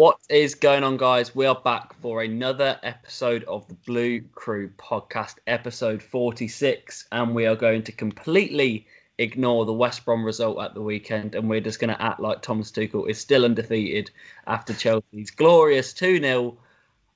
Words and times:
What 0.00 0.18
is 0.30 0.54
going 0.54 0.82
on, 0.82 0.96
guys? 0.96 1.34
We 1.34 1.44
are 1.44 1.60
back 1.62 1.92
for 2.00 2.22
another 2.22 2.80
episode 2.82 3.44
of 3.44 3.68
the 3.68 3.74
Blue 3.74 4.22
Crew 4.32 4.70
podcast, 4.78 5.34
episode 5.46 6.02
46, 6.02 7.06
and 7.12 7.34
we 7.34 7.44
are 7.44 7.54
going 7.54 7.82
to 7.82 7.92
completely 7.92 8.86
ignore 9.18 9.66
the 9.66 9.74
West 9.74 10.06
Brom 10.06 10.24
result 10.24 10.58
at 10.58 10.72
the 10.72 10.80
weekend, 10.80 11.34
and 11.34 11.50
we're 11.50 11.60
just 11.60 11.80
going 11.80 11.94
to 11.94 12.02
act 12.02 12.18
like 12.18 12.40
Thomas 12.40 12.72
Tuchel 12.72 13.10
is 13.10 13.18
still 13.18 13.44
undefeated 13.44 14.10
after 14.46 14.72
Chelsea's 14.72 15.30
glorious 15.30 15.92
2 15.92 16.18
0 16.18 16.56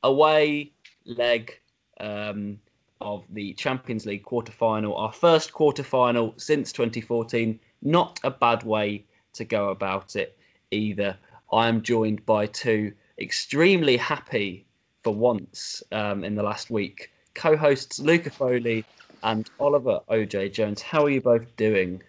away 0.02 0.70
leg 1.06 1.59
um, 2.01 2.59
of 3.01 3.24
the 3.30 3.54
Champions 3.54 4.04
League 4.04 4.24
quarter 4.24 4.52
final, 4.52 4.95
our 4.95 5.10
first 5.14 5.54
quarter 5.54 5.82
final 5.82 6.34
since 6.37 6.70
2014. 6.70 7.59
Not 7.80 8.20
a 8.24 8.30
bad 8.30 8.62
way 8.62 9.06
to 9.32 9.46
go 9.46 9.70
about 9.70 10.16
it 10.16 10.37
either. 10.70 11.16
I 11.54 11.68
am 11.68 11.82
joined 11.82 12.26
by 12.26 12.46
two 12.46 12.92
extremely 13.16 13.96
happy 13.96 14.66
for 15.04 15.14
once 15.14 15.84
um, 15.92 16.24
in 16.24 16.34
the 16.34 16.42
last 16.42 16.68
week 16.68 17.12
co 17.34 17.56
hosts 17.56 18.00
Luca 18.00 18.28
Foley 18.28 18.84
and 19.22 19.48
Oliver 19.60 20.00
OJ 20.10 20.52
Jones. 20.52 20.82
How 20.82 21.04
are 21.04 21.10
you 21.10 21.20
both 21.20 21.54
doing? 21.56 22.02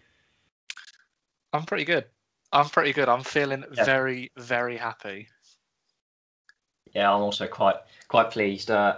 I'm 1.54 1.64
pretty 1.64 1.86
good. 1.86 2.06
I'm 2.52 2.70
pretty 2.70 2.92
good. 2.92 3.08
I'm 3.08 3.22
feeling 3.22 3.64
yeah. 3.72 3.86
very, 3.86 4.32
very 4.36 4.78
happy. 4.78 5.28
Yeah, 6.96 7.14
I'm 7.14 7.22
also 7.22 7.46
quite 7.46 7.76
quite 8.08 8.32
pleased. 8.32 8.72
Uh, 8.72 8.98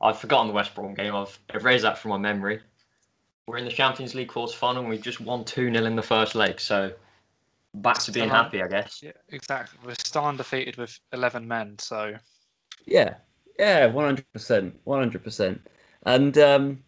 I've 0.00 0.20
forgotten 0.20 0.46
the 0.46 0.54
West 0.54 0.76
Brom 0.76 0.94
game. 0.94 1.16
I've 1.16 1.36
erased 1.52 1.82
that 1.82 1.98
from 1.98 2.10
my 2.10 2.18
memory. 2.18 2.60
We're 3.48 3.56
in 3.56 3.64
the 3.64 3.72
Champions 3.72 4.14
League 4.14 4.28
quarter 4.28 4.54
final 4.54 4.82
and 4.82 4.90
we've 4.90 5.02
just 5.02 5.20
won 5.20 5.44
2 5.44 5.72
0 5.72 5.84
in 5.86 5.96
the 5.96 6.02
first 6.02 6.36
leg. 6.36 6.60
So 6.60 6.92
back 7.82 7.98
to 8.00 8.12
being 8.12 8.28
happy, 8.28 8.62
I 8.62 8.68
guess. 8.68 9.02
Yeah, 9.02 9.12
exactly. 9.28 9.78
We're 9.84 9.94
still 9.94 10.24
undefeated 10.24 10.76
with 10.76 10.98
11 11.12 11.46
men. 11.46 11.76
So 11.78 12.14
yeah, 12.86 13.14
yeah, 13.58 13.88
100%. 13.88 14.24
100%. 14.86 15.58
And 16.06 16.38
um, 16.38 16.82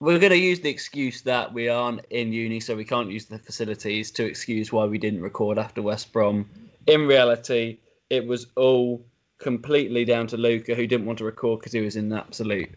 we're 0.00 0.18
going 0.18 0.32
to 0.32 0.38
use 0.38 0.60
the 0.60 0.70
excuse 0.70 1.22
that 1.22 1.52
we 1.52 1.68
aren't 1.68 2.04
in 2.10 2.32
uni, 2.32 2.60
so 2.60 2.76
we 2.76 2.84
can't 2.84 3.10
use 3.10 3.26
the 3.26 3.38
facilities 3.38 4.10
to 4.12 4.24
excuse 4.24 4.72
why 4.72 4.84
we 4.84 4.98
didn't 4.98 5.22
record 5.22 5.58
after 5.58 5.82
West 5.82 6.12
Brom. 6.12 6.48
In 6.86 7.06
reality, 7.06 7.78
it 8.10 8.26
was 8.26 8.46
all 8.56 9.04
completely 9.38 10.04
down 10.04 10.26
to 10.28 10.36
Luca, 10.36 10.74
who 10.74 10.86
didn't 10.86 11.06
want 11.06 11.18
to 11.18 11.24
record 11.24 11.60
because 11.60 11.72
he 11.72 11.80
was 11.80 11.96
in 11.96 12.12
absolute 12.12 12.70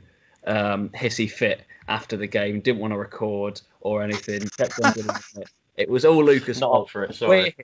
um, 0.46 0.90
hissy 0.90 1.30
fit 1.30 1.66
after 1.88 2.16
the 2.16 2.28
game, 2.28 2.60
didn't 2.60 2.80
want 2.82 2.94
to 2.94 2.98
record 2.98 3.62
or 3.82 4.04
anything. 4.04 4.42
Kept 4.58 4.80
on 4.84 4.94
doing 4.94 5.08
it. 5.38 5.50
It 5.76 5.90
was 5.90 6.06
all 6.06 6.24
Luca's 6.24 6.60
Not 6.60 6.72
fault. 6.72 6.90
for 6.90 7.04
it, 7.04 7.16
sorry. 7.16 7.56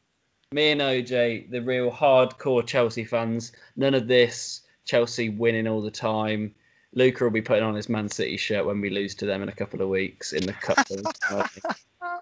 me 0.51 0.71
and 0.71 0.81
OJ, 0.81 1.51
the 1.51 1.61
real 1.61 1.91
hardcore 1.91 2.65
Chelsea 2.65 3.05
fans, 3.05 3.51
none 3.75 3.93
of 3.93 4.07
this 4.07 4.61
Chelsea 4.85 5.29
winning 5.29 5.67
all 5.67 5.81
the 5.81 5.91
time 5.91 6.55
Luca 6.93 7.23
will 7.23 7.31
be 7.31 7.41
putting 7.41 7.63
on 7.63 7.75
his 7.75 7.89
Man 7.89 8.09
City 8.09 8.37
shirt 8.37 8.65
when 8.65 8.81
we 8.81 8.89
lose 8.89 9.13
to 9.15 9.25
them 9.25 9.43
in 9.43 9.49
a 9.49 9.53
couple 9.53 9.81
of 9.81 9.89
weeks 9.89 10.33
in 10.33 10.43
the 10.45 10.53
cup. 10.53 10.87
no, 12.01 12.19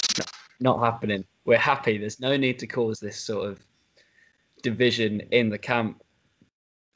not 0.60 0.80
happening. 0.80 1.24
We're 1.44 1.58
happy. 1.58 1.96
There's 1.98 2.20
no 2.20 2.36
need 2.36 2.58
to 2.60 2.66
cause 2.66 2.98
this 2.98 3.18
sort 3.18 3.48
of 3.48 3.60
division 4.62 5.20
in 5.30 5.48
the 5.48 5.58
camp. 5.58 6.02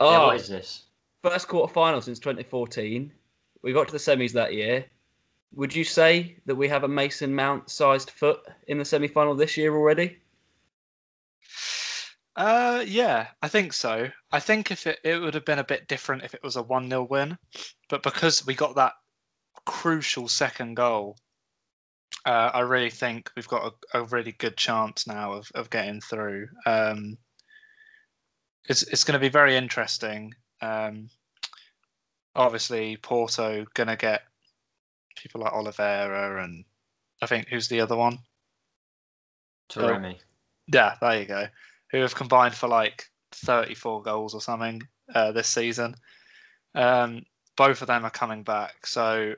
Oh, 0.01 0.11
yeah, 0.11 0.27
what 0.27 0.37
is 0.37 0.49
this? 0.49 0.85
First 1.23 1.49
quarter 1.49 1.73
final 1.73 2.01
since 2.01 2.19
2014. 2.19 3.13
We 3.63 3.73
got 3.73 3.87
to 3.89 3.93
the 3.93 3.99
semis 3.99 4.33
that 4.33 4.55
year. 4.55 4.85
Would 5.53 5.75
you 5.75 5.85
say 5.85 6.37
that 6.47 6.55
we 6.55 6.69
have 6.69 6.85
a 6.85 6.89
Mason 6.89 7.35
Mount 7.35 7.71
sized 7.71 8.11
foot 8.11 8.41
in 8.69 8.79
the 8.79 8.85
semi 8.85 9.09
final 9.09 9.35
this 9.35 9.57
year 9.57 9.75
already? 9.75 10.19
Uh, 12.37 12.85
yeah, 12.87 13.29
I 13.41 13.49
think 13.49 13.73
so. 13.73 14.11
I 14.31 14.41
think 14.41 14.71
if 14.71 14.87
it, 14.87 14.99
it 15.03 15.19
would 15.19 15.33
have 15.33 15.47
been 15.47 15.59
a 15.59 15.65
bit 15.65 15.89
different 15.89 16.23
if 16.23 16.35
it 16.35 16.43
was 16.43 16.57
a 16.57 16.63
1 16.63 16.91
0 16.91 17.05
win, 17.05 17.39
but 17.89 18.03
because 18.03 18.45
we 18.45 18.55
got 18.55 18.77
that 18.77 18.93
crucial 19.65 20.29
second 20.29 20.75
goal, 20.75 21.17
uh, 22.27 22.51
I 22.53 22.61
really 22.61 22.91
think 22.91 23.31
we've 23.37 23.49
got 23.49 23.73
a, 23.95 24.01
a, 24.01 24.05
really 24.05 24.33
good 24.33 24.57
chance 24.57 25.07
now 25.07 25.33
of, 25.33 25.51
of 25.55 25.71
getting 25.71 26.01
through. 26.01 26.49
Um, 26.67 27.17
it's 28.69 28.83
it's 28.83 29.05
going 29.05 29.15
to 29.15 29.25
be 29.25 29.29
very 29.31 29.57
interesting. 29.57 30.35
Um, 30.61 31.09
obviously, 32.35 32.97
Porto 32.99 33.65
going 33.75 33.89
to 33.89 33.97
get 33.97 34.23
people 35.17 35.41
like 35.41 35.53
Oliveira 35.53 36.43
and 36.45 36.65
I 37.23 37.27
think 37.27 37.49
who's 37.49 37.69
the 37.69 37.81
other 37.81 37.97
one? 37.97 38.19
Taremi. 39.69 40.17
Yeah, 40.73 40.95
there 41.01 41.21
you 41.21 41.27
go 41.27 41.47
who 41.91 41.99
have 41.99 42.15
combined 42.15 42.55
for 42.55 42.69
like 42.69 43.05
34 43.33 44.03
goals 44.03 44.35
or 44.35 44.41
something 44.41 44.83
uh, 45.15 45.33
this 45.33 45.49
season. 45.49 45.95
Um, 46.75 47.25
both 47.57 47.81
of 47.81 47.89
them 47.89 48.05
are 48.05 48.11
coming 48.11 48.43
back, 48.43 48.87
so 48.87 49.35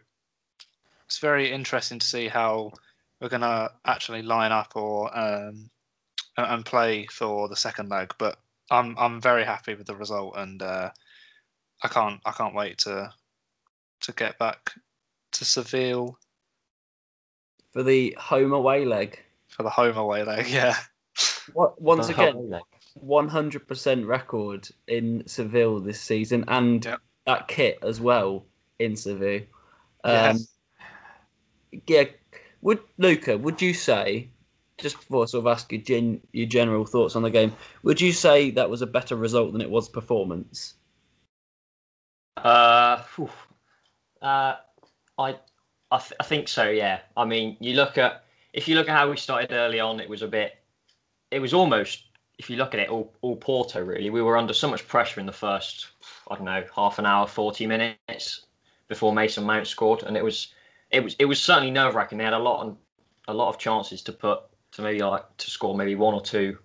it's 1.06 1.18
very 1.18 1.52
interesting 1.52 1.98
to 1.98 2.06
see 2.06 2.28
how 2.28 2.72
we're 3.20 3.28
going 3.28 3.42
to 3.42 3.70
actually 3.86 4.22
line 4.22 4.52
up 4.52 4.72
or 4.74 5.16
um, 5.16 5.70
and 6.36 6.64
play 6.64 7.06
for 7.06 7.48
the 7.48 7.56
second 7.56 7.88
leg. 7.90 8.12
But 8.18 8.38
I'm 8.70 8.96
I'm 8.98 9.20
very 9.20 9.44
happy 9.44 9.74
with 9.74 9.86
the 9.86 9.94
result, 9.96 10.34
and 10.36 10.60
uh, 10.60 10.90
I 11.82 11.88
can't 11.88 12.20
I 12.24 12.32
can't 12.32 12.54
wait 12.54 12.78
to 12.78 13.12
to 14.00 14.12
get 14.12 14.38
back 14.38 14.72
to 15.32 15.44
Seville 15.44 16.18
for 17.72 17.82
the 17.82 18.16
home 18.18 18.52
away 18.52 18.84
leg. 18.84 19.18
For 19.48 19.62
the 19.62 19.70
home 19.70 19.96
away 19.96 20.24
leg, 20.24 20.46
yeah. 20.50 20.76
What, 21.52 21.80
once 21.80 22.08
again, 22.08 22.60
one 22.94 23.28
hundred 23.28 23.66
percent 23.66 24.06
record 24.06 24.68
in 24.86 25.22
Seville 25.26 25.80
this 25.80 26.00
season, 26.00 26.44
and 26.48 26.84
yep. 26.84 27.00
that 27.26 27.48
kit 27.48 27.78
as 27.82 28.00
well 28.00 28.44
in 28.78 28.96
Seville. 28.96 29.42
Um, 30.04 30.14
yes. 30.14 30.48
Yeah. 31.86 32.04
Would 32.60 32.80
Luca? 32.98 33.38
Would 33.38 33.62
you 33.62 33.72
say, 33.72 34.28
just 34.78 34.96
before 34.96 35.22
I 35.22 35.26
sort 35.26 35.46
of 35.46 35.52
ask 35.52 35.70
you 35.70 35.78
gen, 35.78 36.20
your 36.32 36.46
general 36.46 36.84
thoughts 36.84 37.14
on 37.14 37.22
the 37.22 37.30
game, 37.30 37.52
would 37.84 38.00
you 38.00 38.12
say 38.12 38.50
that 38.50 38.68
was 38.68 38.82
a 38.82 38.86
better 38.86 39.14
result 39.14 39.52
than 39.52 39.60
it 39.60 39.70
was 39.70 39.88
performance? 39.88 40.74
Uh, 42.36 43.02
uh 44.22 44.54
I, 45.18 45.36
I, 45.90 45.98
th- 45.98 46.14
I 46.20 46.24
think 46.24 46.48
so. 46.48 46.68
Yeah. 46.68 47.00
I 47.16 47.24
mean, 47.24 47.56
you 47.60 47.74
look 47.74 47.98
at 47.98 48.24
if 48.52 48.68
you 48.68 48.74
look 48.74 48.88
at 48.88 48.96
how 48.96 49.10
we 49.10 49.16
started 49.16 49.52
early 49.52 49.80
on, 49.80 50.00
it 50.00 50.08
was 50.08 50.22
a 50.22 50.28
bit 50.28 50.58
it 51.30 51.40
was 51.40 51.52
almost, 51.52 52.04
if 52.38 52.48
you 52.48 52.56
look 52.56 52.74
at 52.74 52.80
it, 52.80 52.88
all, 52.88 53.12
all 53.20 53.36
Porto 53.36 53.82
really. 53.84 54.10
We 54.10 54.22
were 54.22 54.36
under 54.36 54.54
so 54.54 54.70
much 54.70 54.86
pressure 54.86 55.20
in 55.20 55.26
the 55.26 55.32
first, 55.32 55.88
I 56.30 56.36
don't 56.36 56.44
know, 56.44 56.64
half 56.74 56.98
an 56.98 57.06
hour, 57.06 57.26
forty 57.26 57.66
minutes 57.66 58.46
before 58.88 59.12
Mason 59.12 59.44
Mount 59.44 59.66
scored, 59.66 60.02
and 60.04 60.16
it 60.16 60.24
was, 60.24 60.54
it 60.90 61.04
was, 61.04 61.14
it 61.18 61.26
was 61.26 61.40
certainly 61.40 61.70
nerve 61.70 61.94
wracking. 61.94 62.18
They 62.18 62.24
had 62.24 62.32
a 62.32 62.38
lot, 62.38 62.66
of, 62.66 62.76
a 63.28 63.34
lot 63.34 63.50
of 63.50 63.58
chances 63.58 64.02
to 64.02 64.12
put 64.12 64.40
to 64.72 64.82
maybe 64.82 65.02
like 65.02 65.24
to 65.36 65.50
score 65.50 65.76
maybe 65.76 65.94
one 65.94 66.14
or 66.14 66.22
two, 66.22 66.58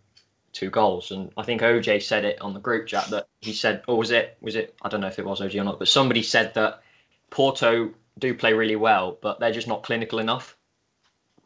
two 0.53 0.69
goals. 0.69 1.11
And 1.11 1.31
I 1.35 1.43
think 1.43 1.61
OJ 1.61 2.01
said 2.01 2.23
it 2.23 2.39
on 2.41 2.53
the 2.53 2.59
group 2.59 2.87
chat 2.87 3.09
that 3.09 3.27
he 3.41 3.53
said, 3.53 3.83
or 3.87 3.97
was 3.97 4.11
it, 4.11 4.37
was 4.41 4.55
it? 4.55 4.75
I 4.81 4.89
don't 4.89 5.01
know 5.01 5.07
if 5.07 5.19
it 5.19 5.25
was 5.25 5.41
OJ 5.41 5.59
or 5.59 5.63
not, 5.65 5.79
but 5.79 5.87
somebody 5.87 6.23
said 6.23 6.53
that 6.53 6.81
Porto 7.29 7.91
do 8.19 8.33
play 8.33 8.53
really 8.53 8.75
well, 8.75 9.17
but 9.21 9.39
they're 9.39 9.51
just 9.51 9.67
not 9.67 9.83
clinical 9.83 10.19
enough, 10.19 10.55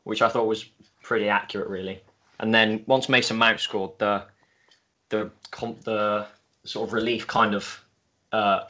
which 0.03 0.21
I 0.21 0.29
thought 0.29 0.47
was 0.47 0.65
pretty 1.01 1.29
accurate, 1.29 1.69
really. 1.69 2.01
And 2.39 2.53
then 2.53 2.83
once 2.87 3.09
Mason 3.09 3.37
Mount 3.37 3.59
scored, 3.59 3.91
the 3.97 4.23
the 5.09 5.31
the 5.83 6.27
sort 6.65 6.87
of 6.87 6.93
relief 6.93 7.25
kind 7.27 7.55
of 7.55 7.83
uh, 8.31 8.65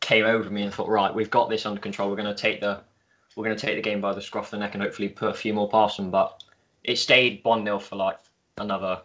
came 0.00 0.24
over 0.24 0.50
me 0.50 0.62
and 0.62 0.72
thought, 0.72 0.88
right, 0.88 1.14
we've 1.14 1.30
got 1.30 1.50
this 1.50 1.66
under 1.66 1.80
control. 1.80 2.08
We're 2.08 2.16
going 2.16 2.34
to 2.34 2.40
take 2.40 2.60
the 2.60 2.80
we're 3.36 3.44
going 3.44 3.56
to 3.56 3.66
take 3.66 3.76
the 3.76 3.82
game 3.82 4.00
by 4.00 4.12
the 4.12 4.20
scruff 4.20 4.46
of 4.46 4.50
the 4.52 4.58
neck 4.58 4.74
and 4.74 4.82
hopefully 4.82 5.08
put 5.08 5.30
a 5.30 5.34
few 5.34 5.54
more 5.54 5.68
past 5.68 5.96
them. 5.96 6.10
But 6.10 6.42
it 6.82 6.96
stayed 6.96 7.40
one 7.44 7.64
0 7.64 7.78
for 7.78 7.96
like 7.96 8.18
another 8.58 9.02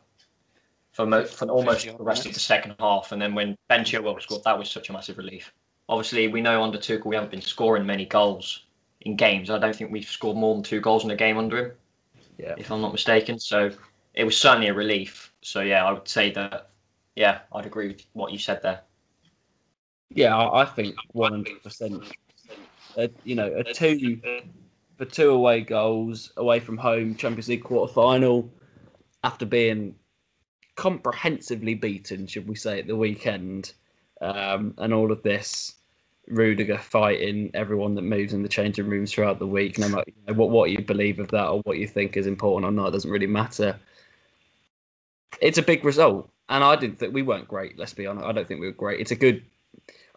for, 0.94 1.06
mo- 1.06 1.26
for 1.26 1.48
almost 1.50 1.86
the 1.86 2.04
rest 2.04 2.26
of 2.26 2.34
the 2.34 2.40
second 2.40 2.76
half. 2.80 3.12
And 3.12 3.22
then 3.22 3.36
when 3.36 3.58
Ben 3.68 3.82
Chilwell 3.82 4.20
scored, 4.22 4.44
that 4.46 4.58
was 4.58 4.72
such 4.72 4.90
a 4.90 4.94
massive 4.94 5.18
relief. 5.18 5.54
Obviously, 5.88 6.28
we 6.28 6.42
know 6.42 6.64
under 6.64 6.78
Tuchel 6.78 7.06
we 7.06 7.16
haven't 7.16 7.32
been 7.32 7.42
scoring 7.42 7.86
many 7.86 8.06
goals 8.06 8.66
in 9.02 9.16
games. 9.16 9.50
I 9.50 9.60
don't 9.60 9.76
think 9.76 9.92
we've 9.92 10.06
scored 10.06 10.38
more 10.38 10.56
than 10.56 10.64
two 10.64 10.82
goals 10.82 11.04
in 11.04 11.12
a 11.12 11.16
game 11.16 11.38
under 11.38 11.58
him 11.58 11.72
yeah. 12.38 12.56
if 12.58 12.72
I'm 12.72 12.82
not 12.82 12.92
mistaken. 12.92 13.40
So 13.40 13.72
it 14.14 14.24
was 14.24 14.38
certainly 14.38 14.68
a 14.68 14.74
relief. 14.74 15.34
So 15.42 15.62
yeah, 15.62 15.86
I 15.86 15.92
would 15.92 16.08
say 16.08 16.32
that. 16.32 16.70
Yeah, 17.16 17.40
I'd 17.54 17.66
agree 17.66 17.88
with 17.88 18.06
what 18.14 18.32
you 18.32 18.40
said 18.40 18.62
there. 18.62 18.82
Yeah, 20.10 20.38
I 20.38 20.66
think 20.66 20.96
100. 21.14 21.64
percent 21.64 22.04
You 23.24 23.36
know, 23.36 23.54
a 23.56 23.64
two 23.64 24.20
for 24.98 25.06
two 25.06 25.30
away 25.32 25.62
goals 25.62 26.32
away 26.38 26.60
from 26.60 26.78
home, 26.78 27.16
Champions 27.16 27.48
League 27.48 27.64
quarter 27.64 27.92
final, 27.92 28.52
after 29.24 29.46
being 29.46 29.96
comprehensively 30.76 31.74
beaten, 31.74 32.28
should 32.28 32.48
we 32.48 32.56
say, 32.56 32.80
at 32.80 32.88
the 32.88 32.96
weekend, 32.96 33.74
um, 34.22 34.74
and 34.78 34.94
all 34.94 35.12
of 35.12 35.24
this 35.24 35.76
Rudiger 36.28 36.80
fighting 36.80 37.52
everyone 37.54 37.94
that 37.96 38.02
moves 38.02 38.34
in 38.34 38.42
the 38.42 38.50
changing 38.50 38.90
rooms 38.90 39.12
throughout 39.12 39.38
the 39.38 39.46
week. 39.46 39.78
No 39.78 39.90
matter 39.90 40.06
you 40.08 40.14
know, 40.28 40.34
what 40.34 40.50
what 40.50 40.72
you 40.72 40.82
believe 40.82 41.20
of 41.20 41.28
that 41.30 41.48
or 41.48 41.62
what 41.62 41.78
you 41.78 41.88
think 41.88 42.18
is 42.18 42.26
important 42.26 42.68
or 42.68 42.72
not, 42.72 42.92
doesn't 42.94 43.12
really 43.12 43.28
matter. 43.28 43.80
It's 45.40 45.60
a 45.60 45.62
big 45.62 45.86
result. 45.86 46.30
and 46.50 46.64
I 46.64 46.76
didn't 46.78 46.98
think 46.98 47.14
we 47.14 47.22
weren't 47.22 47.48
great. 47.48 47.78
Let's 47.78 47.94
be 47.94 48.08
honest. 48.08 48.26
I 48.26 48.32
don't 48.32 48.48
think 48.48 48.60
we 48.60 48.66
were 48.66 48.74
great. 48.74 49.00
It's 49.00 49.12
a 49.12 49.16
good. 49.16 49.44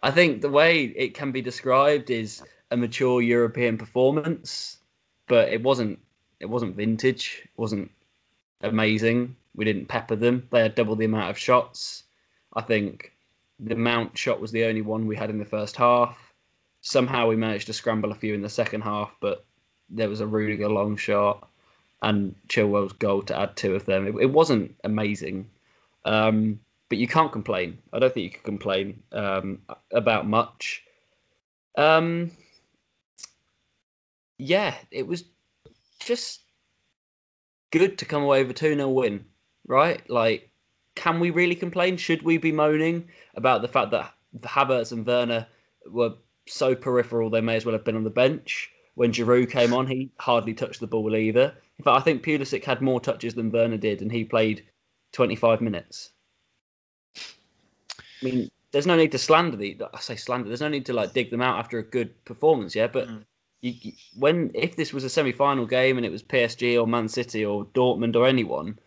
I 0.01 0.09
think 0.09 0.41
the 0.41 0.49
way 0.49 0.85
it 0.85 1.13
can 1.13 1.31
be 1.31 1.41
described 1.41 2.09
is 2.09 2.41
a 2.71 2.77
mature 2.77 3.21
European 3.21 3.77
performance, 3.77 4.79
but 5.27 5.49
it 5.49 5.61
wasn't. 5.61 5.99
It 6.39 6.47
wasn't 6.47 6.75
vintage. 6.75 7.41
It 7.43 7.51
wasn't 7.55 7.91
amazing. 8.61 9.35
We 9.55 9.65
didn't 9.65 9.87
pepper 9.89 10.15
them. 10.15 10.47
They 10.51 10.61
had 10.61 10.73
double 10.73 10.95
the 10.95 11.05
amount 11.05 11.29
of 11.29 11.37
shots. 11.37 12.05
I 12.55 12.61
think 12.61 13.13
the 13.59 13.75
Mount 13.75 14.17
shot 14.17 14.39
was 14.39 14.51
the 14.51 14.65
only 14.65 14.81
one 14.81 15.07
we 15.07 15.15
had 15.15 15.29
in 15.29 15.37
the 15.37 15.45
first 15.45 15.75
half. 15.75 16.17
Somehow 16.81 17.27
we 17.27 17.35
managed 17.35 17.67
to 17.67 17.73
scramble 17.73 18.11
a 18.11 18.15
few 18.15 18.33
in 18.33 18.41
the 18.41 18.49
second 18.49 18.81
half, 18.81 19.15
but 19.19 19.45
there 19.89 20.09
was 20.09 20.21
a 20.21 20.27
Rudiger 20.27 20.69
long 20.69 20.95
shot 20.95 21.49
and 22.01 22.35
Chilwell's 22.47 22.93
goal 22.93 23.21
to 23.23 23.37
add 23.37 23.55
two 23.55 23.75
of 23.75 23.85
them. 23.85 24.07
It, 24.07 24.15
it 24.21 24.31
wasn't 24.31 24.75
amazing, 24.83 25.49
um, 26.05 26.59
but 26.87 26.97
you 26.97 27.07
can't 27.07 27.31
complain. 27.31 27.77
I 27.91 27.99
don't 27.99 28.13
think 28.13 28.23
you 28.23 28.29
can 28.29 28.43
complain 28.43 29.03
um, 29.11 29.61
about 29.91 30.25
much. 30.25 30.83
Um, 31.77 32.31
yeah, 34.37 34.75
it 34.91 35.05
was 35.05 35.25
just 35.99 36.41
good 37.71 37.97
to 37.97 38.05
come 38.05 38.23
away 38.23 38.41
with 38.41 38.51
a 38.51 38.53
2 38.53 38.75
0 38.75 38.89
win, 38.89 39.25
right? 39.67 40.07
Like, 40.09 40.48
can 40.99 41.21
we 41.21 41.29
really 41.29 41.55
complain? 41.55 41.95
Should 41.95 42.23
we 42.23 42.37
be 42.37 42.51
moaning 42.51 43.07
about 43.35 43.61
the 43.61 43.69
fact 43.69 43.91
that 43.91 44.13
Havertz 44.41 44.91
and 44.91 45.05
Werner 45.05 45.47
were 45.89 46.15
so 46.45 46.75
peripheral 46.75 47.29
they 47.29 47.39
may 47.39 47.55
as 47.55 47.65
well 47.65 47.71
have 47.71 47.85
been 47.85 47.95
on 47.95 48.03
the 48.03 48.09
bench? 48.09 48.69
When 48.95 49.13
Giroud 49.13 49.49
came 49.49 49.73
on, 49.73 49.87
he 49.87 50.11
hardly 50.19 50.53
touched 50.53 50.81
the 50.81 50.87
ball 50.87 51.15
either. 51.15 51.55
In 51.77 51.85
fact, 51.85 52.01
I 52.01 52.01
think 52.01 52.21
Pulisic 52.21 52.65
had 52.65 52.81
more 52.81 52.99
touches 52.99 53.33
than 53.33 53.49
Werner 53.49 53.77
did, 53.77 54.01
and 54.01 54.11
he 54.11 54.25
played 54.25 54.65
25 55.13 55.61
minutes. 55.61 56.11
I 57.15 57.21
mean, 58.21 58.51
there's 58.73 58.85
no 58.85 58.97
need 58.97 59.13
to 59.13 59.17
slander 59.17 59.55
the. 59.55 59.77
I 59.93 60.01
say 60.01 60.17
slander. 60.17 60.49
There's 60.49 60.59
no 60.59 60.67
need 60.67 60.85
to 60.87 60.93
like 60.93 61.13
dig 61.13 61.31
them 61.31 61.41
out 61.41 61.59
after 61.59 61.79
a 61.79 61.83
good 61.83 62.25
performance, 62.25 62.75
yeah. 62.75 62.87
But 62.87 63.07
mm. 63.07 63.23
you, 63.61 63.93
when 64.17 64.51
if 64.53 64.75
this 64.75 64.91
was 64.91 65.05
a 65.05 65.09
semi-final 65.09 65.65
game 65.65 65.95
and 65.95 66.05
it 66.05 66.11
was 66.11 66.23
PSG 66.23 66.77
or 66.77 66.85
Man 66.85 67.07
City 67.07 67.45
or 67.45 67.67
Dortmund 67.67 68.17
or 68.17 68.27
anyone, 68.27 68.77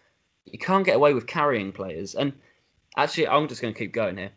you 0.45 0.59
can't 0.59 0.85
get 0.85 0.97
away 0.97 1.15
with 1.15 1.27
carrying 1.27 1.73
players. 1.73 2.15
And 2.15 2.33
actually, 2.97 3.29
I'm 3.29 3.49
just 3.49 3.63
going 3.63 3.75
to 3.75 3.79
keep 3.79 3.93
going 3.93 4.17
here. 4.17 4.33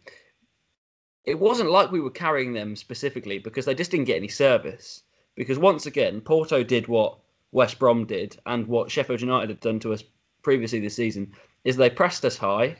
It 1.25 1.39
wasn't 1.39 1.71
like 1.71 1.91
we 1.91 2.01
were 2.01 2.11
carrying 2.11 2.53
them 2.53 2.75
specifically 2.75 3.39
because 3.39 3.65
they 3.65 3.73
just 3.73 3.91
didn't 3.91 4.05
get 4.05 4.17
any 4.17 4.27
service. 4.27 5.03
Because 5.35 5.57
once 5.57 5.85
again, 5.85 6.21
Porto 6.21 6.63
did 6.63 6.87
what 6.87 7.17
West 7.51 7.79
Brom 7.79 8.05
did 8.05 8.37
and 8.45 8.67
what 8.67 8.91
Sheffield 8.91 9.21
United 9.21 9.49
had 9.49 9.59
done 9.59 9.79
to 9.79 9.93
us 9.93 10.03
previously 10.43 10.79
this 10.79 10.95
season 10.95 11.33
is 11.63 11.75
they 11.75 11.89
pressed 11.89 12.23
us 12.23 12.37
high, 12.37 12.77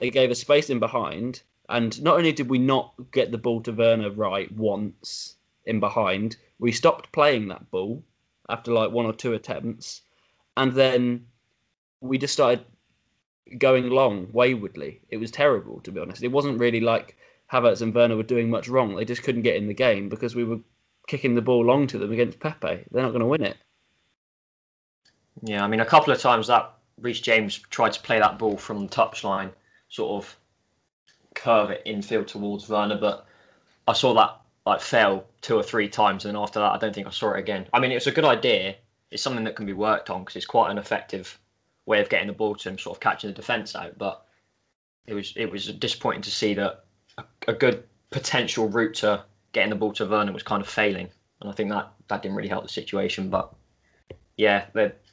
they 0.00 0.10
gave 0.10 0.30
us 0.30 0.40
space 0.40 0.68
in 0.68 0.78
behind, 0.78 1.42
and 1.68 2.00
not 2.02 2.16
only 2.16 2.32
did 2.32 2.50
we 2.50 2.58
not 2.58 2.92
get 3.10 3.32
the 3.32 3.38
ball 3.38 3.62
to 3.62 3.72
Werner 3.72 4.10
right 4.10 4.52
once 4.52 5.36
in 5.64 5.80
behind, 5.80 6.36
we 6.58 6.70
stopped 6.70 7.10
playing 7.12 7.48
that 7.48 7.70
ball 7.70 8.04
after 8.48 8.72
like 8.72 8.90
one 8.90 9.06
or 9.06 9.12
two 9.12 9.32
attempts, 9.32 10.02
and 10.56 10.72
then 10.72 11.26
we 12.00 12.18
just 12.18 12.34
started 12.34 12.64
going 13.58 13.90
long 13.90 14.28
waywardly. 14.32 15.00
It 15.08 15.18
was 15.18 15.30
terrible, 15.30 15.80
to 15.80 15.92
be 15.92 16.00
honest. 16.00 16.22
It 16.22 16.32
wasn't 16.32 16.58
really 16.58 16.80
like 16.80 17.16
Havertz 17.52 17.82
and 17.82 17.94
Werner 17.94 18.16
were 18.16 18.22
doing 18.22 18.50
much 18.50 18.68
wrong. 18.68 18.96
They 18.96 19.04
just 19.04 19.22
couldn't 19.22 19.42
get 19.42 19.56
in 19.56 19.68
the 19.68 19.74
game 19.74 20.08
because 20.08 20.34
we 20.34 20.44
were 20.44 20.58
kicking 21.06 21.34
the 21.34 21.42
ball 21.42 21.64
long 21.64 21.86
to 21.88 21.98
them 21.98 22.12
against 22.12 22.40
Pepe. 22.40 22.84
They're 22.90 23.02
not 23.02 23.10
going 23.10 23.20
to 23.20 23.26
win 23.26 23.44
it. 23.44 23.56
Yeah, 25.42 25.62
I 25.62 25.68
mean, 25.68 25.80
a 25.80 25.86
couple 25.86 26.12
of 26.12 26.20
times 26.20 26.46
that 26.48 26.72
Reece 27.00 27.20
James 27.20 27.58
tried 27.70 27.92
to 27.92 28.00
play 28.00 28.18
that 28.18 28.38
ball 28.38 28.56
from 28.56 28.80
the 28.80 28.88
touchline, 28.88 29.52
sort 29.88 30.24
of 30.24 30.36
curve 31.34 31.70
it 31.70 31.82
infield 31.84 32.26
towards 32.26 32.68
Werner, 32.68 32.98
but 32.98 33.26
I 33.86 33.92
saw 33.92 34.14
that 34.14 34.40
like 34.64 34.80
fail 34.80 35.24
two 35.42 35.56
or 35.56 35.62
three 35.62 35.88
times, 35.88 36.24
and 36.24 36.36
after 36.36 36.58
that, 36.58 36.72
I 36.72 36.78
don't 36.78 36.94
think 36.94 37.06
I 37.06 37.10
saw 37.10 37.32
it 37.32 37.38
again. 37.38 37.66
I 37.72 37.78
mean, 37.78 37.92
it's 37.92 38.08
a 38.08 38.12
good 38.12 38.24
idea. 38.24 38.74
It's 39.10 39.22
something 39.22 39.44
that 39.44 39.54
can 39.54 39.66
be 39.66 39.72
worked 39.72 40.10
on 40.10 40.22
because 40.22 40.36
it's 40.36 40.46
quite 40.46 40.70
an 40.70 40.78
effective 40.78 41.38
way 41.86 42.00
of 42.00 42.08
getting 42.08 42.26
the 42.26 42.32
ball 42.32 42.54
to 42.54 42.68
him, 42.68 42.78
sort 42.78 42.96
of 42.96 43.00
catching 43.00 43.30
the 43.30 43.34
defence 43.34 43.74
out. 43.74 43.96
But 43.96 44.24
it 45.06 45.14
was 45.14 45.32
it 45.36 45.50
was 45.50 45.66
disappointing 45.72 46.22
to 46.22 46.30
see 46.30 46.54
that 46.54 46.84
a, 47.18 47.24
a 47.48 47.52
good 47.52 47.84
potential 48.10 48.68
route 48.68 48.94
to 48.94 49.24
getting 49.52 49.70
the 49.70 49.76
ball 49.76 49.92
to 49.92 50.06
Werner 50.06 50.32
was 50.32 50.42
kind 50.42 50.60
of 50.60 50.68
failing, 50.68 51.08
and 51.40 51.50
I 51.50 51.52
think 51.52 51.70
that 51.70 51.92
that 52.08 52.22
didn't 52.22 52.36
really 52.36 52.48
help 52.48 52.64
the 52.64 52.68
situation. 52.68 53.30
But 53.30 53.52
yeah, 54.36 54.66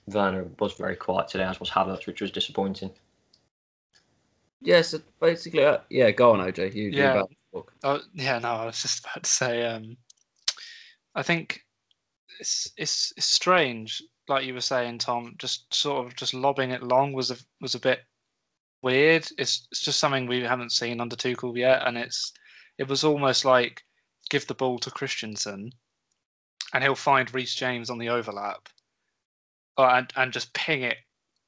Werner 0.07 0.47
was 0.59 0.73
very 0.73 0.95
quiet 0.95 1.29
today, 1.29 1.45
as 1.45 1.59
was 1.59 1.69
Havertz, 1.69 2.07
which 2.07 2.21
was 2.21 2.31
disappointing. 2.31 2.91
Yeah, 4.61 4.81
so 4.81 4.99
basically, 5.19 5.65
uh, 5.65 5.79
yeah, 5.89 6.11
go 6.11 6.31
on, 6.31 6.39
OJ. 6.39 6.73
You 6.73 6.89
yeah. 6.89 7.23
Oh, 7.83 7.99
yeah, 8.13 8.39
no, 8.39 8.49
I 8.49 8.65
was 8.65 8.81
just 8.81 9.05
about 9.05 9.23
to 9.23 9.29
say. 9.29 9.65
Um, 9.65 9.97
I 11.15 11.21
think 11.21 11.61
it's 12.39 12.71
it's 12.77 13.13
it's 13.15 13.27
strange, 13.27 14.01
like 14.27 14.45
you 14.45 14.53
were 14.53 14.61
saying, 14.61 14.99
Tom. 14.99 15.35
Just 15.37 15.73
sort 15.73 16.05
of 16.05 16.15
just 16.15 16.33
lobbing 16.33 16.71
it 16.71 16.83
long 16.83 17.13
was 17.13 17.31
a 17.31 17.37
was 17.61 17.75
a 17.75 17.79
bit 17.79 18.01
weird. 18.81 19.27
It's 19.37 19.67
it's 19.71 19.81
just 19.81 19.99
something 19.99 20.27
we 20.27 20.41
haven't 20.41 20.71
seen 20.71 21.01
under 21.01 21.15
Tuchel 21.15 21.57
yet, 21.57 21.87
and 21.87 21.97
it's 21.97 22.33
it 22.77 22.87
was 22.87 23.03
almost 23.03 23.45
like 23.45 23.83
give 24.29 24.47
the 24.47 24.53
ball 24.53 24.79
to 24.79 24.91
Christensen, 24.91 25.71
and 26.73 26.83
he'll 26.83 26.95
find 26.95 27.33
Reece 27.33 27.55
James 27.55 27.89
on 27.89 27.97
the 27.97 28.09
overlap, 28.09 28.69
uh, 29.77 29.87
and 29.87 30.13
and 30.15 30.33
just 30.33 30.53
ping 30.53 30.83
it 30.83 30.97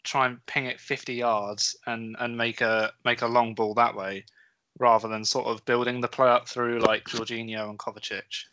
try 0.06 0.28
and 0.28 0.46
ping 0.46 0.66
it 0.66 0.80
50 0.80 1.16
yards 1.16 1.76
and 1.88 2.16
and 2.20 2.38
make 2.38 2.62
a 2.62 2.94
make 3.04 3.24
a 3.24 3.28
long 3.28 3.56
ball 3.56 3.74
that 3.74 3.96
way 3.96 4.24
rather 4.80 5.08
than 5.08 5.26
sort 5.26 5.48
of 5.48 5.66
building 5.66 6.00
the 6.00 6.08
play 6.08 6.28
up 6.28 6.48
through 6.48 6.80
like 6.80 7.06
Jorginho 7.06 7.70
and 7.70 7.80
Kovacic 7.80 8.46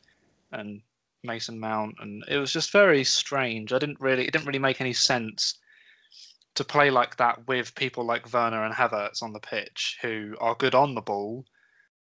and 0.53 0.81
Mason 1.25 1.59
Mount 1.59 1.95
and 2.01 2.25
it 2.29 2.39
was 2.39 2.53
just 2.53 2.73
very 2.73 3.05
strange. 3.05 3.73
I 3.73 3.79
didn't 3.79 4.01
really 4.01 4.27
it 4.27 4.33
didn't 4.33 4.47
really 4.47 4.59
make 4.59 4.81
any 4.81 4.93
sense 4.93 5.59
to 6.55 6.65
play 6.65 6.91
like 6.91 7.17
that 7.17 7.47
with 7.47 7.75
people 7.75 8.05
like 8.05 8.33
Werner 8.33 8.65
and 8.65 8.75
Havertz 8.75 9.23
on 9.23 9.33
the 9.33 9.41
pitch 9.41 9.99
who 10.03 10.37
are 10.41 10.55
good 10.55 10.75
on 10.75 10.95
the 10.95 11.01
ball 11.01 11.45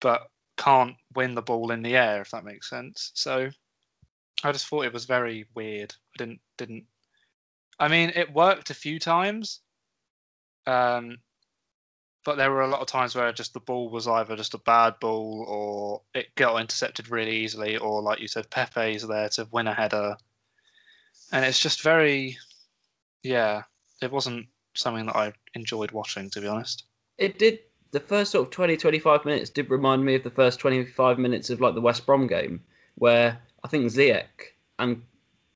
but 0.00 0.22
can't 0.56 0.96
win 1.14 1.34
the 1.34 1.42
ball 1.42 1.70
in 1.70 1.82
the 1.82 1.96
air 1.96 2.20
if 2.20 2.30
that 2.30 2.44
makes 2.44 2.68
sense. 2.68 3.12
So 3.14 3.50
I 4.44 4.52
just 4.52 4.66
thought 4.66 4.84
it 4.84 4.92
was 4.92 5.04
very 5.04 5.46
weird. 5.54 5.94
I 6.14 6.18
didn't 6.18 6.40
didn't 6.58 6.86
I 7.78 7.88
mean, 7.88 8.12
it 8.14 8.32
worked 8.32 8.70
a 8.70 8.74
few 8.74 8.98
times, 8.98 9.60
um, 10.66 11.18
but 12.24 12.36
there 12.36 12.50
were 12.50 12.62
a 12.62 12.68
lot 12.68 12.80
of 12.80 12.86
times 12.86 13.14
where 13.14 13.32
just 13.32 13.54
the 13.54 13.60
ball 13.60 13.90
was 13.90 14.06
either 14.06 14.36
just 14.36 14.54
a 14.54 14.58
bad 14.58 14.94
ball 15.00 15.44
or 15.48 16.02
it 16.14 16.34
got 16.34 16.60
intercepted 16.60 17.10
really 17.10 17.36
easily, 17.36 17.76
or 17.76 18.02
like 18.02 18.20
you 18.20 18.28
said, 18.28 18.50
Pepe's 18.50 19.06
there 19.06 19.28
to 19.30 19.48
win 19.50 19.66
a 19.66 19.74
header, 19.74 20.16
and 21.32 21.44
it's 21.44 21.58
just 21.58 21.82
very, 21.82 22.36
yeah, 23.22 23.62
it 24.00 24.12
wasn't 24.12 24.46
something 24.74 25.06
that 25.06 25.16
I 25.16 25.32
enjoyed 25.54 25.90
watching, 25.90 26.30
to 26.30 26.40
be 26.40 26.46
honest. 26.46 26.84
It 27.18 27.38
did. 27.38 27.60
The 27.92 28.00
first 28.00 28.30
sort 28.30 28.46
of 28.46 28.50
20, 28.52 28.78
25 28.78 29.26
minutes 29.26 29.50
did 29.50 29.68
remind 29.68 30.02
me 30.02 30.14
of 30.14 30.22
the 30.22 30.30
first 30.30 30.58
25 30.60 31.18
minutes 31.18 31.50
of 31.50 31.60
like 31.60 31.74
the 31.74 31.80
West 31.80 32.06
Brom 32.06 32.26
game, 32.26 32.62
where 32.94 33.38
I 33.64 33.68
think 33.68 33.86
Ziyech 33.86 34.24
and 34.78 35.02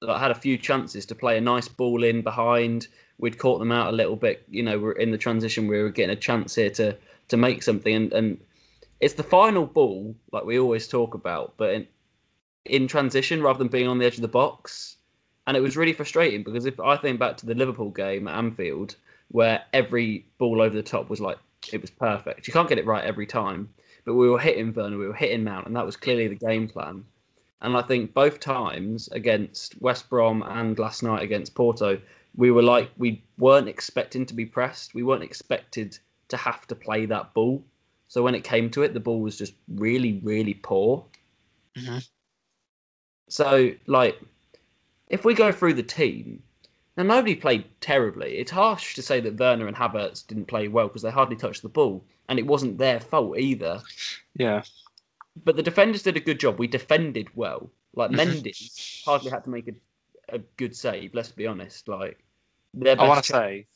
I 0.07 0.19
had 0.19 0.31
a 0.31 0.35
few 0.35 0.59
chances 0.59 1.07
to 1.07 1.15
play 1.15 1.39
a 1.39 1.41
nice 1.41 1.69
ball 1.69 2.05
in 2.05 2.21
behind. 2.21 2.89
We'd 3.19 3.39
caught 3.39 3.59
them 3.59 3.73
out 3.73 3.93
a 3.93 3.97
little 3.97 4.17
bit. 4.17 4.45
You 4.49 4.63
know, 4.63 4.79
we're 4.79 4.93
in 4.93 5.11
the 5.11 5.19
transition. 5.19 5.69
We 5.69 5.83
were 5.83 5.91
getting 5.91 6.17
a 6.17 6.21
chance 6.21 6.55
here 6.55 6.71
to 6.71 6.97
to 7.29 7.37
make 7.37 7.63
something, 7.63 7.95
and 7.95 8.13
and 8.13 8.41
it's 9.01 9.15
the 9.15 9.23
final 9.23 9.67
ball 9.67 10.15
like 10.33 10.45
we 10.45 10.59
always 10.59 10.89
talk 10.89 11.15
about, 11.15 11.55
but 11.57 11.75
in 11.75 11.87
in 12.65 12.89
transition 12.89 13.43
rather 13.43 13.59
than 13.59 13.69
being 13.69 13.89
on 13.89 13.99
the 13.99 14.07
edge 14.07 14.17
of 14.17 14.23
the 14.23 14.29
box. 14.29 14.97
And 15.47 15.57
it 15.57 15.61
was 15.61 15.77
really 15.77 15.93
frustrating 15.93 16.43
because 16.43 16.67
if 16.67 16.81
I 16.81 16.97
think 16.97 17.21
back 17.21 17.37
to 17.39 17.47
the 17.47 17.55
Liverpool 17.55 17.91
game 17.91 18.27
at 18.27 18.37
Anfield, 18.37 18.97
where 19.29 19.63
every 19.73 20.27
ball 20.39 20.61
over 20.61 20.75
the 20.75 20.83
top 20.83 21.09
was 21.09 21.21
like 21.21 21.39
it 21.73 21.81
was 21.81 21.91
perfect. 21.91 22.47
You 22.47 22.53
can't 22.53 22.69
get 22.69 22.79
it 22.79 22.87
right 22.87 23.05
every 23.05 23.27
time, 23.27 23.69
but 24.05 24.15
we 24.15 24.29
were 24.29 24.39
hitting 24.39 24.73
Werner, 24.73 24.99
we 24.99 25.07
were 25.07 25.15
hitting 25.15 25.45
Mount, 25.45 25.67
and 25.67 25.77
that 25.77 25.87
was 25.87 25.97
clearly 25.97 26.29
the 26.29 26.35
game 26.35 26.69
plan. 26.69 27.05
And 27.63 27.77
I 27.77 27.83
think 27.83 28.13
both 28.13 28.39
times 28.39 29.09
against 29.09 29.81
West 29.81 30.09
Brom 30.11 30.43
and 30.43 30.79
last 30.79 31.03
night 31.03 31.23
against 31.23 31.55
Porto, 31.55 32.01
we 32.37 32.51
were 32.51 32.63
like 32.63 32.91
we 32.97 33.23
weren't 33.39 33.69
expecting 33.69 34.27
to 34.27 34.35
be 34.35 34.47
pressed. 34.47 34.95
We 34.95 35.03
weren't 35.03 35.23
expected 35.23 35.99
to 36.29 36.37
have 36.37 36.67
to 36.69 36.75
play 36.75 37.07
that 37.07 37.35
ball. 37.35 37.63
So 38.09 38.23
when 38.23 38.35
it 38.35 38.45
came 38.45 38.71
to 38.71 38.83
it, 38.83 38.95
the 38.95 39.01
ball 39.01 39.21
was 39.21 39.37
just 39.37 39.55
really, 39.69 40.21
really 40.23 40.55
poor. 40.55 41.05
Mm-hmm. 41.77 41.99
So 43.29 43.73
like, 43.87 44.21
if 45.09 45.25
we 45.25 45.35
go 45.35 45.51
through 45.51 45.75
the 45.75 45.83
team, 45.83 46.43
now 46.97 47.03
nobody 47.03 47.35
played 47.35 47.65
terribly. 47.81 48.39
It's 48.39 48.51
harsh 48.51 48.95
to 48.95 49.03
say 49.03 49.21
that 49.21 49.39
Werner 49.39 49.67
and 49.67 49.77
Havertz 49.77 50.27
didn't 50.27 50.47
play 50.47 50.69
well 50.69 50.89
because 50.89 51.03
they 51.03 51.11
hardly 51.11 51.37
touched 51.37 51.63
the 51.63 51.69
ball, 51.69 52.05
and 52.29 52.39
it 52.39 52.47
wasn't 52.47 52.79
their 52.79 53.01
fault 53.01 53.39
either. 53.39 53.83
Yeah 54.37 54.63
but 55.45 55.57
the 55.57 55.63
defenders 55.63 56.03
did 56.03 56.17
a 56.17 56.21
good 56.21 56.41
job. 56.41 56.59
We 56.59 56.67
defended 56.67 57.29
well. 57.35 57.71
Like 57.95 58.11
Mendy 58.11 59.05
hardly 59.05 59.31
had 59.31 59.45
to 59.45 59.51
make 59.51 59.69
a, 59.69 59.75
a 60.35 60.39
good 60.57 60.75
save. 60.75 61.15
Let's 61.15 61.31
be 61.31 61.47
honest. 61.47 61.89
Like 61.89 62.19
I 62.85 63.09
want 63.09 63.25
to 63.25 63.33
say 63.33 63.67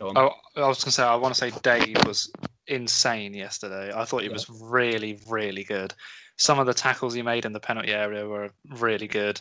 on. 0.00 0.16
Oh, 0.16 0.32
I 0.56 0.66
was 0.66 0.78
going 0.78 0.86
to 0.86 0.92
say, 0.92 1.02
I 1.02 1.14
want 1.16 1.34
to 1.34 1.38
say 1.38 1.52
Dave 1.62 1.96
was 2.06 2.32
insane 2.66 3.34
yesterday. 3.34 3.92
I 3.94 4.04
thought 4.04 4.22
he 4.22 4.28
Yeah. 4.28 4.32
was 4.32 4.48
really, 4.48 5.20
really 5.28 5.64
good. 5.64 5.94
Some 6.36 6.58
of 6.58 6.66
the 6.66 6.74
tackles 6.74 7.14
he 7.14 7.22
made 7.22 7.44
in 7.44 7.52
the 7.52 7.60
penalty 7.60 7.92
area 7.92 8.26
were 8.26 8.50
really 8.68 9.08
good. 9.08 9.40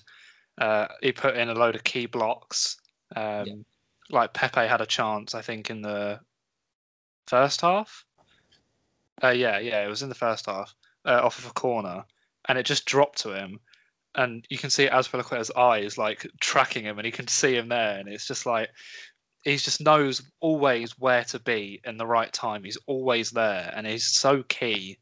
Uh, 0.57 0.87
he 1.01 1.11
put 1.11 1.37
in 1.37 1.49
a 1.49 1.53
load 1.53 1.75
of 1.75 1.83
key 1.83 2.05
blocks. 2.05 2.77
Um, 3.15 3.45
Yeah. 3.47 3.53
Like 4.09 4.33
Pepe 4.33 4.67
had 4.67 4.81
a 4.81 4.85
chance, 4.85 5.33
I 5.33 5.41
think, 5.41 5.69
in 5.69 5.81
the 5.81 6.19
first 7.27 7.61
half. 7.61 8.03
Uh, 9.23 9.29
yeah, 9.29 9.57
yeah, 9.59 9.85
it 9.85 9.87
was 9.87 10.01
in 10.01 10.09
the 10.09 10.15
first 10.15 10.47
half, 10.47 10.75
uh, 11.05 11.21
off 11.23 11.39
of 11.39 11.45
a 11.45 11.53
corner, 11.53 12.03
and 12.49 12.57
it 12.57 12.65
just 12.65 12.85
dropped 12.85 13.19
to 13.19 13.33
him. 13.33 13.61
And 14.15 14.45
you 14.49 14.57
can 14.57 14.69
see 14.69 14.87
Azpilicueta's 14.87 15.51
eyes 15.51 15.97
like 15.97 16.27
tracking 16.39 16.83
him, 16.83 16.99
and 16.99 17.05
he 17.05 17.11
can 17.11 17.27
see 17.27 17.55
him 17.55 17.69
there, 17.69 17.97
and 17.99 18.09
it's 18.09 18.27
just 18.27 18.45
like 18.45 18.69
he 19.43 19.57
just 19.57 19.81
knows 19.81 20.21
always 20.39 20.99
where 20.99 21.23
to 21.25 21.39
be 21.39 21.81
in 21.85 21.97
the 21.97 22.05
right 22.05 22.31
time. 22.31 22.63
He's 22.63 22.77
always 22.87 23.31
there, 23.31 23.71
and 23.75 23.87
he's 23.87 24.05
so 24.05 24.43
key 24.43 24.97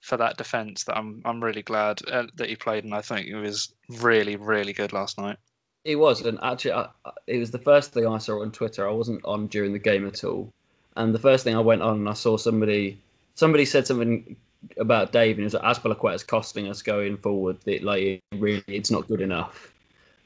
for 0.00 0.16
that 0.16 0.36
defense 0.36 0.84
that 0.84 0.96
I'm 0.96 1.20
I'm 1.24 1.42
really 1.42 1.62
glad 1.62 2.00
uh, 2.10 2.26
that 2.36 2.48
he 2.48 2.56
played, 2.56 2.84
and 2.84 2.94
I 2.94 3.02
think 3.02 3.26
he 3.26 3.34
was 3.34 3.74
really 4.00 4.36
really 4.36 4.72
good 4.72 4.92
last 4.92 5.18
night. 5.18 5.36
It 5.84 5.96
was, 5.96 6.22
and 6.22 6.38
actually, 6.42 6.72
I- 6.72 6.88
it 7.26 7.38
was 7.38 7.50
the 7.50 7.58
first 7.58 7.92
thing 7.92 8.06
I 8.06 8.18
saw 8.18 8.42
on 8.42 8.50
Twitter. 8.52 8.88
I 8.88 8.92
wasn't 8.92 9.24
on 9.24 9.46
during 9.46 9.72
the 9.72 9.78
game 9.78 10.06
at 10.06 10.24
all, 10.24 10.52
and 10.96 11.14
the 11.14 11.18
first 11.18 11.44
thing 11.44 11.56
I 11.56 11.60
went 11.60 11.82
on 11.82 11.96
and 11.98 12.08
I 12.08 12.14
saw 12.14 12.36
somebody, 12.36 12.98
somebody 13.34 13.64
said 13.64 13.86
something 13.86 14.36
about 14.76 15.12
Dave, 15.12 15.36
and 15.36 15.42
it 15.42 15.54
was 15.54 15.54
like 15.84 16.14
is 16.14 16.24
costing 16.24 16.68
us 16.68 16.82
going 16.82 17.16
forward. 17.16 17.58
That 17.64 17.82
like 17.82 18.02
it 18.02 18.22
really, 18.36 18.64
it's 18.66 18.90
not 18.90 19.08
good 19.08 19.20
enough. 19.20 19.72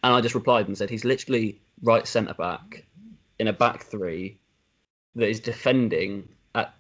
And 0.03 0.15
I 0.15 0.21
just 0.21 0.35
replied 0.35 0.67
and 0.67 0.77
said 0.77 0.91
he's 0.91 1.05
literally 1.05 1.61
right 1.83 2.07
centre 2.07 2.35
back 2.35 2.85
in 3.39 3.49
a 3.49 3.53
back 3.53 3.83
three 3.85 4.37
that 5.15 5.29
is 5.29 5.41
defending 5.41 6.29
at 6.55 6.75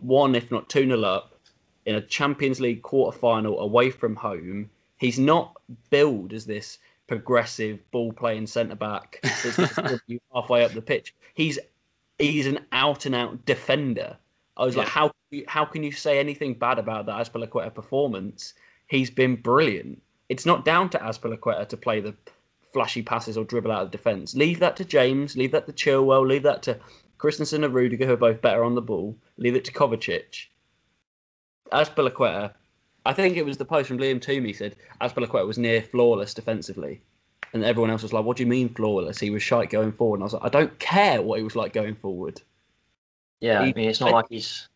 one, 0.00 0.34
if 0.34 0.50
not 0.50 0.68
two 0.68 0.86
nil 0.86 1.04
up, 1.04 1.38
in 1.86 1.96
a 1.96 2.00
Champions 2.00 2.60
League 2.60 2.82
quarter 2.82 3.16
final 3.16 3.60
away 3.60 3.90
from 3.90 4.14
home. 4.14 4.70
He's 4.98 5.18
not 5.18 5.56
billed 5.90 6.32
as 6.32 6.44
this 6.44 6.78
progressive 7.06 7.78
ball 7.90 8.12
playing 8.12 8.46
centre 8.46 8.74
back 8.74 9.20
that's 9.22 9.56
going 9.56 9.68
to 9.68 9.74
distribute 9.82 10.22
halfway 10.34 10.64
up 10.64 10.72
the 10.72 10.82
pitch. 10.82 11.14
He's 11.34 11.58
he's 12.18 12.46
an 12.46 12.60
out 12.72 13.06
and 13.06 13.14
out 13.14 13.44
defender. 13.44 14.16
I 14.56 14.64
was 14.64 14.76
like, 14.76 14.88
how 14.88 15.12
how 15.46 15.64
can 15.64 15.82
you 15.82 15.92
say 15.92 16.18
anything 16.18 16.54
bad 16.54 16.78
about 16.78 17.06
that 17.06 17.16
Azpilicueta 17.16 17.74
performance? 17.74 18.54
He's 18.88 19.10
been 19.10 19.36
brilliant. 19.36 20.00
It's 20.28 20.46
not 20.46 20.64
down 20.64 20.90
to 20.90 20.98
Azpilicueta 20.98 21.68
to 21.68 21.76
play 21.76 22.00
the 22.00 22.14
flashy 22.72 23.02
passes 23.02 23.36
or 23.36 23.44
dribble 23.44 23.72
out 23.72 23.82
of 23.82 23.90
defence. 23.90 24.34
Leave 24.34 24.60
that 24.60 24.76
to 24.76 24.84
James. 24.84 25.36
Leave 25.36 25.52
that 25.52 25.66
to 25.66 25.72
Chilwell. 25.72 26.26
Leave 26.26 26.42
that 26.42 26.62
to 26.64 26.78
Christensen 27.18 27.64
and 27.64 27.74
Rudiger, 27.74 28.06
who 28.06 28.12
are 28.12 28.16
both 28.16 28.40
better 28.40 28.64
on 28.64 28.74
the 28.74 28.82
ball. 28.82 29.16
Leave 29.36 29.56
it 29.56 29.64
to 29.64 29.72
Kovacic. 29.72 30.46
Azpilicueta, 31.72 32.52
I 33.04 33.12
think 33.12 33.36
it 33.36 33.44
was 33.44 33.56
the 33.56 33.64
post 33.64 33.88
from 33.88 33.98
Liam 33.98 34.20
Toomey 34.20 34.52
said 34.52 34.76
Azpilicueta 35.00 35.46
was 35.46 35.58
near 35.58 35.82
flawless 35.82 36.34
defensively. 36.34 37.00
And 37.52 37.64
everyone 37.64 37.90
else 37.90 38.02
was 38.02 38.12
like, 38.12 38.24
what 38.24 38.36
do 38.36 38.42
you 38.42 38.46
mean 38.46 38.68
flawless? 38.68 39.18
He 39.18 39.30
was 39.30 39.42
shite 39.42 39.70
going 39.70 39.92
forward. 39.92 40.16
And 40.16 40.24
I 40.24 40.26
was 40.26 40.32
like, 40.34 40.44
I 40.44 40.48
don't 40.48 40.78
care 40.78 41.22
what 41.22 41.38
he 41.38 41.42
was 41.42 41.56
like 41.56 41.72
going 41.72 41.94
forward. 41.94 42.42
Yeah, 43.40 43.60
I 43.60 43.72
mean, 43.72 43.88
it's 43.88 44.00
not 44.00 44.12
like 44.12 44.26
he's. 44.28 44.68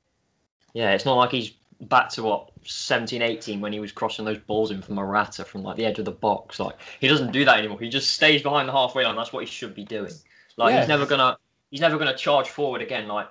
Yeah, 0.75 0.93
it's 0.93 1.05
not 1.05 1.17
like 1.17 1.31
he's 1.31 1.53
back 1.83 2.09
to 2.11 2.23
what 2.23 2.51
17, 2.65 3.23
18 3.23 3.61
when 3.61 3.73
he 3.73 3.81
was 3.81 3.91
crossing 3.93 4.25
those 4.25 4.39
balls 4.39 4.71
in 4.71 4.81
from 4.81 4.95
Morata 4.95 5.45
from 5.45 5.63
like 5.63 5.77
the 5.77 5.85
edge 5.85 5.99
of 5.99 6.05
the 6.05 6.13
box. 6.13 6.61
Like 6.61 6.77
he 7.01 7.09
doesn't 7.09 7.33
do 7.33 7.45
that 7.45 7.59
anymore. 7.59 7.79
He 7.81 7.89
just 7.89 8.13
stays 8.13 8.43
behind 8.43 8.69
the 8.69 8.73
halfway 8.73 9.05
line. 9.05 9.17
That's 9.17 9.33
what 9.33 9.45
he 9.45 9.51
should 9.51 9.75
be 9.75 9.85
doing. 9.85 10.13
Like 10.57 10.73
Yeah. 10.73 10.81
he's 10.81 10.89
never 10.89 11.07
gonna, 11.07 11.37
he's 11.71 11.81
never 11.81 11.99
gonna 11.99 12.17
charge 12.17 12.49
forward 12.49 12.83
again. 12.83 13.09
Like 13.09 13.29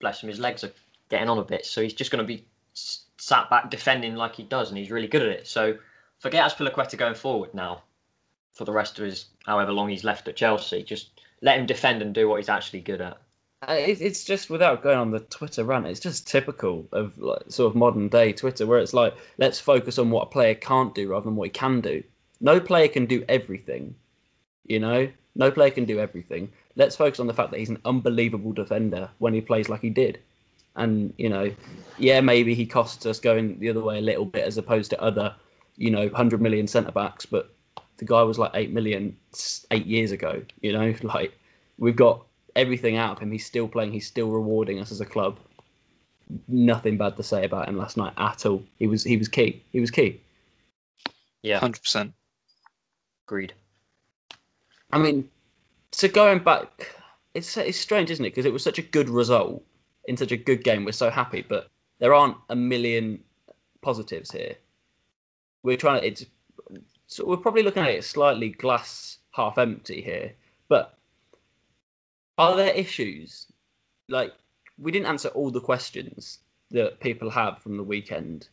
bless 0.00 0.22
him, 0.22 0.28
his 0.28 0.40
legs 0.40 0.64
are 0.64 0.72
getting 1.08 1.28
on 1.28 1.38
a 1.38 1.44
bit, 1.44 1.64
so 1.64 1.82
he's 1.82 1.94
just 1.94 2.10
gonna 2.10 2.24
be 2.24 2.44
sat 2.72 3.48
back 3.48 3.70
defending 3.70 4.16
like 4.16 4.34
he 4.34 4.42
does, 4.42 4.68
and 4.68 4.76
he's 4.78 4.90
really 4.90 5.06
good 5.06 5.22
at 5.22 5.28
it. 5.28 5.46
So 5.46 5.76
forget 6.18 6.50
Azpilicueta 6.50 6.98
going 6.98 7.14
forward 7.14 7.54
now. 7.54 7.82
For 8.52 8.64
the 8.64 8.72
rest 8.72 8.98
of 8.98 9.04
his 9.04 9.26
however 9.46 9.72
long 9.72 9.88
he's 9.88 10.04
left 10.04 10.28
at 10.28 10.36
Chelsea, 10.36 10.82
just 10.84 11.10
let 11.42 11.58
him 11.58 11.66
defend 11.66 12.02
and 12.02 12.14
do 12.14 12.28
what 12.28 12.36
he's 12.36 12.48
actually 12.48 12.80
good 12.80 13.00
at. 13.00 13.18
Uh, 13.68 13.74
it- 13.74 14.00
It's 14.00 14.24
just 14.24 14.50
without 14.50 14.82
going 14.82 14.98
on 14.98 15.10
the 15.10 15.20
Twitter 15.20 15.64
rant. 15.64 15.86
It's 15.86 16.00
just 16.00 16.26
typical 16.26 16.86
of 16.92 17.16
like, 17.18 17.42
sort 17.48 17.70
of 17.70 17.76
modern 17.76 18.08
day 18.08 18.32
Twitter, 18.32 18.66
where 18.66 18.78
it's 18.78 18.94
like 18.94 19.14
let's 19.38 19.60
focus 19.60 19.98
on 19.98 20.10
what 20.10 20.22
a 20.24 20.30
player 20.30 20.54
can't 20.54 20.94
do 20.94 21.08
rather 21.08 21.24
than 21.24 21.36
what 21.36 21.46
he 21.46 21.50
can 21.50 21.80
do. 21.80 22.02
No 22.40 22.60
player 22.60 22.88
can 22.88 23.06
do 23.06 23.24
everything, 23.28 23.94
you 24.66 24.78
know. 24.80 25.08
No 25.36 25.50
player 25.50 25.70
can 25.70 25.84
do 25.84 25.98
everything. 26.00 26.50
Let's 26.76 26.96
focus 26.96 27.20
on 27.20 27.26
the 27.26 27.34
fact 27.34 27.50
that 27.52 27.58
he's 27.60 27.70
an 27.70 27.80
unbelievable 27.84 28.52
defender 28.52 29.08
when 29.18 29.34
he 29.34 29.40
plays 29.40 29.68
like 29.68 29.80
he 29.82 29.90
did. 29.90 30.18
And 30.76 31.12
you 31.18 31.28
know, 31.28 31.52
yeah, 31.98 32.20
maybe 32.20 32.54
he 32.54 32.66
costs 32.66 33.06
us 33.06 33.20
going 33.20 33.58
the 33.60 33.70
other 33.70 33.82
way 33.82 33.98
a 33.98 34.02
little 34.02 34.24
bit 34.26 34.44
as 34.44 34.58
opposed 34.58 34.90
to 34.90 35.00
other, 35.02 35.34
you 35.76 35.90
know, 35.90 36.08
hundred 36.10 36.40
million 36.42 36.66
centre 36.66 36.92
backs. 36.92 37.26
But 37.26 37.52
the 37.98 38.04
guy 38.04 38.22
was 38.22 38.38
like 38.38 38.52
eight 38.54 38.72
million 38.72 39.16
eight 39.70 39.86
years 39.86 40.12
ago. 40.12 40.42
You 40.62 40.72
know, 40.72 40.94
like 41.02 41.38
we've 41.78 41.96
got 41.96 42.24
everything 42.56 42.96
out 42.96 43.12
of 43.16 43.18
him. 43.22 43.30
He's 43.30 43.46
still 43.46 43.68
playing. 43.68 43.92
He's 43.92 44.06
still 44.06 44.30
rewarding 44.30 44.80
us 44.80 44.90
as 44.92 45.00
a 45.00 45.06
club. 45.06 45.38
Nothing 46.48 46.96
bad 46.96 47.16
to 47.16 47.22
say 47.22 47.44
about 47.44 47.68
him 47.68 47.76
last 47.76 47.96
night 47.96 48.14
at 48.16 48.46
all. 48.46 48.62
He 48.78 48.86
was 48.86 49.04
he 49.04 49.16
was 49.16 49.28
key. 49.28 49.62
He 49.72 49.80
was 49.80 49.90
key. 49.90 50.20
Yeah, 51.42 51.58
Hundred 51.58 51.82
percent. 51.82 52.14
agreed. 53.26 53.52
I 54.92 54.98
mean, 54.98 55.28
so 55.92 56.08
going 56.08 56.38
back, 56.38 56.94
it's 57.34 57.56
it's 57.56 57.78
strange, 57.78 58.10
isn't 58.10 58.24
it? 58.24 58.30
Because 58.30 58.46
it 58.46 58.52
was 58.52 58.62
such 58.64 58.78
a 58.78 58.82
good 58.82 59.08
result 59.10 59.62
in 60.06 60.16
such 60.16 60.32
a 60.32 60.36
good 60.36 60.64
game. 60.64 60.84
We're 60.84 60.92
so 60.92 61.10
happy, 61.10 61.44
but 61.46 61.68
there 61.98 62.14
aren't 62.14 62.36
a 62.48 62.56
million 62.56 63.22
positives 63.82 64.30
here. 64.30 64.54
We're 65.62 65.76
trying 65.76 66.00
to. 66.00 66.06
It's 66.06 66.24
so 67.06 67.26
we're 67.26 67.36
probably 67.36 67.62
looking 67.62 67.82
at 67.82 67.90
it 67.90 68.04
slightly 68.04 68.50
glass 68.50 69.18
half 69.32 69.58
empty 69.58 70.00
here. 70.00 70.32
But 70.68 70.96
are 72.38 72.56
there 72.56 72.74
issues? 72.74 73.46
Like 74.08 74.32
we 74.78 74.92
didn't 74.92 75.06
answer 75.06 75.28
all 75.28 75.50
the 75.50 75.60
questions 75.60 76.40
that 76.70 77.00
people 77.00 77.30
have 77.30 77.58
from 77.58 77.76
the 77.76 77.82
weekend 77.82 78.48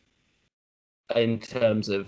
in 1.16 1.38
terms 1.40 1.88
of 1.88 2.06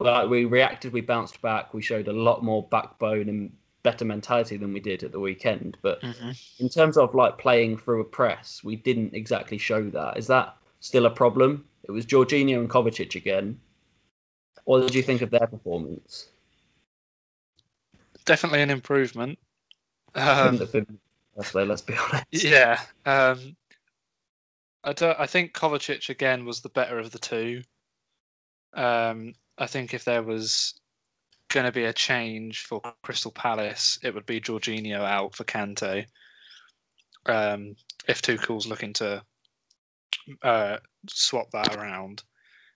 like 0.00 0.28
we 0.28 0.44
reacted, 0.44 0.92
we 0.92 1.00
bounced 1.00 1.40
back, 1.40 1.72
we 1.72 1.82
showed 1.82 2.08
a 2.08 2.12
lot 2.12 2.42
more 2.42 2.66
backbone 2.70 3.28
and 3.28 3.52
better 3.82 4.04
mentality 4.04 4.56
than 4.56 4.72
we 4.72 4.80
did 4.80 5.04
at 5.04 5.12
the 5.12 5.20
weekend. 5.20 5.76
But 5.82 6.02
hmm 6.02 6.30
in 6.58 6.68
terms 6.68 6.96
of 6.96 7.14
like 7.14 7.36
playing 7.38 7.78
through 7.78 8.00
a 8.00 8.04
press, 8.04 8.62
we 8.62 8.76
didn't 8.76 9.14
exactly 9.14 9.58
show 9.58 9.90
that. 9.90 10.16
Is 10.16 10.26
that 10.28 10.56
still 10.80 11.06
a 11.06 11.10
problem? 11.10 11.64
It 11.82 11.90
was 11.90 12.06
Jorginho 12.06 12.58
and 12.60 12.70
Kovacic 12.70 13.14
again. 13.14 13.58
What 14.64 14.80
did 14.80 14.94
you 14.94 15.02
think 15.02 15.20
of 15.20 15.30
their 15.30 15.46
performance? 15.46 16.28
Definitely 18.24 18.62
an 18.62 18.70
improvement. 18.70 19.38
Um, 20.14 20.58
worse, 21.34 21.50
though, 21.52 21.64
let's 21.64 21.82
be 21.82 21.94
honest. 21.94 22.24
yeah. 22.30 22.80
Um, 23.06 23.56
I 24.84 24.92
don't. 24.92 25.18
I 25.18 25.26
think 25.26 25.54
Kovacic 25.54 26.08
again 26.08 26.44
was 26.44 26.60
the 26.60 26.68
better 26.68 26.98
of 26.98 27.10
the 27.10 27.18
two. 27.18 27.62
Um, 28.74 29.34
I 29.58 29.66
think 29.66 29.94
if 29.94 30.04
there 30.04 30.22
was 30.22 30.74
going 31.48 31.66
to 31.66 31.72
be 31.72 31.84
a 31.84 31.92
change 31.92 32.62
for 32.62 32.82
Crystal 33.02 33.30
Palace, 33.30 33.98
it 34.02 34.14
would 34.14 34.26
be 34.26 34.40
Jorginho 34.40 35.00
out 35.00 35.34
for 35.34 35.44
Kante. 35.44 36.06
Um, 37.26 37.76
if 38.08 38.20
Tuchel's 38.20 38.66
looking 38.66 38.92
to 38.94 39.22
uh, 40.42 40.78
swap 41.08 41.50
that 41.52 41.76
around, 41.76 42.22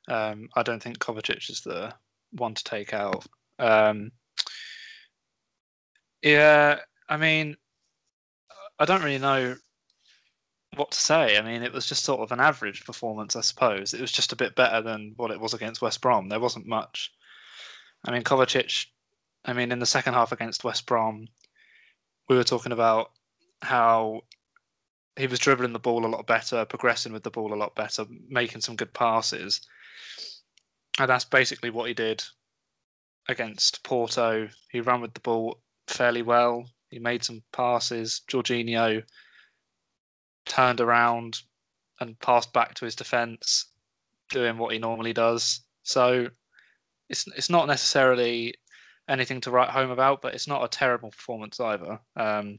um, 0.09 0.49
I 0.57 0.63
don't 0.63 0.83
think 0.83 0.99
Kovacic 0.99 1.51
is 1.51 1.61
the 1.61 1.93
one 2.33 2.55
to 2.55 2.65
take 2.65 2.95
out. 2.95 3.27
Um, 3.59 4.13
yeah, 6.23 6.79
I 7.09 7.17
mean, 7.17 7.57
I 8.79 8.85
don't 8.85 9.03
really 9.03 9.19
know 9.19 9.57
what 10.77 10.91
to 10.91 10.99
say. 10.99 11.39
I 11.39 11.43
mean, 11.43 11.63
it 11.63 11.73
was 11.73 11.87
just 11.87 12.05
sort 12.05 12.21
of 12.21 12.33
an 12.33 12.41
average 12.41 12.85
performance, 12.85 13.35
I 13.35 13.41
suppose. 13.41 13.95
It 13.95 14.01
was 14.01 14.13
just 14.13 14.33
a 14.33 14.37
bit 14.37 14.55
better 14.55 14.83
than 14.83 15.15
what 15.17 15.31
it 15.31 15.41
was 15.41 15.55
against 15.55 15.83
West 15.83 16.01
Brom. 16.01 16.29
There 16.29 16.41
wasn't 16.41 16.67
much. 16.67 17.13
I 18.05 18.13
mean, 18.13 18.23
Kovacic, 18.23 18.87
I 19.45 19.53
mean, 19.53 19.73
in 19.73 19.79
the 19.79 19.87
second 19.87 20.15
half 20.15 20.33
against 20.33 20.65
West 20.65 20.87
Brom, 20.87 21.27
we 22.29 22.37
were 22.37 22.45
talking 22.45 22.73
about 22.73 23.11
how 23.63 24.21
he 25.17 25.27
was 25.27 25.41
dribbling 25.41 25.73
the 25.73 25.79
ball 25.79 26.07
a 26.07 26.09
lot 26.09 26.27
better, 26.27 26.65
progressing 26.65 27.13
with 27.13 27.25
the 27.25 27.31
ball 27.31 27.53
a 27.53 27.57
lot 27.57 27.75
better, 27.75 28.05
making 28.29 28.61
some 28.61 28.77
good 28.77 28.93
passes. 28.95 29.61
And 30.99 31.11
that's 31.11 31.25
basically 31.25 31.71
what 31.71 31.89
he 31.89 31.95
did 31.95 32.23
against 33.29 33.83
Porto. 33.83 34.49
He 34.71 34.81
ran 34.81 35.01
with 35.01 35.15
the 35.15 35.21
ball 35.21 35.61
fairly 35.89 36.23
well. 36.23 36.69
He 36.91 36.99
made 36.99 37.25
some 37.25 37.43
passes. 37.53 38.23
Jorginho 38.29 39.03
turned 40.47 40.81
around 40.81 41.41
and 42.01 42.19
passed 42.21 42.53
back 42.53 42.75
to 42.75 42.85
his 42.85 42.95
defence, 42.95 43.67
doing 44.31 44.57
what 44.59 44.73
he 44.73 44.79
normally 44.79 45.13
does. 45.13 45.61
So 45.83 46.29
it's 47.09 47.27
it's 47.37 47.51
not 47.51 47.67
necessarily 47.67 48.55
anything 49.09 49.41
to 49.43 49.51
write 49.51 49.71
home 49.71 49.91
about, 49.91 50.23
but 50.23 50.35
it's 50.35 50.49
not 50.49 50.65
a 50.65 50.69
terrible 50.69 51.11
performance 51.11 51.61
either. 51.61 51.99
Um, 52.17 52.59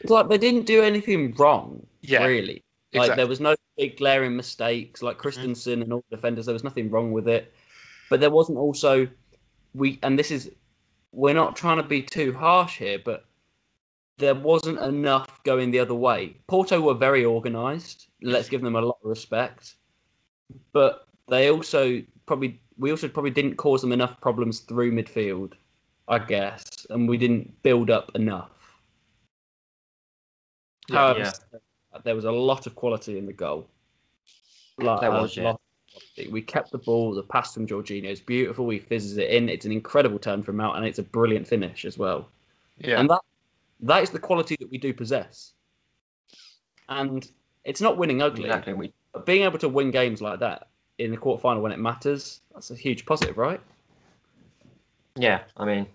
It's 0.00 0.10
like 0.10 0.28
they 0.28 0.38
didn't 0.38 0.66
do 0.66 0.82
anything 0.82 1.34
wrong, 1.34 1.86
Yeah, 2.00 2.24
really. 2.24 2.64
Like 2.92 3.02
exactly. 3.02 3.16
there 3.16 3.26
was 3.28 3.40
no 3.40 3.54
big 3.76 3.98
glaring 3.98 4.36
mistakes, 4.36 5.02
like 5.02 5.18
Christensen 5.18 5.82
and 5.82 5.92
all 5.92 6.04
the 6.10 6.16
defenders. 6.16 6.46
There 6.46 6.52
was 6.52 6.64
nothing 6.64 6.90
wrong 6.90 7.12
with 7.12 7.28
it, 7.28 7.52
but 8.08 8.20
there 8.20 8.30
wasn't 8.30 8.58
also 8.58 9.06
we. 9.74 9.98
And 10.02 10.18
this 10.18 10.30
is 10.30 10.50
we're 11.12 11.34
not 11.34 11.54
trying 11.54 11.76
to 11.76 11.82
be 11.82 12.02
too 12.02 12.32
harsh 12.32 12.78
here, 12.78 12.98
but 12.98 13.26
there 14.20 14.34
wasn't 14.34 14.78
enough 14.80 15.42
going 15.42 15.70
the 15.70 15.78
other 15.78 15.94
way. 15.94 16.36
Porto 16.46 16.80
were 16.80 16.94
very 16.94 17.24
organised. 17.24 18.08
Let's 18.22 18.48
give 18.48 18.60
them 18.62 18.76
a 18.76 18.80
lot 18.80 18.98
of 19.02 19.08
respect, 19.10 19.74
but 20.72 21.08
they 21.28 21.50
also 21.50 22.02
probably 22.26 22.60
we 22.78 22.90
also 22.90 23.08
probably 23.08 23.30
didn't 23.30 23.56
cause 23.56 23.80
them 23.82 23.92
enough 23.92 24.20
problems 24.20 24.60
through 24.60 24.92
midfield, 24.92 25.54
I 26.08 26.18
guess, 26.18 26.86
and 26.90 27.08
we 27.08 27.16
didn't 27.16 27.62
build 27.62 27.90
up 27.90 28.10
enough. 28.14 28.50
Yeah. 30.88 30.96
However, 30.96 31.32
there 32.04 32.14
was 32.14 32.24
a 32.24 32.32
lot 32.32 32.66
of 32.66 32.74
quality 32.74 33.18
in 33.18 33.26
the 33.26 33.32
goal. 33.32 33.68
Like, 34.78 35.00
There 35.00 35.10
was, 35.10 35.36
yeah. 35.36 35.44
lot 35.44 35.50
of 35.54 35.60
quality. 35.92 36.32
We 36.32 36.42
kept 36.42 36.72
the 36.72 36.78
ball. 36.78 37.14
The 37.14 37.22
pass 37.22 37.54
from 37.54 37.66
Jorginho 37.66 38.06
is 38.10 38.20
beautiful. 38.20 38.68
He 38.70 38.78
fizzes 38.78 39.18
it 39.18 39.30
in. 39.30 39.48
It's 39.48 39.66
an 39.66 39.72
incredible 39.72 40.18
turn 40.18 40.42
from 40.42 40.60
out, 40.60 40.76
and 40.76 40.86
it's 40.86 40.98
a 40.98 41.02
brilliant 41.02 41.46
finish 41.46 41.84
as 41.84 41.98
well. 41.98 42.28
yeah, 42.78 42.98
And 42.98 43.10
that 43.10 43.20
that 43.82 44.02
is 44.02 44.10
the 44.10 44.18
quality 44.18 44.56
that 44.60 44.70
we 44.70 44.78
do 44.78 44.92
possess. 44.92 45.52
And 46.88 47.28
it's 47.64 47.80
not 47.80 47.96
winning 47.96 48.22
ugly, 48.22 48.44
Exactly. 48.44 48.72
We, 48.72 48.92
but 49.12 49.26
being 49.26 49.42
able 49.42 49.58
to 49.58 49.68
win 49.68 49.90
games 49.90 50.20
like 50.20 50.40
that 50.40 50.68
in 50.98 51.10
the 51.10 51.16
quarterfinal 51.16 51.62
when 51.62 51.72
it 51.72 51.78
matters, 51.78 52.40
that's 52.52 52.70
a 52.70 52.74
huge 52.74 53.06
positive, 53.06 53.38
right? 53.38 53.60
yeah, 55.16 55.42
I 55.56 55.64
mean, 55.64 55.86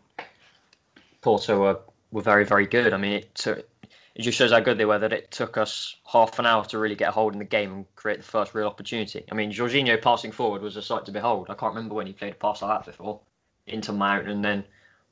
Porto 1.22 1.60
were, 1.60 1.80
were 2.12 2.22
very, 2.22 2.46
very 2.46 2.66
good. 2.66 2.94
I 2.94 2.98
mean, 2.98 3.14
it, 3.14 3.34
took, 3.36 3.60
it 3.60 4.22
just 4.22 4.38
shows 4.38 4.52
how 4.52 4.60
good 4.60 4.78
they 4.78 4.86
were 4.86 5.00
that 5.00 5.14
it 5.14 5.32
took 5.32 5.58
us 5.58 5.96
half 6.06 6.38
an 6.40 6.46
hour 6.46 6.66
to 6.66 6.78
really 6.78 6.96
get 6.96 7.10
a 7.10 7.12
hold 7.12 7.34
in 7.34 7.40
the 7.40 7.46
game 7.46 7.74
and 7.74 7.96
create 7.96 8.18
the 8.18 8.24
first 8.24 8.54
real 8.54 8.68
opportunity. 8.68 9.24
I 9.32 9.36
mean, 9.36 9.52
Jorginho 9.52 10.02
passing 10.02 10.32
forward 10.32 10.62
was 10.62 10.78
a 10.78 10.82
sight 10.82 11.06
to 11.06 11.12
behold. 11.12 11.48
I 11.50 11.56
can't 11.56 11.74
remember 11.74 11.96
when 11.96 12.08
he 12.08 12.14
played 12.14 12.34
a 12.34 12.36
pass 12.36 12.62
like 12.62 12.80
that 12.80 12.86
before 12.86 13.22
into 13.68 13.92
Mount, 13.92 14.30
and 14.30 14.44
then 14.44 14.64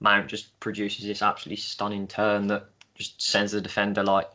Mount 0.04 0.28
just 0.28 0.60
produces 0.60 1.06
this 1.06 1.22
absolutely 1.22 1.62
stunning 1.62 2.08
turn 2.08 2.46
that 2.48 2.66
just 2.94 3.22
sends 3.22 3.54
the 3.54 3.62
defender 3.62 4.04
like 4.04 4.30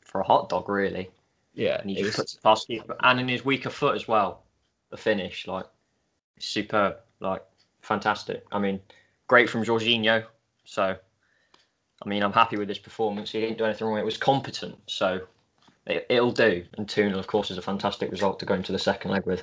for 0.00 0.20
a 0.20 0.24
hot 0.24 0.48
dog, 0.48 0.68
really. 0.68 1.10
Yeah, 1.54 1.80
and 1.80 1.90
he 1.90 1.96
just 1.96 2.16
puts 2.16 2.34
it 2.34 2.42
past 2.42 2.68
keeper. 2.68 2.96
And 3.02 3.18
in 3.18 3.28
his 3.28 3.44
weaker 3.44 3.68
foot 3.68 3.96
as 3.96 4.06
well, 4.06 4.44
the 4.90 4.96
finish, 4.96 5.46
like 5.48 5.66
superb, 6.38 6.96
like 7.20 7.42
fantastic. 7.82 8.46
I 8.52 8.60
mean, 8.60 8.80
great 9.26 9.50
from 9.50 9.64
Jorginho. 9.64 10.24
So, 10.64 10.96
I 12.02 12.08
mean, 12.08 12.22
I'm 12.22 12.32
happy 12.32 12.56
with 12.56 12.68
his 12.68 12.78
performance. 12.78 13.32
He 13.32 13.40
didn't 13.40 13.58
do 13.58 13.64
anything 13.64 13.88
wrong. 13.88 13.98
It 13.98 14.04
was 14.04 14.16
competent, 14.16 14.78
so 14.86 15.20
it, 15.86 16.06
it'll 16.08 16.30
do. 16.30 16.64
And 16.76 16.88
2 16.88 17.18
of 17.18 17.26
course, 17.26 17.50
is 17.50 17.58
a 17.58 17.62
fantastic 17.62 18.12
result 18.12 18.38
to 18.38 18.46
go 18.46 18.54
into 18.54 18.70
the 18.70 18.78
second 18.78 19.10
leg 19.10 19.26
with. 19.26 19.42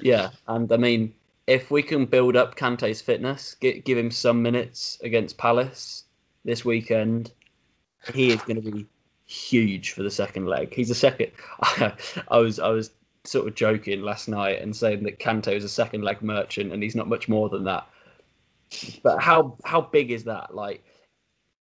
Yeah, 0.00 0.30
and 0.46 0.72
I 0.72 0.78
mean, 0.78 1.12
if 1.48 1.70
we 1.70 1.82
can 1.82 2.04
build 2.04 2.36
up 2.36 2.56
Kante's 2.56 3.00
fitness, 3.00 3.56
gi- 3.62 3.80
give 3.80 3.96
him 3.96 4.10
some 4.10 4.42
minutes 4.42 4.98
against 5.02 5.38
Palace 5.38 6.04
this 6.44 6.62
weekend, 6.62 7.32
he 8.12 8.30
is 8.30 8.42
going 8.42 8.62
to 8.62 8.70
be 8.70 8.86
huge 9.24 9.92
for 9.92 10.02
the 10.02 10.10
second 10.10 10.46
leg. 10.46 10.74
He's 10.74 10.90
a 10.90 10.94
second. 10.94 11.32
I 11.62 12.38
was 12.38 12.60
I 12.60 12.68
was 12.68 12.90
sort 13.24 13.48
of 13.48 13.54
joking 13.54 14.02
last 14.02 14.28
night 14.28 14.60
and 14.60 14.76
saying 14.76 15.02
that 15.04 15.20
Kante 15.20 15.54
is 15.54 15.64
a 15.64 15.70
second 15.70 16.02
leg 16.02 16.20
merchant, 16.20 16.70
and 16.70 16.82
he's 16.82 16.94
not 16.94 17.08
much 17.08 17.30
more 17.30 17.48
than 17.48 17.64
that. 17.64 17.86
But 19.02 19.18
how 19.18 19.56
how 19.64 19.80
big 19.80 20.10
is 20.10 20.24
that? 20.24 20.54
Like, 20.54 20.84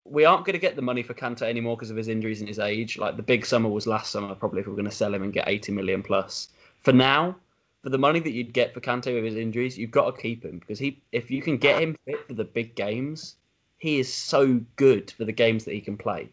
we 0.03 0.25
aren't 0.25 0.43
going 0.43 0.53
to 0.53 0.59
get 0.59 0.75
the 0.75 0.81
money 0.81 1.01
for 1.01 1.13
Kante 1.13 1.43
anymore 1.43 1.77
because 1.77 1.91
of 1.91 1.95
his 1.95 2.09
injuries 2.09 2.41
and 2.41 2.49
his 2.49 2.59
age. 2.59 2.97
Like 2.97 3.15
the 3.15 3.23
big 3.23 3.45
summer 3.45 3.69
was 3.69 3.87
last 3.87 4.11
summer, 4.11 4.35
probably 4.35 4.59
if 4.59 4.65
we 4.65 4.71
we're 4.71 4.81
going 4.81 4.89
to 4.89 4.95
sell 4.95 5.13
him 5.13 5.23
and 5.23 5.31
get 5.31 5.47
eighty 5.47 5.71
million 5.71 6.03
plus. 6.03 6.49
For 6.81 6.91
now, 6.91 7.37
for 7.83 7.89
the 7.89 7.97
money 7.97 8.19
that 8.19 8.31
you'd 8.31 8.53
get 8.53 8.73
for 8.73 8.79
Kante 8.79 9.13
with 9.13 9.23
his 9.23 9.35
injuries, 9.35 9.77
you've 9.77 9.91
got 9.91 10.15
to 10.15 10.21
keep 10.21 10.43
him 10.43 10.59
because 10.59 10.79
he, 10.79 11.01
if 11.11 11.31
you 11.31 11.41
can 11.41 11.57
get 11.57 11.81
him 11.81 11.97
fit 12.05 12.27
for 12.27 12.33
the 12.33 12.43
big 12.43 12.75
games, 12.75 13.35
he 13.77 13.99
is 13.99 14.13
so 14.13 14.61
good 14.75 15.11
for 15.11 15.25
the 15.25 15.31
games 15.31 15.65
that 15.65 15.73
he 15.73 15.81
can 15.81 15.97
play. 15.97 16.29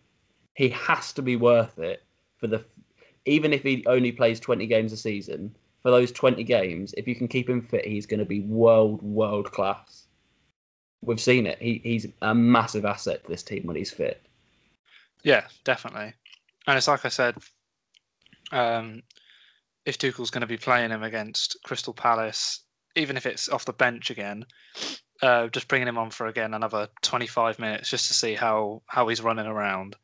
He 0.55 0.69
has 0.71 1.13
to 1.15 1.23
be 1.23 1.37
worth 1.37 1.79
it 1.79 2.03
for 2.39 2.47
the, 2.47 2.65
even 3.25 3.53
if 3.53 3.63
he 3.63 3.85
only 3.87 4.13
plays 4.13 4.41
twenty 4.41 4.67
games 4.67 4.93
a 4.93 4.97
season. 4.97 5.55
For 5.83 5.91
those 5.93 6.11
twenty 6.11 6.43
games, 6.45 6.93
if 6.97 7.07
you 7.07 7.15
can 7.15 7.29
keep 7.29 7.49
him 7.49 7.63
fit, 7.63 7.87
he's 7.87 8.05
going 8.05 8.19
to 8.19 8.27
be 8.27 8.41
world 8.41 9.01
world 9.03 9.51
class. 9.53 10.07
We've 11.03 11.21
seen 11.21 11.47
it. 11.47 11.63
He, 11.63 11.81
he's 11.85 12.09
a 12.21 12.35
massive 12.35 12.85
asset 12.85 13.23
to 13.23 13.31
this 13.31 13.45
team 13.45 13.63
when 13.65 13.77
he's 13.77 13.93
fit. 13.93 14.21
Yeah, 15.23 15.47
definitely. 15.63 16.13
And 16.67 16.77
it's 16.77 16.89
like 16.89 17.05
I 17.05 17.09
said, 17.09 17.37
um, 18.51 19.03
if 19.89 19.97
Tuchel's 19.97 20.31
going 20.31 20.43
to 20.43 20.47
be 20.47 20.59
playing 20.59 20.91
him 20.91 21.03
against 21.03 21.57
Crystal 21.65 21.95
Palace, 21.95 22.61
even 22.95 23.17
if 23.17 23.25
it's 23.25 23.49
off 23.49 23.65
the 23.65 23.73
bench 23.73 24.11
again, 24.11 24.45
uh, 25.23 25.49
just 25.49 25.67
bringing 25.67 25.89
him 25.89 25.97
on 25.97 26.11
for 26.11 26.27
again 26.27 26.53
another 26.53 26.89
25 27.01 27.59
minutes 27.59 27.89
just 27.89 28.07
to 28.07 28.15
see 28.15 28.35
how 28.35 28.83
how 28.87 29.09
he's 29.09 29.23
running 29.23 29.47
around 29.47 29.97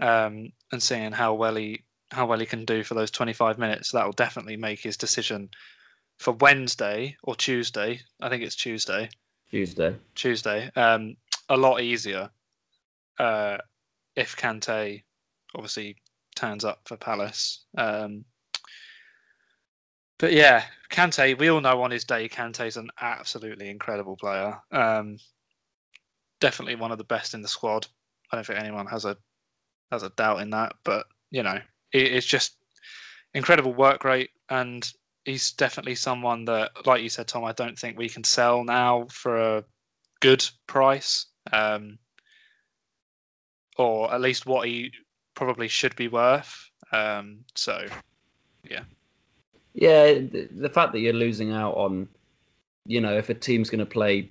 um, 0.00 0.50
and 0.72 0.82
seeing 0.82 1.12
how 1.12 1.34
well 1.34 1.56
he 1.56 1.84
how 2.10 2.24
well 2.26 2.38
he 2.38 2.46
can 2.46 2.64
do 2.64 2.82
for 2.82 2.94
those 2.94 3.10
25 3.10 3.58
minutes. 3.58 3.92
That 3.92 4.06
will 4.06 4.12
definitely 4.12 4.56
make 4.56 4.80
his 4.80 4.96
decision 4.96 5.50
for 6.18 6.32
Wednesday 6.32 7.14
or 7.22 7.36
Tuesday. 7.36 8.00
I 8.22 8.30
think 8.30 8.42
it's 8.42 8.56
Tuesday. 8.56 9.10
Tuesday. 9.50 9.94
Tuesday, 10.14 10.70
um, 10.74 11.16
a 11.50 11.56
lot 11.56 11.82
easier 11.82 12.30
uh, 13.18 13.58
if 14.16 14.36
Kante 14.36 15.02
obviously 15.54 15.96
turns 16.34 16.64
up 16.64 16.80
for 16.86 16.96
Palace. 16.96 17.66
Um, 17.76 18.24
but 20.18 20.32
yeah, 20.32 20.64
Kante, 20.90 21.38
we 21.38 21.48
all 21.48 21.60
know 21.60 21.82
on 21.82 21.90
his 21.90 22.04
day, 22.04 22.28
Kante's 22.28 22.76
an 22.76 22.90
absolutely 23.00 23.68
incredible 23.70 24.16
player. 24.16 24.58
Um, 24.72 25.18
definitely 26.40 26.76
one 26.76 26.92
of 26.92 26.98
the 26.98 27.04
best 27.04 27.34
in 27.34 27.42
the 27.42 27.48
squad. 27.48 27.86
I 28.32 28.36
don't 28.36 28.46
think 28.46 28.58
anyone 28.58 28.86
has 28.86 29.04
a 29.04 29.16
has 29.90 30.02
a 30.02 30.10
doubt 30.10 30.40
in 30.40 30.50
that. 30.50 30.74
But 30.84 31.06
you 31.30 31.42
know, 31.42 31.58
it, 31.92 32.12
it's 32.12 32.26
just 32.26 32.56
incredible 33.34 33.74
work 33.74 34.04
rate, 34.04 34.30
and 34.48 34.90
he's 35.24 35.52
definitely 35.52 35.94
someone 35.94 36.44
that, 36.46 36.70
like 36.86 37.02
you 37.02 37.08
said, 37.08 37.28
Tom, 37.28 37.44
I 37.44 37.52
don't 37.52 37.78
think 37.78 37.98
we 37.98 38.08
can 38.08 38.24
sell 38.24 38.64
now 38.64 39.06
for 39.10 39.36
a 39.58 39.64
good 40.20 40.48
price, 40.66 41.26
um, 41.52 41.98
or 43.76 44.12
at 44.12 44.20
least 44.20 44.46
what 44.46 44.66
he 44.66 44.90
probably 45.34 45.68
should 45.68 45.94
be 45.96 46.08
worth. 46.08 46.70
Um, 46.92 47.44
so, 47.54 47.86
Yeah, 48.68 48.84
the, 49.86 50.48
the 50.50 50.68
fact 50.68 50.92
that 50.92 51.00
you're 51.00 51.12
losing 51.12 51.52
out 51.52 51.74
on, 51.74 52.08
you 52.86 53.00
know, 53.00 53.16
if 53.16 53.28
a 53.28 53.34
team's 53.34 53.70
going 53.70 53.80
to 53.80 53.86
play, 53.86 54.28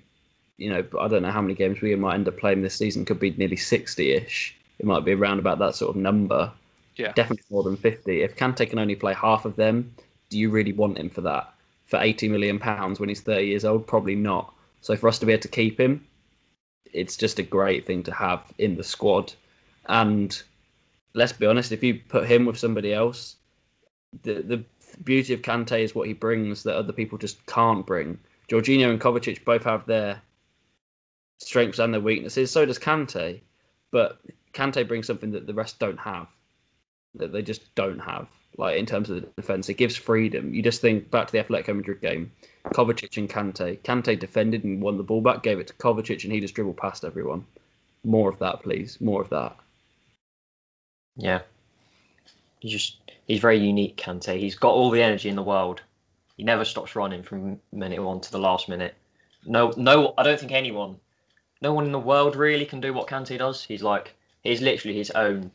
you 0.58 0.70
know, 0.70 0.84
I 1.00 1.08
don't 1.08 1.22
know 1.22 1.32
how 1.32 1.42
many 1.42 1.54
games 1.54 1.82
we 1.82 1.96
might 1.96 2.16
end 2.16 2.28
up 2.28 2.38
playing 2.38 2.62
this 2.62 2.76
season, 2.76 3.06
could 3.06 3.20
be 3.20 3.32
nearly 3.32 3.56
60 3.56 4.12
ish. 4.12 4.56
It 4.80 4.86
might 4.86 5.06
be 5.06 5.14
around 5.14 5.40
about 5.40 5.60
that 5.60 5.76
sort 5.76 5.96
of 5.96 6.02
number. 6.02 6.52
Yeah. 6.96 7.12
Definitely 7.14 7.46
more 7.50 7.64
than 7.64 7.78
50. 7.78 8.22
If 8.22 8.36
Kante 8.36 8.70
can 8.70 8.80
only 8.80 8.96
play 8.96 9.14
half 9.14 9.46
of 9.46 9.56
them, 9.56 9.94
do 10.30 10.38
you 10.38 10.50
really 10.50 10.74
want 10.74 10.98
him 10.98 11.10
for 11.10 11.22
that? 11.22 11.54
For 11.86 12.00
80 12.00 12.30
million 12.30 12.60
pounds 12.60 13.00
when 13.00 13.10
he's 13.10 13.22
30 13.22 13.46
years 13.46 13.66
old? 13.66 13.88
Probably 13.88 14.16
not. 14.16 14.54
So 14.82 14.96
for 14.96 15.08
us 15.08 15.20
to 15.20 15.26
be 15.26 15.34
able 15.34 15.44
to 15.44 15.48
keep 15.48 15.80
him, 15.80 16.06
it's 16.94 17.16
just 17.16 17.40
a 17.40 17.44
great 17.44 17.86
thing 17.86 18.04
to 18.04 18.12
have 18.14 18.42
in 18.58 18.76
the 18.76 18.84
squad. 18.84 19.34
And 19.88 20.42
let's 21.14 21.34
be 21.34 21.46
honest, 21.46 21.72
if 21.72 21.84
you 21.84 22.02
put 22.10 22.28
him 22.28 22.46
with 22.46 22.58
somebody 22.58 22.94
else, 22.94 23.36
the 24.24 24.42
the 24.42 24.64
beauty 25.04 25.34
of 25.34 25.42
Kante 25.42 25.80
is 25.84 25.96
what 25.96 26.08
he 26.08 26.14
brings 26.14 26.64
that 26.64 26.76
other 26.76 26.94
people 26.94 27.18
just 27.18 27.46
can't 27.46 27.86
bring. 27.86 28.18
Jorginho 28.50 28.90
and 28.90 29.02
Kovacic 29.02 29.44
both 29.44 29.64
have 29.64 29.86
their 29.86 30.22
strengths 31.40 31.80
and 31.80 31.94
their 31.94 32.02
weaknesses. 32.02 32.52
So 32.52 32.66
does 32.66 32.80
Kante, 32.80 33.42
but 33.92 34.20
Kante 34.54 34.88
brings 34.88 35.08
something 35.08 35.32
that 35.32 35.48
the 35.48 35.54
rest 35.54 35.80
don't 35.80 36.00
have. 36.00 36.28
That 37.16 37.32
they 37.32 37.42
just 37.42 37.74
don't 37.76 38.00
have. 38.00 38.28
Like 38.58 38.78
in 38.78 38.86
terms 38.86 39.10
of 39.10 39.22
the 39.22 39.28
defense, 39.36 39.70
it 39.70 39.76
gives 39.76 39.96
freedom. 39.96 40.54
You 40.54 40.64
just 40.64 40.82
think 40.82 41.12
back 41.12 41.28
to 41.28 41.32
the 41.32 41.44
Atletico 41.44 41.76
Madrid 41.76 42.02
game, 42.02 42.32
Kovacic 42.66 43.18
and 43.18 43.30
Kante. 43.30 43.80
Kante 43.80 44.18
defended 44.18 44.64
and 44.64 44.82
won 44.82 44.98
the 44.98 45.04
ball 45.04 45.22
back, 45.22 45.44
gave 45.44 45.60
it 45.60 45.68
to 45.68 45.74
Kovacic, 45.74 46.24
and 46.24 46.34
he 46.34 46.40
just 46.40 46.56
dribbled 46.56 46.78
past 46.78 47.06
everyone. 47.06 47.46
More 48.04 48.30
of 48.30 48.40
that, 48.40 48.64
please. 48.64 49.00
More 49.00 49.22
of 49.22 49.30
that. 49.30 49.56
Yeah. 51.18 51.42
He's 52.60 52.72
just 52.72 52.98
he's 53.28 53.40
very 53.40 53.58
unique, 53.60 53.98
Kante. 53.98 54.40
He's 54.40 54.56
got 54.56 54.74
all 54.74 54.90
the 54.90 55.04
energy 55.04 55.30
in 55.30 55.36
the 55.36 55.44
world. 55.44 55.82
He 56.38 56.44
never 56.44 56.66
stops 56.66 56.96
running 56.96 57.24
from 57.24 57.60
minute 57.72 58.02
one 58.04 58.22
to 58.22 58.32
the 58.32 58.40
last 58.40 58.70
minute. 58.70 58.96
No 59.46 59.74
no 59.78 60.14
I 60.18 60.24
don't 60.24 60.40
think 60.40 60.52
anyone 60.52 60.98
no 61.62 61.74
one 61.74 61.86
in 61.86 61.92
the 61.92 62.00
world 62.00 62.36
really 62.36 62.66
can 62.66 62.82
do 62.82 62.94
what 62.94 63.08
Kante 63.08 63.38
does. 63.38 63.64
He's 63.64 63.84
like 63.84 64.16
he's 64.44 64.62
literally 64.62 64.98
his 64.98 65.12
own 65.12 65.52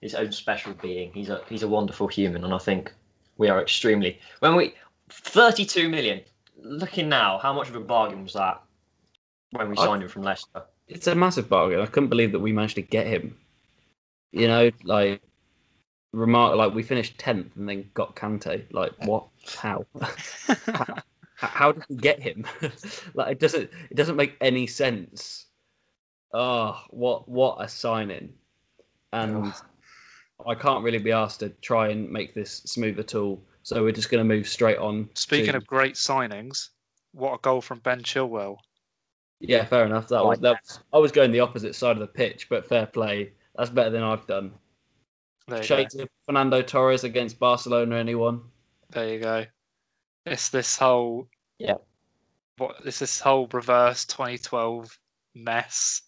his 0.00 0.14
own 0.14 0.32
special 0.32 0.74
being. 0.74 1.12
He's 1.12 1.28
a 1.30 1.42
he's 1.48 1.62
a 1.64 1.68
wonderful 1.68 2.08
human 2.08 2.44
and 2.44 2.54
I 2.54 2.58
think 2.58 2.92
we 3.38 3.48
are 3.48 3.60
extremely 3.60 4.20
when 4.40 4.56
we 4.56 4.74
32 5.10 5.88
million 5.88 6.22
looking 6.62 7.08
now 7.08 7.38
how 7.38 7.52
much 7.52 7.68
of 7.68 7.76
a 7.76 7.80
bargain 7.80 8.22
was 8.22 8.34
that 8.34 8.62
when 9.52 9.70
we 9.70 9.76
I- 9.76 9.84
signed 9.86 10.02
him 10.02 10.08
from 10.08 10.22
Leicester? 10.22 10.62
It's 10.88 11.06
a 11.06 11.14
massive 11.14 11.48
bargain. 11.48 11.80
I 11.80 11.86
couldn't 11.86 12.10
believe 12.10 12.32
that 12.32 12.40
we 12.40 12.52
managed 12.52 12.74
to 12.76 12.82
get 12.82 13.06
him 13.06 13.36
You 14.32 14.48
know, 14.48 14.70
like 14.84 15.22
remark 16.12 16.56
like 16.56 16.74
we 16.74 16.82
finished 16.82 17.18
tenth 17.18 17.56
and 17.56 17.68
then 17.68 17.90
got 17.94 18.14
Kante. 18.14 18.64
Like 18.72 18.92
what? 19.04 19.28
How? 19.56 19.84
how, 20.66 20.96
how 21.36 21.72
did 21.72 21.84
we 21.88 21.96
get 21.96 22.20
him? 22.20 22.46
like 23.14 23.32
it 23.32 23.40
doesn't 23.40 23.70
it 23.90 23.96
doesn't 23.96 24.16
make 24.16 24.36
any 24.40 24.66
sense. 24.66 25.46
Oh, 26.32 26.80
what 26.90 27.28
what 27.28 27.60
a 27.60 27.68
signing! 27.68 28.32
And 29.12 29.52
I 30.46 30.54
can't 30.54 30.82
really 30.82 30.98
be 30.98 31.12
asked 31.12 31.40
to 31.40 31.50
try 31.60 31.88
and 31.88 32.10
make 32.10 32.34
this 32.34 32.58
smooth 32.64 32.98
at 32.98 33.14
all. 33.14 33.42
So 33.62 33.82
we're 33.82 33.92
just 33.92 34.10
going 34.10 34.26
to 34.26 34.34
move 34.34 34.48
straight 34.48 34.78
on. 34.78 35.08
Speaking 35.14 35.52
to- 35.52 35.58
of 35.58 35.66
great 35.66 35.94
signings, 35.94 36.70
what 37.12 37.34
a 37.34 37.38
goal 37.38 37.60
from 37.60 37.78
Ben 37.80 38.02
Chilwell. 38.02 38.56
yeah, 39.40 39.64
fair 39.64 39.84
enough. 39.84 40.08
That 40.08 40.24
was 40.24 40.40
that. 40.40 40.58
Was, 40.64 40.80
I 40.92 40.98
was 40.98 41.12
going 41.12 41.32
the 41.32 41.40
opposite 41.40 41.74
side 41.74 41.92
of 41.92 42.00
the 42.00 42.06
pitch, 42.06 42.48
but 42.48 42.66
fair 42.66 42.86
play. 42.86 43.32
That's 43.56 43.70
better 43.70 43.90
than 43.90 44.02
I've 44.02 44.26
done. 44.26 44.52
There 45.48 45.58
go. 45.58 45.64
Shades 45.64 45.94
of 45.96 46.08
Fernando 46.24 46.62
Torres 46.62 47.04
against 47.04 47.38
Barcelona. 47.38 47.96
Anyone? 47.96 48.42
there 48.90 49.08
you 49.14 49.20
go. 49.20 49.46
It's 50.26 50.50
this 50.50 50.76
whole 50.76 51.28
Yeah. 51.58 51.76
What 52.58 52.76
it's 52.84 52.98
this 52.98 53.18
whole 53.20 53.48
reverse 53.52 54.04
2012 54.04 54.98
mess. 55.34 56.02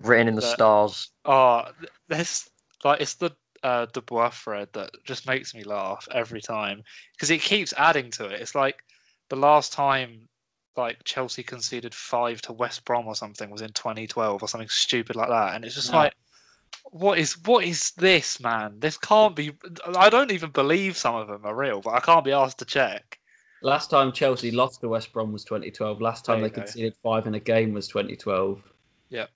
Written 0.00 0.28
in 0.28 0.34
the 0.34 0.40
That- 0.40 0.54
stars. 0.54 1.10
Oh, 1.24 1.66
this 2.08 2.48
like 2.84 3.00
it's 3.00 3.14
the 3.14 3.30
uh, 3.62 3.86
Dubois 3.86 4.30
thread 4.30 4.68
that 4.72 4.90
just 5.04 5.26
makes 5.28 5.54
me 5.54 5.62
laugh 5.62 6.08
every 6.10 6.40
time 6.40 6.82
because 7.12 7.30
it 7.30 7.40
keeps 7.42 7.72
adding 7.76 8.10
to 8.12 8.24
it. 8.26 8.40
It's 8.40 8.54
like 8.56 8.82
the 9.28 9.36
last 9.36 9.72
time 9.72 10.28
like 10.76 11.04
Chelsea 11.04 11.42
conceded 11.44 11.94
five 11.94 12.40
to 12.42 12.52
West 12.52 12.84
Brom 12.84 13.06
or 13.06 13.14
something 13.14 13.50
was 13.50 13.60
in 13.62 13.72
2012 13.74 14.42
or 14.42 14.48
something 14.48 14.68
stupid 14.70 15.14
like 15.14 15.28
that, 15.28 15.54
and 15.54 15.64
it's 15.64 15.74
just 15.76 15.92
No. 15.92 15.98
like, 15.98 16.14
what 16.92 17.18
is 17.18 17.38
what 17.44 17.64
is 17.64 17.92
this, 17.92 18.40
man? 18.40 18.74
This 18.78 18.98
can't 18.98 19.34
be. 19.34 19.52
I 19.96 20.10
don't 20.10 20.30
even 20.30 20.50
believe 20.50 20.96
some 20.96 21.14
of 21.14 21.28
them 21.28 21.44
are 21.44 21.54
real, 21.54 21.80
but 21.80 21.94
I 21.94 22.00
can't 22.00 22.24
be 22.24 22.32
asked 22.32 22.58
to 22.58 22.64
check. 22.64 23.18
Last 23.62 23.90
time 23.90 24.12
Chelsea 24.12 24.50
lost 24.50 24.80
to 24.80 24.88
West 24.88 25.12
Brom 25.12 25.32
was 25.32 25.44
2012. 25.44 26.00
Last 26.00 26.24
time 26.24 26.42
they 26.42 26.50
go. 26.50 26.62
conceded 26.62 26.94
five 27.02 27.26
in 27.26 27.34
a 27.34 27.40
game 27.40 27.72
was 27.72 27.86
2012. 27.88 28.60
Yeah. 29.08 29.26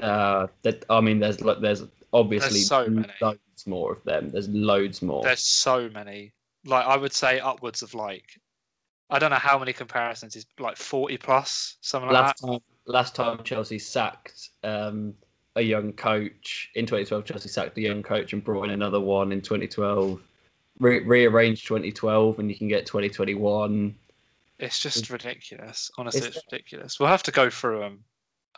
Uh, 0.00 0.46
that 0.62 0.84
I 0.88 1.00
mean, 1.00 1.18
there's 1.18 1.40
like 1.40 1.60
there's 1.60 1.82
obviously 2.12 2.60
so 2.60 2.86
many. 2.88 3.12
loads 3.20 3.66
more 3.66 3.92
of 3.92 4.04
them. 4.04 4.30
There's 4.30 4.48
loads 4.48 5.02
more. 5.02 5.22
There's 5.22 5.40
so 5.40 5.90
many. 5.90 6.32
Like 6.64 6.86
I 6.86 6.96
would 6.96 7.12
say 7.12 7.40
upwards 7.40 7.82
of 7.82 7.94
like, 7.94 8.24
I 9.10 9.18
don't 9.18 9.30
know 9.30 9.36
how 9.36 9.58
many 9.58 9.72
comparisons 9.72 10.36
is 10.36 10.46
like 10.58 10.76
40 10.76 11.16
plus 11.18 11.76
something 11.80 12.10
like 12.10 12.22
last 12.22 12.40
that. 12.40 12.46
time, 12.46 12.60
last 12.86 13.14
time 13.14 13.42
Chelsea 13.42 13.78
sacked 13.78 14.50
um, 14.62 15.14
a 15.56 15.62
young 15.62 15.92
coach 15.92 16.70
in 16.74 16.86
2012. 16.86 17.24
Chelsea 17.24 17.48
sacked 17.48 17.76
a 17.78 17.80
young 17.80 18.02
coach 18.02 18.32
and 18.32 18.42
brought 18.44 18.64
in 18.64 18.70
another 18.70 19.00
one 19.00 19.32
in 19.32 19.40
2012. 19.40 20.20
Re- 20.78 21.00
rearranged 21.00 21.66
2012, 21.66 22.38
and 22.38 22.48
you 22.50 22.56
can 22.56 22.68
get 22.68 22.86
2021. 22.86 23.94
It's 24.58 24.80
just 24.80 25.10
ridiculous. 25.10 25.90
Honestly, 25.98 26.20
It's- 26.20 26.36
it's 26.36 26.52
ridiculous. 26.52 27.00
We'll 27.00 27.08
have 27.08 27.22
to 27.24 27.30
go 27.32 27.50
through 27.50 27.80
them, 27.80 28.04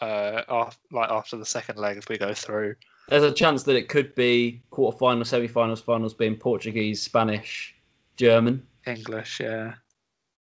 uh, 0.01 0.43
af- 0.49 0.79
like 0.91 1.11
after 1.11 1.37
the 1.37 1.47
second 1.47 1.79
leg 1.79 1.97
if 1.97 2.09
we 2.09 2.19
go 2.19 2.35
through. 2.35 2.77
There's 3.09 3.23
a 3.25 3.33
chance 3.33 3.65
that 3.65 3.75
it 3.77 3.89
could 3.89 4.15
be 4.15 4.63
quarterfinals, 4.71 5.27
semi-finals, 5.27 5.81
finals 5.81 6.15
being 6.15 6.37
Portuguese, 6.37 7.03
Spanish, 7.03 7.75
German. 8.17 8.67
English, 8.87 9.41
yeah, 9.41 9.75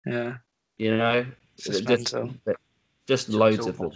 yeah. 0.06 0.38
You 0.78 0.96
know, 0.96 1.26
It's 1.56 1.64
just 1.64 1.86
just, 1.86 2.14
just 3.06 3.28
loads 3.30 3.66
of 3.66 3.76
them. 3.78 3.92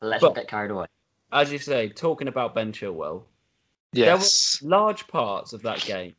Let's 0.00 0.20
But- 0.20 0.34
get 0.34 0.48
carried 0.48 0.70
away. 0.70 0.86
As 1.32 1.52
you 1.52 1.58
say, 1.58 1.88
talking 1.88 2.28
about 2.28 2.54
Ben 2.54 2.72
Chilwell, 2.72 3.24
There 3.92 4.14
were 4.14 4.20
Yes. 4.20 4.62
large 4.62 5.06
parts 5.08 5.52
of 5.52 5.62
that 5.62 5.80
game 5.80 6.14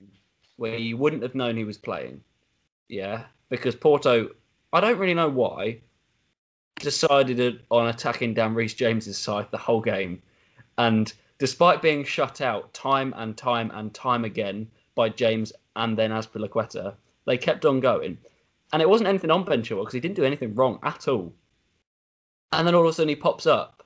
where 0.57 0.77
you 0.77 0.97
wouldn't 0.97 1.21
have 1.23 1.35
known 1.35 1.55
he 1.55 1.63
was 1.63 1.77
playing. 1.77 2.23
Yeah, 2.87 3.25
because 3.49 3.75
Porto, 3.75 4.29
I 4.73 4.79
don't 4.81 4.97
really 4.97 5.13
know 5.13 5.29
why, 5.29 5.81
decided 6.79 7.63
on 7.69 7.87
attacking 7.87 8.33
Dan 8.33 8.55
Reece 8.55 8.73
James's 8.73 9.17
side 9.17 9.47
the 9.51 9.57
whole 9.57 9.81
game, 9.81 10.21
and 10.77 11.13
despite 11.37 11.81
being 11.81 12.03
shut 12.03 12.41
out 12.41 12.73
time 12.73 13.13
and 13.17 13.37
time 13.37 13.71
and 13.71 13.93
time 13.93 14.25
again 14.25 14.69
by 14.95 15.09
James 15.09 15.53
and 15.75 15.97
then 15.97 16.11
Azpilicueta, 16.11 16.95
they 17.25 17.37
kept 17.37 17.65
on 17.65 17.79
going, 17.79 18.17
and 18.73 18.81
it 18.81 18.89
wasn't 18.89 19.07
anything 19.09 19.31
on 19.31 19.43
Ben 19.43 19.61
Chilwell 19.61 19.81
because 19.81 19.93
he 19.93 19.99
didn't 19.99 20.15
do 20.15 20.25
anything 20.25 20.55
wrong 20.55 20.79
at 20.83 21.07
all. 21.07 21.31
And 22.51 22.65
then 22.65 22.73
all 22.73 22.81
of 22.81 22.89
a 22.89 22.93
sudden 22.93 23.09
he 23.09 23.15
pops 23.15 23.45
up 23.45 23.78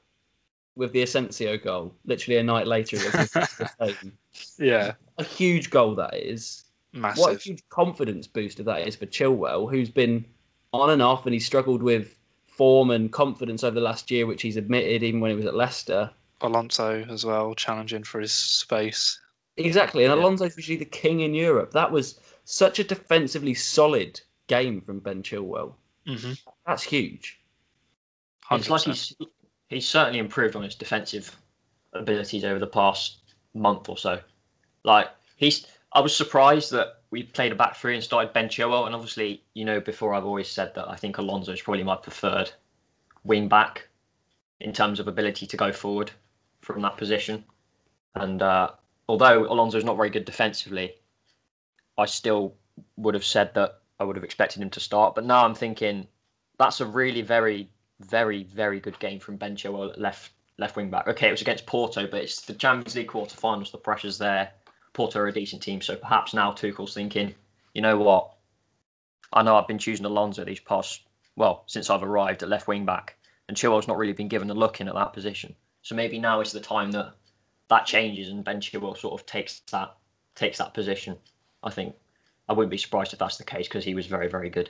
with 0.75 0.91
the 0.91 1.03
Asensio 1.03 1.57
goal, 1.57 1.93
literally 2.05 2.38
a 2.39 2.43
night 2.43 2.67
later. 2.67 2.97
It 2.99 3.69
was 3.79 3.95
Yeah. 4.59 4.93
a 5.17 5.23
huge 5.23 5.69
goal 5.69 5.95
that 5.95 6.15
is. 6.15 6.63
Massive. 6.93 7.21
What 7.21 7.36
a 7.36 7.39
huge 7.39 7.63
confidence 7.69 8.27
booster 8.27 8.63
that 8.63 8.88
is 8.88 8.95
for 8.95 9.05
Chilwell, 9.07 9.69
who's 9.69 9.89
been 9.89 10.25
on 10.73 10.89
and 10.91 11.01
off 11.01 11.25
and 11.25 11.33
he's 11.33 11.45
struggled 11.45 11.81
with 11.83 12.15
form 12.47 12.91
and 12.91 13.12
confidence 13.12 13.63
over 13.63 13.75
the 13.75 13.81
last 13.81 14.12
year, 14.12 14.25
which 14.27 14.41
he's 14.41 14.57
admitted 14.57 15.03
even 15.03 15.19
when 15.19 15.31
he 15.31 15.36
was 15.38 15.45
at 15.45 15.55
Leicester. 15.55 16.09
Alonso 16.41 17.03
as 17.09 17.25
well, 17.25 17.55
challenging 17.55 18.03
for 18.03 18.19
his 18.19 18.31
space. 18.33 19.19
Exactly, 19.57 20.03
and 20.05 20.13
Yeah. 20.15 20.21
Alonso's 20.21 20.57
usually 20.57 20.77
the 20.77 20.86
king 20.86 21.21
in 21.21 21.33
Europe. 21.33 21.71
That 21.71 21.91
was 21.91 22.19
such 22.45 22.79
a 22.79 22.83
defensively 22.83 23.53
solid 23.53 24.19
game 24.47 24.81
from 24.81 24.99
Ben 24.99 25.23
Chilwell. 25.23 25.73
Mm-hmm. 26.07 26.33
That's 26.67 26.83
huge. 26.83 27.39
It's 28.51 28.69
like 28.69 28.81
he's 28.83 29.15
he's 29.69 29.88
certainly 29.88 30.19
improved 30.19 30.56
on 30.56 30.63
his 30.63 30.76
defensive 30.76 31.36
abilities 31.93 32.43
over 32.43 32.60
the 32.60 32.67
past 32.67 33.17
month 33.54 33.89
or 33.89 33.97
so. 33.97 34.19
Like 34.84 35.10
he's, 35.36 35.67
I 35.93 36.02
was 36.02 36.15
surprised 36.15 36.71
that 36.71 37.02
we 37.12 37.23
played 37.23 37.52
a 37.52 37.56
back 37.56 37.76
three 37.76 37.93
and 37.95 38.04
started 38.04 38.34
Ben 38.34 38.49
Chilwell, 38.49 38.86
and 38.86 38.95
obviously, 38.95 39.43
you 39.54 39.65
know, 39.65 39.80
before 39.80 40.13
I've 40.13 40.26
always 40.26 40.49
said 40.49 40.73
that 40.76 40.89
I 40.89 40.95
think 40.95 41.17
Alonso 41.17 41.52
is 41.52 41.62
probably 41.62 41.84
my 41.84 41.95
preferred 41.95 42.52
wing 43.23 43.47
back 43.47 43.88
in 44.60 44.73
terms 44.73 44.99
of 44.99 45.08
ability 45.08 45.45
to 45.45 45.58
go 45.58 45.71
forward 45.71 46.12
from 46.62 46.82
that 46.82 46.97
position. 46.97 47.43
And 48.15 48.41
uh, 48.41 48.71
although 49.08 49.45
Alonso 49.45 49.78
is 49.78 49.84
not 49.84 49.97
very 49.97 50.10
good 50.10 50.26
defensively, 50.26 50.95
I 51.97 52.06
still 52.06 52.56
would 52.97 53.13
have 53.13 53.26
said 53.26 53.54
that 53.54 53.82
I 53.99 54.04
would 54.04 54.15
have 54.15 54.26
expected 54.26 54.62
him 54.62 54.69
to 54.71 54.80
start. 54.80 55.15
But 55.15 55.26
now 55.26 55.45
I'm 55.45 55.56
thinking 55.56 56.08
that's 56.58 56.82
a 56.82 56.86
really 56.86 57.21
very 57.21 57.69
very, 57.99 58.43
very 58.43 58.79
good 58.79 58.97
game 58.99 59.19
from 59.19 59.38
Ben 59.38 59.56
Chilwell 59.56 59.97
left 59.97 60.32
left 60.58 60.75
wing 60.75 60.89
back. 60.89 61.08
Okay, 61.08 61.27
it 61.27 61.32
was 61.32 61.41
against 61.41 61.65
Porto, 61.65 62.08
but 62.08 62.21
it's 62.21 62.41
the 62.41 62.53
Champions 62.53 62.95
League 62.95 63.08
quarterfinals. 63.08 63.71
The 63.71 63.77
pressure's 63.77 64.17
there. 64.17 64.51
Porto 64.93 65.19
are 65.19 65.27
a 65.27 65.34
decent 65.34 65.63
team, 65.63 65.82
so 65.82 65.95
perhaps 65.95 66.34
now 66.34 66.51
Tuchel's 66.51 66.93
thinking, 66.93 67.34
you 67.73 67.82
know 67.82 67.97
what? 67.97 68.36
I 69.32 69.41
know 69.41 69.56
I've 69.56 69.67
been 69.67 69.79
choosing 69.79 70.06
Alonso 70.06 70.45
these 70.45 70.60
past 70.60 71.01
well 71.36 71.63
since 71.65 71.89
I've 71.89 72.03
arrived 72.03 72.43
at 72.43 72.49
left 72.49 72.67
wing 72.67 72.86
back, 72.86 73.15
and 73.47 73.58
Chilwell's 73.58 73.88
not 73.88 73.97
really 73.97 74.13
been 74.13 74.27
given 74.27 74.49
a 74.51 74.53
look 74.53 74.79
in 74.79 74.88
at 74.88 74.93
that 74.93 75.13
position. 75.13 75.56
So 75.82 75.95
maybe 75.95 76.19
now 76.19 76.41
is 76.41 76.51
the 76.51 76.60
time 76.60 76.91
that 76.91 77.13
that 77.69 77.86
changes 77.86 78.29
and 78.29 78.43
Ben 78.43 78.62
Chilwell 78.62 78.97
sort 78.97 79.19
of 79.19 79.25
takes 79.25 79.62
that 79.71 79.95
takes 80.36 80.60
that 80.60 80.73
position. 80.73 81.17
I 81.63 81.71
think 81.71 81.95
I 82.47 82.53
wouldn't 82.53 82.71
be 82.71 82.77
surprised 82.77 83.13
if 83.13 83.19
that's 83.19 83.38
the 83.38 83.43
case 83.43 83.67
because 83.67 83.86
he 83.86 83.95
was 83.95 84.06
very, 84.06 84.27
very 84.27 84.49
good. 84.49 84.69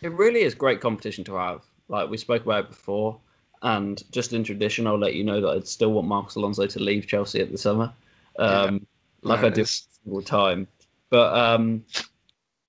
It 0.00 0.12
really 0.12 0.42
is 0.42 0.54
great 0.54 0.80
competition 0.80 1.24
to 1.24 1.36
have. 1.36 1.62
Like 1.92 2.10
we 2.10 2.16
spoke 2.16 2.42
about 2.42 2.64
it 2.64 2.70
before, 2.70 3.20
and 3.62 4.02
just 4.10 4.32
in 4.32 4.42
tradition, 4.42 4.86
I'll 4.86 4.98
let 4.98 5.14
you 5.14 5.22
know 5.22 5.40
that 5.40 5.48
I'd 5.48 5.68
still 5.68 5.92
want 5.92 6.08
Marcos 6.08 6.34
Alonso 6.34 6.66
to 6.66 6.80
leave 6.80 7.06
Chelsea 7.06 7.40
at 7.40 7.52
the 7.52 7.58
summer, 7.58 7.92
um, 8.38 8.84
like 9.22 9.42
There 9.42 9.50
I 9.50 9.54
do 9.54 9.64
all 10.10 10.22
time. 10.22 10.66
But 11.10 11.36
um, 11.36 11.84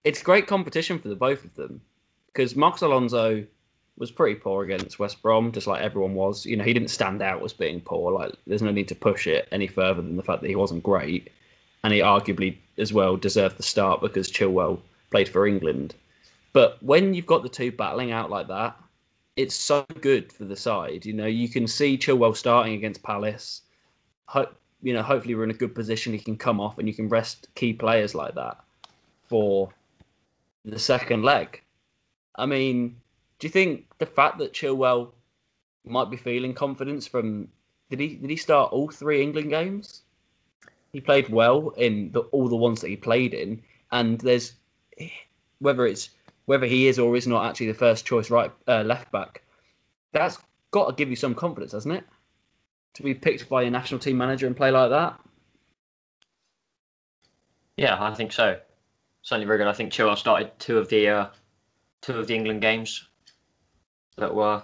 it's 0.04 0.22
great 0.22 0.46
competition 0.46 1.00
for 1.00 1.08
the 1.08 1.16
both 1.16 1.46
of 1.46 1.56
them 1.56 1.82
because 2.28 2.56
Marcos 2.56 2.82
Alonso 2.82 3.46
was 3.98 4.12
pretty 4.12 4.36
poor 4.36 4.64
against 4.66 5.00
West 5.00 5.22
Brom, 5.22 5.52
just 5.52 5.68
like 5.68 5.82
everyone 5.82 6.16
was. 6.16 6.46
You 6.46 6.58
know, 6.58 6.64
he 6.64 6.74
didn't 6.74 6.90
stand 6.90 7.22
out 7.22 7.44
as 7.44 7.54
being 7.54 7.80
poor. 7.80 8.12
Like, 8.12 8.34
there's 8.46 8.62
no 8.62 8.72
need 8.72 8.88
to 8.90 8.96
push 8.96 9.28
it 9.28 9.48
any 9.52 9.68
further 9.68 10.02
than 10.02 10.18
the 10.18 10.24
fact 10.24 10.42
that 10.42 10.50
he 10.50 10.56
wasn't 10.56 10.84
great, 10.84 11.30
and 11.84 11.94
he 11.94 12.00
arguably 12.00 12.58
as 12.78 12.92
well 12.92 13.16
deserved 13.16 13.58
the 13.58 13.64
start 13.64 14.02
because 14.02 14.32
Chilwell 14.32 14.80
played 15.12 15.30
for 15.30 15.48
England. 15.48 15.96
But 16.54 16.82
when 16.84 17.14
you've 17.14 17.26
got 17.26 17.44
the 17.44 17.50
two 17.50 17.72
battling 17.72 18.12
out 18.12 18.30
like 18.30 18.48
that, 18.48 18.76
it's 19.36 19.56
so 19.56 19.86
good 20.02 20.32
for 20.32 20.46
the 20.46 20.56
side. 20.56 21.06
You 21.06 21.14
know, 21.14 21.26
you 21.26 21.50
can 21.50 21.68
see 21.68 21.98
Chilwell 21.98 22.36
starting 22.36 22.74
against 22.74 23.04
Palace. 23.04 23.62
Hope 24.26 24.56
you 24.82 24.94
know, 24.94 25.02
hopefully 25.02 25.34
we're 25.34 25.46
in 25.46 25.50
a 25.50 25.54
good 25.56 25.74
position. 25.74 26.12
He 26.12 26.20
can 26.20 26.38
come 26.38 26.60
off 26.60 26.78
and 26.78 26.88
you 26.88 26.94
can 26.94 27.08
rest 27.08 27.48
key 27.56 27.72
players 27.72 28.14
like 28.14 28.36
that 28.36 28.58
for 29.30 29.70
the 30.66 30.78
second 30.78 31.24
leg. 31.24 31.62
I 32.36 32.46
mean, 32.46 32.98
do 33.40 33.48
you 33.48 33.52
think 33.52 33.88
the 33.98 34.06
fact 34.06 34.38
that 34.40 34.54
Chilwell 34.54 35.12
might 35.86 36.10
be 36.10 36.18
feeling 36.18 36.54
confidence 36.54 37.08
from 37.08 37.48
did 37.90 38.00
he 38.00 38.16
did 38.16 38.30
he 38.30 38.36
start 38.36 38.74
all 38.74 38.90
three 38.90 39.22
England 39.22 39.50
games? 39.50 40.02
He 40.92 41.02
played 41.02 41.30
well 41.30 41.70
in 41.70 42.12
the, 42.12 42.22
all 42.32 42.50
the 42.50 42.56
ones 42.56 42.82
that 42.82 42.90
he 42.90 42.98
played 42.98 43.34
in, 43.34 43.62
and 43.92 44.20
there's 44.20 44.54
whether 45.60 45.88
it's 45.88 46.10
whether 46.46 46.66
he 46.66 46.88
is 46.88 47.00
or 47.00 47.16
is 47.16 47.28
not 47.28 47.46
actually 47.46 47.68
the 47.68 47.74
first 47.74 48.06
choice 48.06 48.30
right 48.30 48.52
uh, 48.68 48.84
left 48.84 49.12
back. 49.12 49.44
That's 50.12 50.38
got 50.72 50.88
to 50.90 50.96
give 50.96 51.10
you 51.10 51.16
some 51.16 51.36
confidence, 51.36 51.72
hasn't 51.72 51.96
it? 51.96 52.04
To 52.96 53.04
be 53.04 53.14
picked 53.14 53.50
by 53.50 53.64
a 53.64 53.72
national 53.72 54.00
team 54.00 54.18
manager 54.18 54.48
and 54.48 54.56
play 54.56 54.72
like 54.72 54.90
that. 54.90 55.20
Yeah, 57.78 58.02
I 58.02 58.14
think 58.14 58.32
so. 58.32 58.60
Certainly 59.24 59.48
very 59.48 59.58
good. 59.58 59.68
I 59.68 59.74
think 59.74 59.92
Chilwell 59.92 60.18
started 60.18 60.52
two 60.60 60.78
of 60.78 60.90
the 60.90 61.08
uh, 61.08 61.28
two 62.02 62.20
of 62.20 62.28
the 62.28 62.36
England 62.36 62.62
games 62.62 63.08
that 64.18 64.34
were 64.34 64.62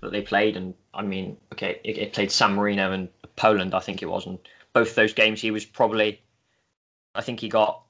that 0.00 0.12
they 0.12 0.22
played, 0.22 0.56
and 0.56 0.74
I 0.94 1.02
mean, 1.02 1.36
okay, 1.52 1.80
it, 1.84 1.98
it 1.98 2.12
played 2.12 2.30
San 2.30 2.54
Marino 2.54 2.92
and 2.92 3.08
Poland, 3.36 3.74
I 3.74 3.80
think 3.80 4.02
it 4.02 4.06
was, 4.06 4.26
and 4.26 4.38
both 4.72 4.94
those 4.94 5.12
games 5.12 5.40
he 5.40 5.50
was 5.50 5.64
probably, 5.64 6.22
I 7.14 7.20
think 7.20 7.40
he 7.40 7.48
got 7.48 7.82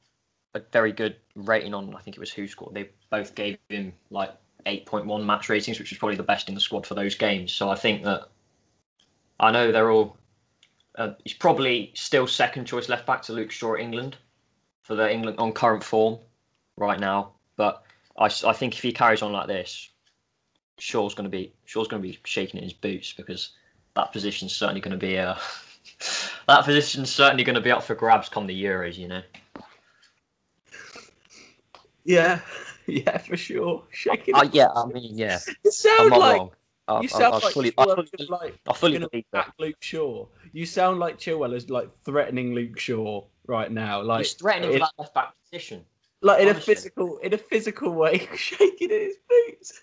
a 0.55 0.61
very 0.73 0.93
good 0.93 1.17
rating 1.35 1.75
on. 1.75 1.95
I 1.95 2.01
think 2.01 2.17
it 2.17 2.21
was 2.21 2.33
who 2.33 2.47
scored. 2.47 2.75
They 2.75 2.91
both 3.11 3.35
gave 3.35 3.59
him 3.69 3.93
like 4.11 4.33
8.1 4.67 5.25
match 5.25 5.49
ratings, 5.49 5.79
which 5.79 5.91
was 5.91 5.99
probably 5.99 6.17
the 6.17 6.23
best 6.23 6.49
in 6.49 6.55
the 6.55 6.61
squad 6.61 6.87
for 6.87 6.95
those 6.95 7.15
games. 7.15 7.53
So 7.53 7.71
I 7.71 7.75
think 7.75 8.03
that 8.05 8.29
I 9.39 9.51
know 9.51 9.73
they're 9.73 9.91
all. 9.91 10.17
Uh, 10.97 11.13
he's 11.25 11.35
probably 11.35 11.93
still 11.95 12.27
second 12.27 12.67
choice 12.67 12.89
left 12.89 13.07
back 13.07 13.23
to 13.23 13.33
Luke 13.33 13.51
Shaw 13.51 13.75
at 13.75 13.81
England 13.81 14.17
for 14.83 14.97
the 14.97 15.11
England 15.11 15.39
on 15.39 15.53
current 15.53 15.85
form 15.85 16.19
right 16.77 16.99
now. 16.99 17.33
But 17.57 17.85
I, 18.19 18.25
I 18.25 18.53
think 18.53 18.75
if 18.75 18.83
he 18.83 18.93
carries 18.93 19.23
on 19.23 19.33
like 19.33 19.47
this, 19.47 19.89
Shaw's 20.79 21.15
going 21.15 21.25
to 21.25 21.31
be 21.31 21.53
Shaw's 21.65 21.89
going 21.89 22.03
to 22.03 22.09
be 22.09 22.19
shaking 22.25 22.59
in 22.59 22.65
his 22.65 22.73
boots 22.73 23.13
because 23.13 23.51
that 23.95 24.13
position's 24.13 24.55
certainly 24.55 24.81
going 24.81 24.99
to 24.99 25.07
be 25.07 25.19
uh, 25.19 25.37
that 26.49 26.65
position's 26.65 27.11
certainly 27.11 27.45
going 27.45 27.55
to 27.55 27.61
be 27.61 27.71
up 27.71 27.85
for 27.85 27.95
grabs 27.95 28.29
come 28.29 28.47
the 28.47 28.65
Euros. 28.65 28.97
You 28.99 29.09
know. 29.09 29.23
Yeah, 32.11 32.41
yeah, 32.87 33.19
for 33.19 33.37
sure. 33.37 33.85
Shaking. 33.91 34.35
Uh, 34.35 34.49
yeah, 34.53 34.69
I 34.75 34.87
mean, 34.87 35.17
yeah. 35.17 35.39
You 35.47 35.55
I'm 35.67 35.71
sound 35.73 36.11
like 36.11 36.37
wrong. 36.39 36.51
I, 36.89 36.95
you 37.03 37.05
I- 37.05 37.07
sound 37.07 37.35
I 37.35 37.39
like 37.39 37.53
fully, 37.55 37.73
I 37.79 37.85
fully, 37.85 38.27
like 38.29 38.61
I 38.69 38.73
fully 38.73 38.99
believe 38.99 39.25
that. 39.33 39.47
back 39.47 39.55
Luke 39.59 39.77
Shaw. 39.81 40.27
You 40.53 40.67
sound 40.67 40.99
like 40.99 41.19
Chilwell 41.19 41.55
is 41.55 41.71
like 41.71 41.89
threatening 42.05 42.55
Luke 42.55 42.79
Shaw 42.79 43.25
right 43.47 43.71
now, 43.71 44.03
like 44.03 44.21
He's 44.25 44.33
threatening 44.33 44.71
in, 44.73 44.79
for 44.81 44.87
that 44.87 44.93
left 44.99 45.15
back 45.15 45.35
position. 45.45 45.85
like 46.23 46.43
in 46.43 46.49
a 46.49 46.55
physical 46.55 47.19
in 47.19 47.33
a 47.33 47.39
physical 47.39 47.93
way, 47.93 48.29
shaking 48.35 48.91
in 48.91 49.01
his 49.01 49.17
boots. 49.29 49.81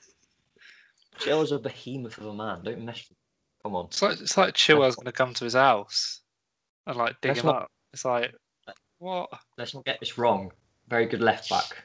Chilwell's 1.20 1.52
a 1.52 1.60
behemoth 1.60 2.18
of 2.18 2.26
a 2.28 2.34
man. 2.34 2.62
Don't 2.64 2.82
mess. 2.84 3.06
with 3.10 3.18
Come 3.64 3.76
on. 3.76 3.86
It's 3.86 4.02
like 4.02 4.20
it's 4.20 4.38
like 4.38 4.54
Chilwell's 4.54 4.96
going 4.98 5.06
to 5.06 5.12
come 5.12 5.34
to 5.34 5.44
his 5.46 5.54
house 5.56 6.22
and 6.86 6.98
like 6.98 7.20
dig 7.22 7.30
That's 7.30 7.40
him 7.40 7.46
not- 7.48 7.62
up. 7.64 7.72
It's 7.94 8.04
like 8.06 8.34
what? 9.00 9.30
Let's 9.58 9.74
not 9.74 9.86
get 9.86 10.00
this 10.02 10.18
wrong. 10.18 10.52
Very 10.90 11.06
good 11.06 11.22
left 11.22 11.50
back 11.50 11.84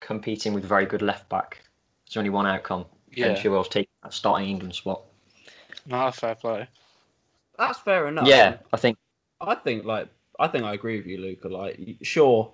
competing 0.00 0.52
with 0.52 0.64
very 0.64 0.86
good 0.86 1.02
left 1.02 1.28
back. 1.28 1.62
There's 2.06 2.16
only 2.16 2.30
one 2.30 2.46
outcome. 2.46 2.86
Ben 3.16 3.34
Yeah, 3.34 3.42
Chilwell's 3.42 3.68
taking 3.68 3.90
that 4.02 4.12
starting 4.14 4.48
England 4.48 4.74
spot. 4.74 5.02
no 5.86 6.10
fair 6.10 6.34
play. 6.34 6.68
That's 7.58 7.78
fair 7.80 8.08
enough. 8.08 8.28
Yeah, 8.28 8.58
I 8.72 8.76
think. 8.76 8.96
I 9.40 9.54
think 9.54 9.84
like 9.84 10.08
I 10.38 10.48
think 10.48 10.64
I 10.64 10.74
agree 10.74 10.96
with 10.96 11.06
you, 11.06 11.18
Luca. 11.18 11.48
Like, 11.48 11.80
sure, 12.02 12.52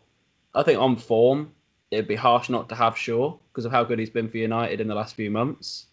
I 0.55 0.63
think 0.63 0.81
on 0.81 0.97
form 0.97 1.53
it'd 1.91 2.09
be 2.09 2.15
harsh 2.15 2.49
not 2.49 2.69
to 2.69 2.75
have 2.75 2.97
Shaw 2.97 3.37
because 3.53 3.65
of 3.65 3.73
how 3.73 3.85
good 3.85 3.99
he's 3.99 4.11
been 4.11 4.29
for 4.29 4.39
United 4.39 4.81
in 4.81 4.89
the 4.89 4.95
last 4.95 5.15
few 5.15 5.31
months. 5.31 5.87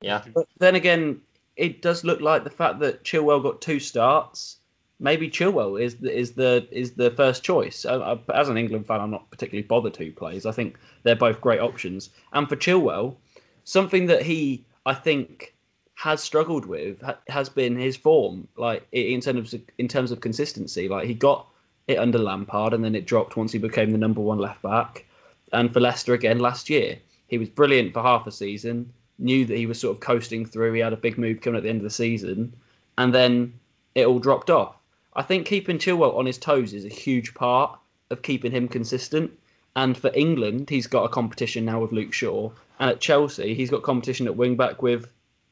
Yeah, 0.00 0.22
But 0.34 0.46
then 0.58 0.74
again, 0.74 1.20
it 1.56 1.82
does 1.82 2.04
look 2.04 2.20
like 2.20 2.44
the 2.44 2.50
fact 2.50 2.78
that 2.80 3.04
Chilwell 3.04 3.42
got 3.42 3.60
two 3.60 3.80
starts. 3.80 4.58
Maybe 5.00 5.30
Chilwell 5.30 5.80
is 5.80 5.96
the 5.96 6.16
is 6.16 6.32
the 6.32 6.66
is 6.72 6.92
the 6.92 7.10
first 7.12 7.44
choice. 7.44 7.84
As 7.84 8.48
an 8.48 8.58
England 8.58 8.86
fan, 8.86 9.00
I'm 9.00 9.10
not 9.10 9.30
particularly 9.30 9.66
bothered 9.66 9.96
who 9.96 10.10
plays. 10.10 10.44
I 10.44 10.52
think 10.52 10.76
they're 11.04 11.14
both 11.14 11.40
great 11.40 11.60
options. 11.60 12.10
And 12.32 12.48
for 12.48 12.56
Chilwell, 12.56 13.16
something 13.64 14.06
that 14.06 14.22
he 14.22 14.64
I 14.86 14.94
think 14.94 15.54
has 15.94 16.22
struggled 16.22 16.64
with 16.66 17.02
ha- 17.02 17.18
has 17.28 17.48
been 17.48 17.76
his 17.76 17.96
form. 17.96 18.48
Like 18.56 18.86
in 18.92 19.20
terms 19.20 19.54
of 19.54 19.60
in 19.78 19.88
terms 19.88 20.10
of 20.10 20.20
consistency. 20.20 20.88
Like 20.88 21.06
he 21.06 21.14
got 21.14 21.46
it 21.86 21.98
under 21.98 22.18
Lampard, 22.18 22.74
and 22.74 22.84
then 22.84 22.94
it 22.94 23.06
dropped 23.06 23.36
once 23.36 23.52
he 23.52 23.58
became 23.58 23.92
the 23.92 23.98
number 23.98 24.20
one 24.20 24.38
left 24.38 24.62
back. 24.62 25.06
And 25.52 25.72
for 25.72 25.80
Leicester 25.80 26.12
again 26.14 26.38
last 26.40 26.68
year, 26.68 26.98
he 27.28 27.38
was 27.38 27.48
brilliant 27.48 27.92
for 27.92 28.02
half 28.02 28.26
a 28.26 28.32
season. 28.32 28.92
Knew 29.18 29.44
that 29.46 29.56
he 29.56 29.66
was 29.66 29.80
sort 29.80 29.96
of 29.96 30.00
coasting 30.00 30.44
through. 30.44 30.72
He 30.72 30.80
had 30.80 30.92
a 30.92 30.96
big 30.96 31.18
move 31.18 31.40
coming 31.40 31.56
at 31.56 31.62
the 31.62 31.68
end 31.68 31.78
of 31.78 31.84
the 31.84 31.90
season, 31.90 32.54
and 32.96 33.14
then 33.14 33.52
it 33.94 34.06
all 34.06 34.18
dropped 34.18 34.50
off. 34.50 34.77
I 35.18 35.22
think 35.22 35.48
keeping 35.48 35.78
Chilwell 35.78 36.16
on 36.16 36.26
his 36.26 36.38
toes 36.38 36.72
is 36.72 36.84
a 36.84 36.88
huge 36.88 37.34
part 37.34 37.76
of 38.10 38.22
keeping 38.22 38.52
him 38.52 38.68
consistent. 38.68 39.32
And 39.74 39.98
for 39.98 40.12
England, 40.14 40.70
he's 40.70 40.86
got 40.86 41.02
a 41.02 41.08
competition 41.08 41.64
now 41.64 41.80
with 41.80 41.90
Luke 41.90 42.12
Shaw, 42.12 42.52
and 42.78 42.88
at 42.88 43.00
Chelsea, 43.00 43.52
he's 43.52 43.68
got 43.68 43.82
competition 43.82 44.28
at 44.28 44.36
wing 44.36 44.56
back 44.56 44.80
with 44.80 45.08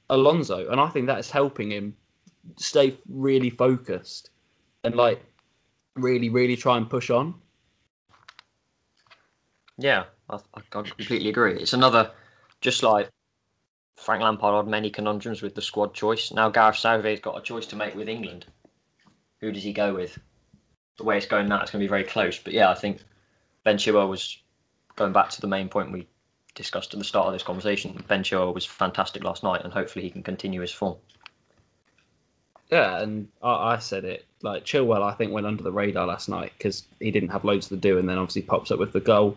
Alonso, 0.09 0.71
and 0.71 0.81
I 0.81 0.89
think 0.89 1.07
that 1.07 1.19
is 1.19 1.33
helping 1.33 1.73
him 1.73 1.97
stay 2.57 2.97
really 3.09 3.51
focused 3.51 4.31
and 4.85 4.95
like 4.95 5.21
really, 5.97 6.29
really 6.29 6.57
try 6.57 6.77
and 6.77 6.89
push 6.89 7.11
on. 7.11 7.35
yeah, 9.79 10.05
I, 10.31 10.39
I 10.55 10.61
completely 10.71 11.29
agree. 11.29 11.55
It's 11.55 11.73
another, 11.73 12.13
just 12.61 12.85
like 12.85 13.11
Frank 13.97 14.23
Lampard 14.23 14.55
had 14.55 14.71
many 14.71 14.91
conundrums 14.91 15.43
with 15.43 15.57
the 15.57 15.63
squad 15.63 15.93
choice. 15.93 16.31
Now 16.31 16.51
Gareth 16.51 16.77
Southgate's 16.77 17.21
got 17.21 17.37
a 17.37 17.43
choice 17.43 17.67
to 17.67 17.77
make 17.77 17.97
with 17.97 18.09
England. 18.09 18.47
Who 19.41 19.53
does 19.53 19.63
he 19.63 19.73
go 19.73 19.95
with? 19.95 20.19
The 20.99 21.05
way 21.05 21.19
it's 21.19 21.27
going 21.27 21.49
now, 21.49 21.61
it's 21.61 21.71
going 21.71 21.81
to 21.81 21.85
be 21.85 21.91
very 21.91 22.05
close. 22.05 22.39
But 22.39 22.53
yeah, 22.53 22.71
I 22.71 22.75
think 22.75 23.03
Ben 23.65 23.77
Chilwell 23.77 24.09
was 24.09 24.39
going 24.97 25.13
back 25.13 25.31
to 25.31 25.41
the 25.41 25.47
main 25.47 25.69
point 25.69 25.93
we 25.93 26.07
discussed 26.55 26.95
at 26.95 26.99
the 26.99 27.05
start 27.05 27.27
of 27.27 27.33
this 27.33 27.43
conversation. 27.43 28.03
Ben 28.09 28.23
Chilwell 28.23 28.55
was 28.55 28.65
fantastic 28.65 29.23
last 29.23 29.43
night, 29.43 29.63
and 29.63 29.73
hopefully 29.73 30.05
he 30.05 30.11
can 30.11 30.23
continue 30.23 30.61
his 30.61 30.73
form. 30.73 30.97
Yeah, 32.71 33.01
and 33.01 33.29
I, 33.43 33.75
I 33.75 33.79
said 33.79 34.05
it 34.05 34.25
like 34.43 34.65
Chilwell. 34.65 35.03
I 35.03 35.15
think 35.15 35.33
went 35.33 35.47
under 35.47 35.63
the 35.63 35.73
radar 35.73 36.07
last 36.07 36.29
night 36.29 36.53
because 36.57 36.85
he 36.99 37.11
didn't 37.11 37.29
have 37.29 37.45
loads 37.45 37.69
to 37.69 37.77
do, 37.77 37.99
and 37.99 38.09
then 38.09 38.19
obviously 38.19 38.43
pops 38.43 38.71
up 38.71 38.79
with 38.79 38.93
the 38.93 39.01
goal. 39.01 39.37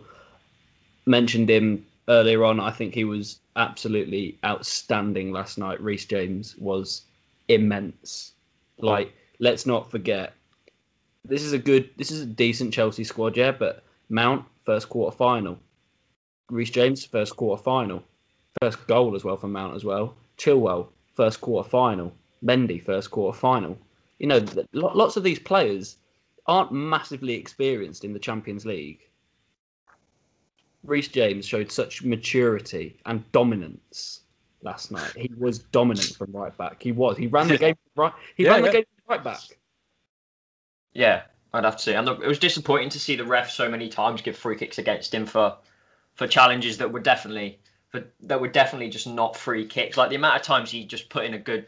Mentioned 1.06 1.48
him 1.48 1.86
earlier 2.08 2.44
on. 2.44 2.58
I 2.58 2.70
think 2.70 2.94
he 2.94 3.04
was 3.04 3.38
absolutely 3.56 4.38
outstanding 4.44 5.30
last 5.30 5.58
night. 5.58 5.80
Reece 5.80 6.06
James 6.06 6.56
was 6.56 7.02
immense. 7.48 8.32
Like, 8.78 9.12
let's 9.40 9.66
not 9.66 9.90
forget, 9.90 10.34
this 11.24 11.42
is 11.42 11.52
a 11.52 11.58
good, 11.58 11.90
this 11.96 12.10
is 12.12 12.20
a 12.20 12.26
decent 12.26 12.72
Chelsea 12.72 13.02
squad, 13.04 13.36
yeah. 13.36 13.50
But 13.50 13.82
Mount 14.08 14.44
first 14.64 14.88
quarter 14.88 15.16
final, 15.16 15.58
Reece 16.48 16.70
James 16.70 17.04
first 17.04 17.36
quarter 17.36 17.60
final, 17.62 18.04
first 18.62 18.86
goal 18.86 19.16
as 19.16 19.24
well 19.24 19.36
for 19.36 19.48
Mount 19.48 19.74
as 19.74 19.84
well. 19.84 20.14
Chilwell 20.38 20.88
first 21.14 21.40
quarter 21.40 21.68
final. 21.68 22.12
Mendy 22.44 22.82
first 22.82 23.10
quarter 23.10 23.36
final. 23.38 23.76
You 24.18 24.26
know, 24.26 24.44
lots 24.72 25.16
of 25.16 25.22
these 25.22 25.38
players 25.38 25.96
aren't 26.46 26.72
massively 26.72 27.34
experienced 27.34 28.04
in 28.04 28.12
the 28.14 28.18
Champions 28.18 28.64
League. 28.64 29.00
Reece 30.84 31.08
James 31.08 31.46
showed 31.46 31.70
such 31.70 32.02
maturity 32.02 32.96
and 33.04 33.30
dominance 33.32 34.20
last 34.62 34.90
night. 34.90 35.12
He 35.16 35.30
was 35.36 35.58
dominant 35.58 36.14
from 36.16 36.32
right 36.32 36.56
back. 36.56 36.82
He 36.82 36.92
was. 36.92 37.16
He 37.18 37.26
ran 37.26 37.48
the 37.48 37.58
game 37.66 37.76
right. 37.96 38.12
He 38.36 38.44
Yeah, 38.44 38.52
ran 38.52 38.62
the 38.62 38.66
yeah. 38.68 38.72
game 38.72 38.84
right 39.10 39.22
back. 39.22 39.40
Yeah, 40.92 41.22
I'd 41.52 41.64
have 41.64 41.76
to 41.76 41.82
say, 41.82 41.94
and 41.94 42.06
the, 42.06 42.18
it 42.20 42.26
was 42.26 42.38
disappointing 42.38 42.88
to 42.90 43.00
see 43.00 43.16
the 43.16 43.24
ref 43.24 43.50
so 43.50 43.68
many 43.68 43.88
times 43.88 44.22
give 44.22 44.36
free 44.36 44.56
kicks 44.56 44.78
against 44.78 45.12
him 45.14 45.26
for 45.26 45.56
for 46.14 46.26
challenges 46.26 46.78
that 46.78 46.92
were 46.92 47.00
definitely 47.00 47.58
for, 47.90 48.04
that 48.22 48.40
were 48.40 48.48
definitely 48.48 48.88
just 48.88 49.06
not 49.06 49.36
free 49.36 49.66
kicks. 49.66 49.96
Like 49.96 50.10
the 50.10 50.16
amount 50.16 50.36
of 50.36 50.42
times 50.42 50.70
he 50.70 50.84
just 50.84 51.10
put 51.10 51.24
in 51.24 51.34
a 51.34 51.38
good 51.38 51.66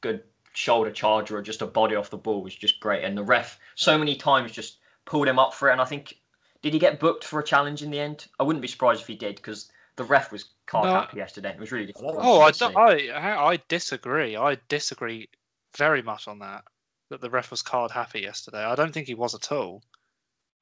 good 0.00 0.22
shoulder 0.52 0.90
charge 0.90 1.30
or 1.30 1.40
just 1.42 1.62
a 1.62 1.66
body 1.66 1.94
off 1.94 2.10
the 2.10 2.16
ball 2.16 2.42
was 2.42 2.54
just 2.54 2.80
great, 2.80 3.04
and 3.04 3.16
the 3.16 3.22
ref 3.24 3.58
so 3.76 3.96
many 3.96 4.16
times 4.16 4.52
just 4.52 4.78
pulled 5.04 5.28
him 5.28 5.38
up 5.38 5.54
for 5.54 5.68
it. 5.68 5.72
And 5.72 5.80
I 5.80 5.84
think 5.84 6.18
did 6.62 6.72
he 6.72 6.78
get 6.78 7.00
booked 7.00 7.24
for 7.24 7.40
a 7.40 7.44
challenge 7.44 7.82
in 7.82 7.90
the 7.90 8.00
end? 8.00 8.26
I 8.38 8.42
wouldn't 8.42 8.62
be 8.62 8.68
surprised 8.68 9.00
if 9.00 9.06
he 9.06 9.16
did 9.16 9.36
because 9.36 9.70
the 9.96 10.04
ref 10.04 10.30
was 10.30 10.44
card 10.66 10.86
No. 10.86 10.92
happy 10.92 11.16
yesterday. 11.18 11.50
It 11.50 11.58
was 11.60 11.72
really 11.72 11.86
disappointing. 11.86 12.20
Oh, 12.22 12.40
I 12.40 12.50
to 12.50 12.56
see. 12.56 12.64
don't, 12.64 12.76
I 12.76 13.52
I 13.52 13.58
disagree. 13.68 14.36
I 14.36 14.58
disagree 14.68 15.28
very 15.76 16.02
much 16.02 16.28
on 16.28 16.38
that. 16.40 16.64
That 17.10 17.20
the 17.20 17.30
ref 17.30 17.50
was 17.50 17.62
card 17.62 17.90
happy 17.90 18.20
yesterday. 18.20 18.64
I 18.64 18.74
don't 18.74 18.92
think 18.92 19.06
he 19.06 19.14
was 19.14 19.34
at 19.34 19.52
all. 19.52 19.82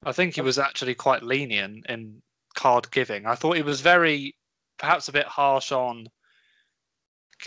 I 0.03 0.11
think 0.11 0.35
he 0.35 0.41
oh. 0.41 0.45
was 0.45 0.59
actually 0.59 0.95
quite 0.95 1.23
lenient 1.23 1.85
in 1.87 2.21
card 2.55 2.89
giving. 2.91 3.25
I 3.25 3.35
thought 3.35 3.55
he 3.55 3.61
was 3.61 3.81
very, 3.81 4.35
perhaps 4.77 5.07
a 5.07 5.13
bit 5.13 5.27
harsh 5.27 5.71
on 5.71 6.07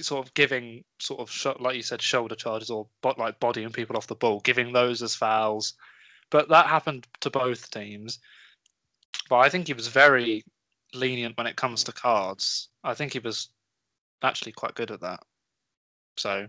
sort 0.00 0.26
of 0.26 0.32
giving 0.34 0.84
sort 0.98 1.20
of 1.20 1.30
sho- 1.30 1.56
like 1.60 1.76
you 1.76 1.82
said 1.82 2.00
shoulder 2.00 2.34
charges 2.34 2.70
or 2.70 2.86
bo- 3.02 3.14
like 3.18 3.38
bodying 3.40 3.70
people 3.70 3.96
off 3.96 4.06
the 4.06 4.14
ball, 4.14 4.40
giving 4.40 4.72
those 4.72 5.02
as 5.02 5.14
fouls. 5.14 5.74
But 6.30 6.48
that 6.48 6.66
happened 6.66 7.06
to 7.20 7.30
both 7.30 7.70
teams. 7.70 8.18
But 9.28 9.38
I 9.38 9.48
think 9.48 9.66
he 9.66 9.74
was 9.74 9.88
very 9.88 10.44
lenient 10.94 11.36
when 11.36 11.46
it 11.46 11.56
comes 11.56 11.84
to 11.84 11.92
cards. 11.92 12.68
I 12.84 12.94
think 12.94 13.12
he 13.12 13.18
was 13.18 13.48
actually 14.22 14.52
quite 14.52 14.74
good 14.74 14.90
at 14.90 15.00
that. 15.00 15.20
So 16.16 16.48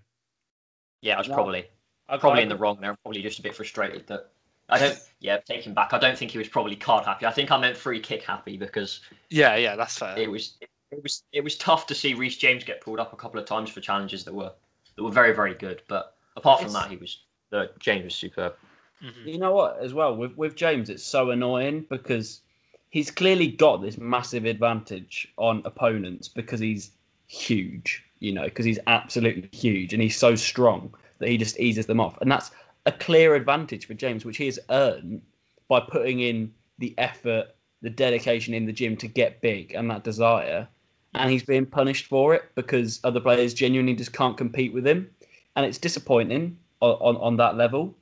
Yeah, 1.01 1.15
I 1.15 1.19
was 1.19 1.27
No. 1.27 1.35
probably 1.35 1.65
I- 2.09 2.17
probably 2.17 2.43
in 2.43 2.49
the 2.49 2.55
wrong 2.57 2.77
there. 2.81 2.91
I'm 2.91 2.97
probably 3.03 3.21
just 3.21 3.39
a 3.39 3.41
bit 3.41 3.55
frustrated 3.55 4.07
that 4.07 4.29
I 4.69 4.79
don't. 4.79 4.97
Yeah, 5.19 5.37
take 5.37 5.65
him 5.65 5.73
back. 5.73 5.93
I 5.93 5.99
don't 5.99 6.17
think 6.17 6.31
he 6.31 6.37
was 6.37 6.47
probably 6.47 6.75
card 6.75 7.05
happy. 7.05 7.25
I 7.25 7.31
think 7.31 7.51
I 7.51 7.57
meant 7.57 7.77
free 7.77 7.99
kick 7.99 8.23
happy 8.23 8.57
because 8.57 9.01
yeah, 9.29 9.55
yeah, 9.55 9.75
that's 9.75 9.97
fair. 9.97 10.17
it 10.17 10.29
was 10.29 10.57
it 10.91 11.01
was 11.03 11.23
it 11.31 11.43
was 11.43 11.57
tough 11.57 11.85
to 11.87 11.95
see 11.95 12.13
Reece 12.13 12.37
James 12.37 12.63
get 12.63 12.81
pulled 12.81 12.99
up 12.99 13.13
a 13.13 13.15
couple 13.15 13.39
of 13.39 13.45
times 13.45 13.69
for 13.69 13.81
challenges 13.81 14.23
that 14.25 14.33
were 14.33 14.51
that 14.95 15.03
were 15.03 15.11
very 15.11 15.33
very 15.33 15.53
good. 15.53 15.81
But 15.87 16.15
apart 16.37 16.59
from 16.59 16.67
It's- 16.69 16.81
that, 16.83 16.91
he 16.91 16.97
was 16.97 17.19
the 17.49 17.71
James 17.79 18.03
was 18.05 18.15
superb. 18.15 18.55
Mhm. 19.03 19.25
You 19.25 19.37
know 19.37 19.51
what? 19.53 19.79
As 19.79 19.93
well 19.93 20.15
with 20.15 20.35
with 20.37 20.55
James, 20.55 20.89
it's 20.89 21.03
so 21.03 21.31
annoying 21.31 21.85
because 21.89 22.41
he's 22.89 23.11
clearly 23.11 23.47
got 23.47 23.81
this 23.81 23.97
massive 23.97 24.45
advantage 24.45 25.27
on 25.37 25.61
opponents 25.65 26.27
because 26.29 26.59
he's 26.59 26.91
huge. 27.27 28.03
You 28.19 28.31
know, 28.31 28.45
because 28.45 28.63
he's 28.65 28.79
absolutely 28.87 29.49
huge 29.51 29.91
and 29.93 30.01
he's 30.01 30.15
so 30.17 30.35
strong 30.35 30.93
that 31.23 31.29
he 31.29 31.37
just 31.37 31.59
eases 31.59 31.85
them 31.85 31.99
off, 31.99 32.17
and 32.21 32.31
that's 32.31 32.51
a 32.85 32.91
clear 32.91 33.35
advantage 33.35 33.87
for 33.87 33.93
James, 33.93 34.25
which 34.25 34.37
he 34.37 34.45
has 34.45 34.59
earned 34.69 35.21
by 35.67 35.79
putting 35.79 36.19
in 36.19 36.53
the 36.79 36.93
effort, 36.97 37.47
the 37.81 37.89
dedication 37.89 38.53
in 38.53 38.65
the 38.65 38.73
gym 38.73 38.97
to 38.97 39.07
get 39.07 39.41
big, 39.41 39.73
and 39.73 39.89
that 39.89 40.03
desire. 40.03 40.67
And 41.15 41.29
he's 41.29 41.43
being 41.43 41.67
punished 41.67 42.07
for 42.07 42.33
it 42.33 42.43
because 42.55 42.99
other 43.03 43.19
players 43.19 43.53
genuinely 43.53 43.93
just 43.93 44.13
can't 44.13 44.35
compete 44.35 44.73
with 44.73 44.85
him, 44.85 45.09
and 45.55 45.65
it's 45.65 45.77
disappointing 45.77 46.57
on 46.81 46.97
on, 46.99 47.17
on 47.17 47.37
that 47.37 47.55
level 47.55 47.95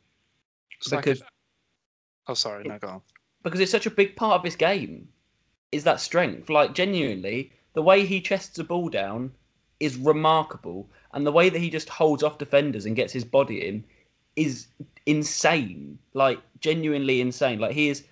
because 0.90 1.22
oh, 2.28 2.34
sorry, 2.34 2.64
no, 2.64 2.80
go 2.80 2.88
on. 2.88 3.02
because 3.44 3.60
it's 3.60 3.72
such 3.72 3.86
a 3.86 3.92
big 3.92 4.16
part 4.16 4.40
of 4.40 4.44
his 4.44 4.56
game 4.56 5.08
is 5.72 5.84
that 5.84 6.00
strength. 6.00 6.50
Like 6.50 6.74
genuinely, 6.74 7.52
the 7.74 7.82
way 7.82 8.06
he 8.06 8.22
chests 8.22 8.58
a 8.60 8.64
ball 8.64 8.90
down 8.90 9.32
is 9.82 9.98
remarkable, 9.98 10.90
and 11.14 11.26
the 11.26 11.32
way 11.32 11.50
that 11.50 11.60
he 11.60 11.70
just 11.70 11.90
holds 11.90 12.24
off 12.24 12.38
defenders 12.38 12.86
and 12.86 12.96
gets 12.96 13.12
his 13.12 13.26
body 13.26 13.68
in 13.68 13.84
is 14.36 14.68
insane. 15.06 15.98
Like 16.14 16.40
genuinely 16.60 17.20
insane. 17.20 17.60
Like 17.60 17.72
he 17.72 17.90
is 17.90 18.04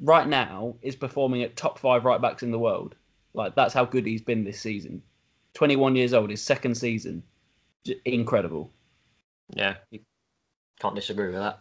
right 0.00 0.26
now 0.26 0.76
is 0.82 0.94
performing 0.94 1.42
at 1.42 1.56
top 1.56 1.78
five 1.78 2.04
right 2.04 2.22
backs 2.22 2.42
in 2.42 2.52
the 2.52 2.58
world. 2.58 2.94
Like 3.34 3.54
that's 3.56 3.74
how 3.74 3.84
good 3.84 4.06
he's 4.06 4.22
been 4.22 4.44
this 4.44 4.60
season. 4.60 5.02
Twenty 5.52 5.76
one 5.76 5.96
years 5.96 6.14
old, 6.14 6.30
his 6.30 6.42
second 6.42 6.76
season, 6.76 7.22
J- 7.84 8.00
incredible. 8.04 8.70
Yeah, 9.54 9.74
you 9.90 10.00
can't 10.80 10.94
disagree 10.94 11.26
with 11.26 11.36
that. 11.36 11.58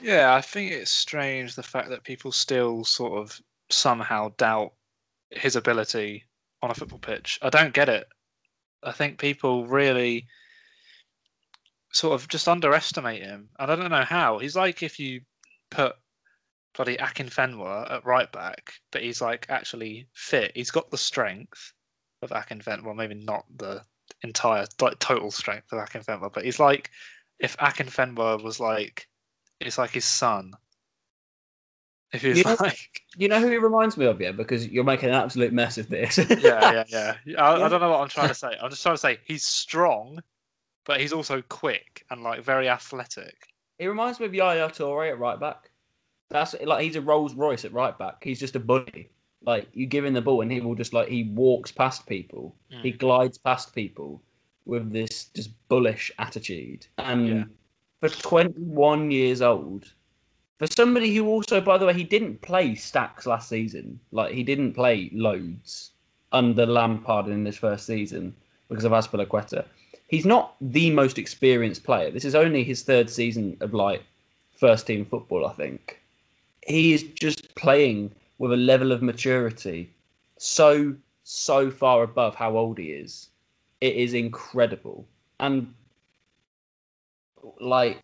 Yeah, 0.00 0.34
I 0.34 0.40
think 0.40 0.72
it's 0.72 0.90
strange 0.90 1.54
the 1.54 1.62
fact 1.62 1.90
that 1.90 2.04
people 2.04 2.32
still 2.32 2.84
sort 2.84 3.20
of 3.20 3.40
somehow 3.70 4.32
doubt 4.36 4.72
his 5.30 5.56
ability 5.56 6.24
on 6.62 6.70
a 6.70 6.74
football 6.74 6.98
pitch. 6.98 7.38
I 7.42 7.50
don't 7.50 7.74
get 7.74 7.88
it. 7.88 8.06
I 8.84 8.92
think 8.92 9.18
people 9.18 9.66
really 9.66 10.26
sort 11.92 12.20
of 12.20 12.28
just 12.28 12.48
underestimate 12.48 13.22
him, 13.22 13.48
and 13.58 13.70
I 13.70 13.76
don't 13.76 13.90
know 13.90 14.04
how. 14.04 14.38
He's 14.38 14.56
like 14.56 14.82
if 14.82 14.98
you 14.98 15.22
put 15.70 15.94
bloody 16.74 16.96
Akinfenwa 16.96 17.90
at 17.90 18.04
right 18.04 18.30
back, 18.32 18.74
but 18.90 19.02
he's 19.02 19.20
like 19.20 19.46
actually 19.48 20.08
fit. 20.12 20.52
He's 20.54 20.70
got 20.70 20.90
the 20.90 20.98
strength 20.98 21.72
of 22.22 22.30
Akinfenwa. 22.30 22.84
Well, 22.84 22.94
maybe 22.94 23.14
not 23.14 23.44
the 23.56 23.82
entire 24.22 24.66
like 24.80 24.98
total 24.98 25.30
strength 25.30 25.72
of 25.72 25.78
Akinfenwa, 25.78 26.32
but 26.32 26.44
he's 26.44 26.60
like 26.60 26.90
if 27.38 27.56
Akinfenwa 27.58 28.42
was 28.42 28.60
like 28.60 29.08
it's 29.60 29.78
like 29.78 29.90
his 29.90 30.04
son. 30.04 30.52
If 32.12 32.22
he 32.22 32.28
was 32.28 32.38
You 32.38 32.44
know- 32.44 32.56
like, 32.60 32.90
You 33.16 33.28
know 33.28 33.40
who 33.40 33.48
he 33.48 33.58
reminds 33.58 33.96
me 33.96 34.06
of, 34.06 34.20
yeah? 34.20 34.32
Because 34.32 34.66
you're 34.68 34.82
making 34.84 35.08
an 35.10 35.14
absolute 35.14 35.52
mess 35.52 35.78
of 35.78 35.88
this. 35.88 36.18
yeah, 36.18 36.26
yeah, 36.42 36.84
yeah. 36.88 37.14
I, 37.26 37.58
Yeah. 37.58 37.64
I 37.64 37.68
don't 37.68 37.80
know 37.80 37.90
what 37.90 38.00
I'm 38.00 38.08
trying 38.08 38.28
to 38.28 38.34
say. 38.34 38.56
I'm 38.60 38.70
just 38.70 38.82
trying 38.82 38.94
to 38.94 39.00
say 39.00 39.18
he's 39.24 39.46
strong, 39.46 40.20
but 40.84 41.00
he's 41.00 41.12
also 41.12 41.40
quick 41.42 42.04
and 42.10 42.22
like 42.22 42.42
very 42.42 42.68
athletic. 42.68 43.36
He 43.78 43.86
reminds 43.86 44.18
me 44.20 44.26
of 44.26 44.34
Yaya 44.34 44.68
Toure 44.68 45.08
at 45.10 45.18
right 45.18 45.38
back. 45.38 45.70
That's 46.30 46.54
like 46.64 46.82
he's 46.82 46.96
a 46.96 47.00
Rolls 47.00 47.34
Royce 47.34 47.64
at 47.64 47.72
right 47.72 47.96
back. 47.96 48.22
He's 48.24 48.40
just 48.40 48.56
a 48.56 48.60
bully. 48.60 49.10
Like 49.46 49.68
you 49.74 49.86
give 49.86 50.04
him 50.04 50.14
the 50.14 50.22
ball 50.22 50.40
and 50.40 50.50
he 50.50 50.60
will 50.60 50.74
just 50.74 50.92
like 50.92 51.08
he 51.08 51.24
walks 51.34 51.70
past 51.70 52.06
people. 52.06 52.56
He 52.68 52.92
Mm. 52.92 52.98
glides 52.98 53.38
past 53.38 53.74
people 53.74 54.22
with 54.64 54.90
this 54.92 55.26
just 55.34 55.50
bullish 55.68 56.10
attitude. 56.18 56.86
And 56.98 57.28
Yeah. 57.28 57.44
for 58.00 58.08
21 58.08 59.10
years 59.10 59.42
old, 59.42 59.92
for 60.58 60.66
somebody 60.68 61.14
who 61.14 61.26
also, 61.26 61.60
by 61.60 61.78
the 61.78 61.86
way, 61.86 61.94
he 61.94 62.04
didn't 62.04 62.42
play 62.42 62.74
stacks 62.74 63.26
last 63.26 63.48
season. 63.48 63.98
Like 64.12 64.32
he 64.32 64.42
didn't 64.42 64.74
play 64.74 65.10
loads 65.12 65.90
under 66.32 66.66
Lampard 66.66 67.26
in 67.26 67.44
his 67.44 67.56
first 67.56 67.86
season 67.86 68.34
because 68.68 68.84
of 68.84 68.92
Azpilicueta. 68.92 69.64
He's 70.08 70.26
not 70.26 70.54
the 70.60 70.90
most 70.90 71.18
experienced 71.18 71.84
player. 71.84 72.10
This 72.10 72.24
is 72.24 72.34
only 72.34 72.62
his 72.62 72.82
third 72.82 73.10
season 73.10 73.56
of 73.60 73.74
like 73.74 74.02
first 74.56 74.86
team 74.86 75.04
football, 75.04 75.46
I 75.46 75.52
think. 75.52 76.00
He 76.66 76.94
is 76.94 77.02
just 77.02 77.54
playing 77.54 78.12
with 78.38 78.52
a 78.52 78.56
level 78.56 78.92
of 78.92 79.02
maturity 79.02 79.90
so 80.38 80.94
so 81.24 81.70
far 81.70 82.02
above 82.02 82.34
how 82.34 82.56
old 82.56 82.78
he 82.78 82.90
is. 82.90 83.28
It 83.80 83.96
is 83.96 84.14
incredible. 84.14 85.06
And 85.40 85.74
like 87.60 88.02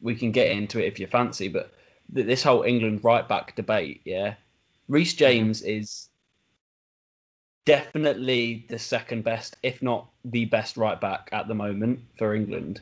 we 0.00 0.14
can 0.14 0.32
get 0.32 0.50
into 0.50 0.78
it 0.78 0.86
if 0.86 0.98
you 0.98 1.06
fancy, 1.06 1.48
but 1.48 1.72
th- 2.14 2.26
this 2.26 2.42
whole 2.42 2.62
England 2.62 3.02
right 3.02 3.26
back 3.28 3.54
debate, 3.56 4.00
yeah. 4.04 4.34
Reece 4.88 5.12
mm-hmm. 5.12 5.18
James 5.18 5.62
is 5.62 6.08
definitely 7.64 8.64
the 8.68 8.78
second 8.78 9.24
best, 9.24 9.56
if 9.62 9.82
not 9.82 10.08
the 10.24 10.44
best 10.44 10.76
right 10.76 11.00
back 11.00 11.28
at 11.32 11.48
the 11.48 11.54
moment 11.54 12.00
for 12.18 12.34
England. 12.34 12.80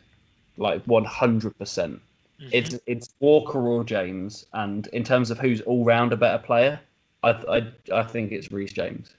Like 0.57 0.83
one 0.85 1.05
hundred 1.05 1.59
percent. 1.59 2.01
Mm-hmm. 2.41 2.51
It's 2.53 2.79
it's 2.87 3.15
Walker 3.21 3.67
or 3.67 3.85
James, 3.85 4.47
and 4.53 4.87
in 4.89 5.03
terms 5.03 5.31
of 5.31 5.39
who's 5.39 5.61
all 5.63 5.85
round 5.85 6.13
a 6.13 6.17
better 6.17 6.43
player, 6.43 6.81
I 7.23 7.31
I, 7.31 8.01
I 8.01 8.03
think 8.05 8.33
it's 8.33 8.53
Reece 8.53 8.73
James. 8.73 9.15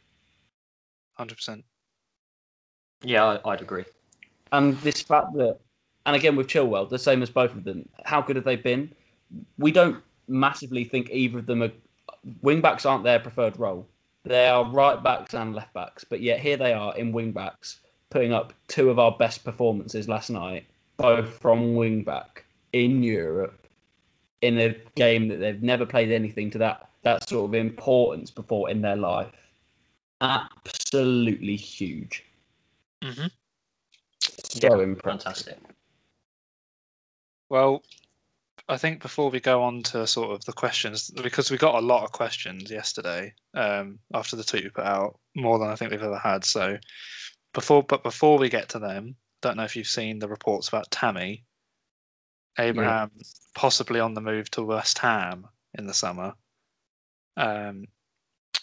hundred 1.16 1.36
percent. 1.36 1.66
Yeah, 3.04 3.26
I, 3.26 3.52
I'd 3.52 3.62
agree. 3.62 3.86
And 4.52 4.78
this 4.78 5.02
fact 5.02 5.34
that, 5.34 5.60
and 6.06 6.16
again 6.16 6.36
with 6.36 6.48
Chilwell, 6.48 6.90
the 6.90 7.00
same 7.00 7.22
as 7.22 7.30
both 7.30 7.54
of 7.56 7.64
them. 7.64 7.88
How 8.04 8.22
good 8.22 8.36
have 8.36 8.46
they 8.46 8.56
been? 8.56 8.92
We 9.58 9.72
don't 9.72 10.04
massively 10.28 10.84
think 10.84 11.10
either 11.12 11.40
of 11.40 11.46
them 11.46 11.64
are. 11.64 11.72
Wing 12.42 12.62
backs 12.62 12.86
aren't 12.86 13.04
their 13.04 13.20
preferred 13.20 13.58
role. 13.60 13.88
They 14.24 14.48
are 14.48 14.66
right 14.66 15.02
backs 15.02 15.36
and 15.36 15.54
left 15.54 15.74
backs, 15.74 16.04
but 16.04 16.22
yet 16.22 16.40
here 16.40 16.58
they 16.58 16.74
are 16.74 16.96
in 16.98 17.12
wing 17.12 17.32
backs, 17.32 17.80
putting 18.10 18.34
up 18.34 18.54
two 18.68 18.90
of 18.90 18.98
our 18.98 19.12
best 19.12 19.44
performances 19.44 20.10
last 20.10 20.32
night, 20.32 20.66
both 20.98 21.30
from 21.30 21.76
wing 21.76 22.04
back 22.04 22.46
in 22.74 23.04
Europe, 23.04 23.68
in 24.42 24.58
a 24.58 24.76
game 24.96 25.28
that 25.28 25.38
they've 25.38 25.62
never 25.62 25.86
played 25.86 26.12
anything 26.12 26.50
to 26.52 26.58
that 26.58 26.90
that 27.04 27.30
sort 27.30 27.50
of 27.50 27.54
importance 27.54 28.32
before 28.32 28.70
in 28.70 28.82
their 28.82 28.96
life. 28.96 29.32
Absolutely 30.22 31.56
huge. 31.56 32.24
hmm 33.04 33.28
So 34.20 34.80
impressive. 34.80 35.22
Fantastic. 35.22 35.60
Well, 37.50 37.84
I 38.68 38.78
think 38.78 39.02
before 39.02 39.30
we 39.30 39.40
go 39.40 39.62
on 39.62 39.84
to 39.84 40.08
sort 40.08 40.32
of 40.32 40.44
the 40.46 40.54
questions, 40.54 41.12
because 41.12 41.52
we 41.52 41.58
got 41.58 41.76
a 41.76 41.86
lot 41.86 42.04
of 42.04 42.12
questions 42.12 42.72
yesterday 42.72 43.34
um, 43.54 44.00
after 44.14 44.36
the 44.36 44.44
tweet 44.44 44.64
we 44.64 44.70
put 44.70 44.86
out, 44.86 45.20
more 45.36 45.60
than 45.60 45.70
I 45.70 45.76
think 45.76 45.92
we've 45.92 46.02
ever 46.02 46.18
had. 46.18 46.44
So 46.44 46.78
before, 47.54 47.84
but 47.84 48.04
before 48.04 48.38
we 48.38 48.50
get 48.50 48.70
to 48.70 48.80
them, 48.80 49.16
don't 49.42 49.58
know 49.58 49.64
if 49.64 49.76
you've 49.76 49.88
seen 49.88 50.20
the 50.20 50.28
reports 50.28 50.68
about 50.68 50.90
Tammy 50.90 51.46
Abraham 52.58 53.12
possibly 53.54 54.00
on 54.00 54.14
the 54.14 54.22
move 54.22 54.50
to 54.52 54.64
West 54.64 54.98
Ham 55.00 55.48
in 55.78 55.88
the 55.88 55.94
summer. 55.94 56.34
Um, 57.38 57.86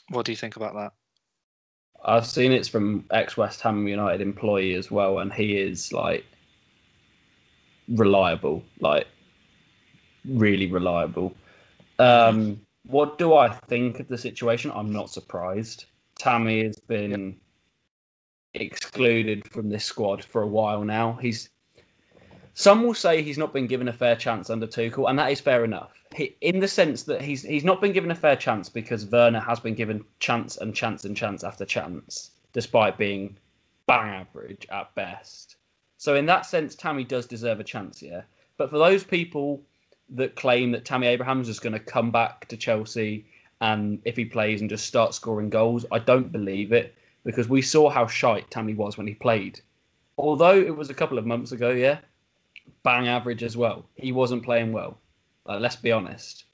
what 0.09 0.27
do 0.27 0.33
you 0.33 0.37
think 0.37 0.57
about 0.57 0.75
that? 0.75 0.93
I've 2.05 2.27
seen 2.27 2.53
it's 2.53 2.69
from 2.69 3.05
ex 3.11 3.37
West 3.37 3.61
Ham 3.61 3.87
United 3.87 4.21
employee 4.21 4.75
as 4.75 4.91
well, 4.91 5.19
and 5.21 5.33
he 5.33 5.57
is 5.57 5.93
like 5.93 6.25
reliable, 7.93 8.63
like 8.81 9.07
really 10.25 10.67
reliable. 10.67 11.35
Um, 11.99 12.61
what 12.87 13.19
do 13.19 13.35
I 13.35 13.49
think 13.49 14.01
of 14.01 14.09
the 14.09 14.19
situation? 14.19 14.73
I'm 14.75 14.93
not 14.93 15.11
surprised. 15.11 15.87
Tammy 16.17 16.65
has 16.65 16.77
been 16.77 17.37
excluded 18.55 19.51
from 19.51 19.69
this 19.69 19.85
squad 19.85 20.25
for 20.25 20.43
a 20.43 20.47
while 20.47 20.85
now. 20.85 21.15
He's 21.15 21.49
some 22.55 22.83
will 22.83 22.95
say 22.95 23.23
he's 23.23 23.39
not 23.39 23.53
been 23.53 23.67
given 23.67 23.89
a 23.89 23.93
fair 23.93 24.15
chance 24.15 24.51
under 24.51 24.67
Tuchel, 24.67 25.09
and 25.09 25.19
that 25.19 25.33
is 25.33 25.41
fair 25.41 25.65
enough. 25.65 25.93
He, 26.15 26.37
in 26.43 26.61
the 26.61 26.69
sense 26.69 27.05
that 27.05 27.23
he's 27.23 27.43
he's 27.43 27.65
not 27.65 27.81
been 27.81 27.93
given 27.93 28.11
a 28.11 28.15
fair 28.15 28.37
chance 28.37 28.69
because 28.69 29.07
Werner 29.07 29.41
has 29.41 29.59
been 29.59 29.75
given 29.75 30.05
chance 30.19 30.59
and 30.59 30.75
chance 30.75 31.05
and 31.05 31.17
chance 31.17 31.45
after 31.45 31.65
chance, 31.65 32.33
despite 32.53 32.99
being 32.99 33.37
bang 33.87 34.27
average 34.27 34.67
at 34.71 34.95
best. 34.95 35.57
So 36.03 36.17
in 36.17 36.27
that 36.27 36.47
sense, 36.47 36.75
Tammy 36.75 37.05
does 37.05 37.27
deserve 37.27 37.61
a 37.61 37.65
chance, 37.65 38.03
yeah. 38.03 38.23
But 38.57 38.71
for 38.71 38.79
those 38.79 39.05
people 39.05 39.63
that 40.09 40.35
claim 40.35 40.73
that 40.73 40.85
Tammy 40.85 41.07
Abraham's 41.07 41.47
just 41.47 41.63
going 41.63 41.75
to 41.75 41.79
come 41.79 42.11
back 42.11 42.49
to 42.49 42.57
Chelsea 42.57 43.25
and 43.61 44.01
if 44.05 44.17
he 44.17 44.25
plays 44.25 44.61
and 44.61 44.69
just 44.69 44.85
start 44.85 45.15
scoring 45.15 45.49
goals, 45.49 45.87
I 45.93 46.01
don't 46.01 46.33
believe 46.33 46.73
it 46.73 46.97
because 47.23 47.49
we 47.49 47.63
saw 47.63 47.89
how 47.89 48.09
shite 48.09 48.51
Tammy 48.51 48.75
was 48.75 48.99
when 48.99 49.07
he 49.07 49.15
played. 49.15 49.61
Although 50.19 50.59
it 50.59 50.77
was 50.77 50.91
a 50.91 50.95
couple 50.95 51.19
of 51.19 51.25
months 51.25 51.53
ago, 51.53 51.71
yeah, 51.71 51.99
bang 52.83 53.07
average 53.07 53.45
as 53.45 53.57
well. 53.57 53.87
He 53.95 54.11
wasn't 54.11 54.43
playing 54.43 54.73
well. 54.73 54.99
Like, 55.47 55.61
let's 55.61 55.77
be 55.77 55.93
honest. 55.93 56.47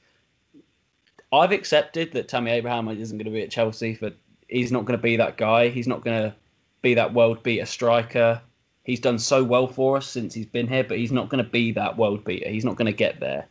I've 1.33 1.53
accepted 1.53 2.13
that 2.13 2.29
Tammy 2.29 2.51
Abraham 2.51 2.87
isn't 2.91 3.17
going 3.17 3.25
to 3.25 3.31
be 3.31 3.45
at 3.45 3.51
Chelsea 3.51 3.95
for. 3.95 4.11
He's 4.49 4.73
not 4.73 4.85
going 4.85 4.99
to 4.99 5.03
be 5.03 5.17
that 5.17 5.39
guy. 5.39 5.71
He's 5.71 5.89
not 5.89 6.05
going 6.05 6.21
to 6.21 6.37
be 6.83 6.93
that 6.93 7.15
world 7.15 7.43
beater 7.43 7.65
striker. 7.65 8.43
He's 8.89 8.99
done 8.99 9.19
so 9.19 9.45
well 9.45 9.67
for 9.67 9.99
us 9.99 10.07
since 10.07 10.33
he's 10.33 10.47
been 10.47 10.67
here, 10.67 10.83
but 10.83 10.97
he's 10.97 11.13
not 11.13 11.29
going 11.29 11.45
to 11.45 11.51
be 11.51 11.71
that 11.73 11.99
world 11.99 12.25
beater. 12.25 12.49
He's 12.49 12.65
not 12.65 12.77
going 12.77 12.87
to 12.87 12.93
get 12.93 13.21
there. 13.21 13.47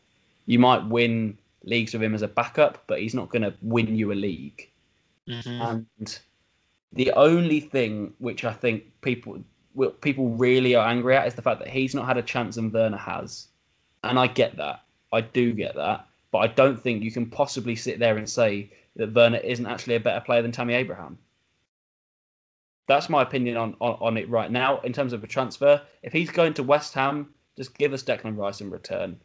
You 0.48 0.58
might 0.58 0.84
win 0.88 1.38
leagues 1.64 1.94
with 1.94 2.02
him 2.02 2.16
as 2.16 2.24
a 2.24 2.28
backup, 2.28 2.84
but 2.88 3.00
he's 3.00 3.14
not 3.14 3.30
going 3.30 3.44
to 3.44 3.54
win 3.62 3.96
you 3.96 4.12
a 4.12 4.16
league. 4.16 4.68
Mhm. 5.28 5.86
And 6.00 6.20
the 6.92 7.12
only 7.12 7.60
thing 7.60 8.14
which 8.18 8.44
I 8.44 8.52
think 8.52 8.86
people 9.02 9.44
people 10.02 10.30
really 10.30 10.74
are 10.74 10.88
angry 10.88 11.16
at 11.16 11.28
is 11.28 11.36
the 11.36 11.44
fact 11.44 11.60
that 11.60 11.70
he's 11.70 11.94
not 11.94 12.08
had 12.08 12.18
a 12.18 12.24
chance 12.24 12.58
and 12.58 12.74
Werner 12.74 12.98
has. 12.98 13.48
And 14.04 14.18
I 14.18 14.26
get 14.26 14.58
that. 14.58 14.82
I 15.14 15.22
do 15.22 15.54
get 15.54 15.76
that. 15.76 16.08
But 16.32 16.40
I 16.40 16.48
don't 16.48 16.82
think 16.82 17.04
you 17.04 17.12
can 17.12 17.28
possibly 17.28 17.76
sit 17.76 18.00
there 18.00 18.18
and 18.18 18.28
say 18.28 18.72
that 18.96 19.14
Werner 19.14 19.38
isn't 19.38 19.68
actually 19.68 19.94
a 19.94 20.00
better 20.00 20.22
player 20.22 20.42
than 20.42 20.52
Tammy 20.52 20.74
Abraham. 20.74 21.20
That's 22.88 23.10
my 23.10 23.22
opinion 23.22 23.58
on, 23.58 23.76
on, 23.82 23.98
on 24.02 24.18
it 24.18 24.30
right 24.30 24.50
now 24.52 24.80
in 24.82 24.94
terms 24.94 25.14
of 25.14 25.24
a 25.24 25.28
transfer. 25.28 25.82
If 26.04 26.14
he's 26.14 26.30
going 26.32 26.54
to 26.56 26.64
West 26.64 26.94
Ham, 26.94 27.34
just 27.58 27.78
give 27.78 27.94
us 27.94 28.02
Declan 28.04 28.38
Rice 28.38 28.62
in 28.62 28.70
return. 28.70 29.20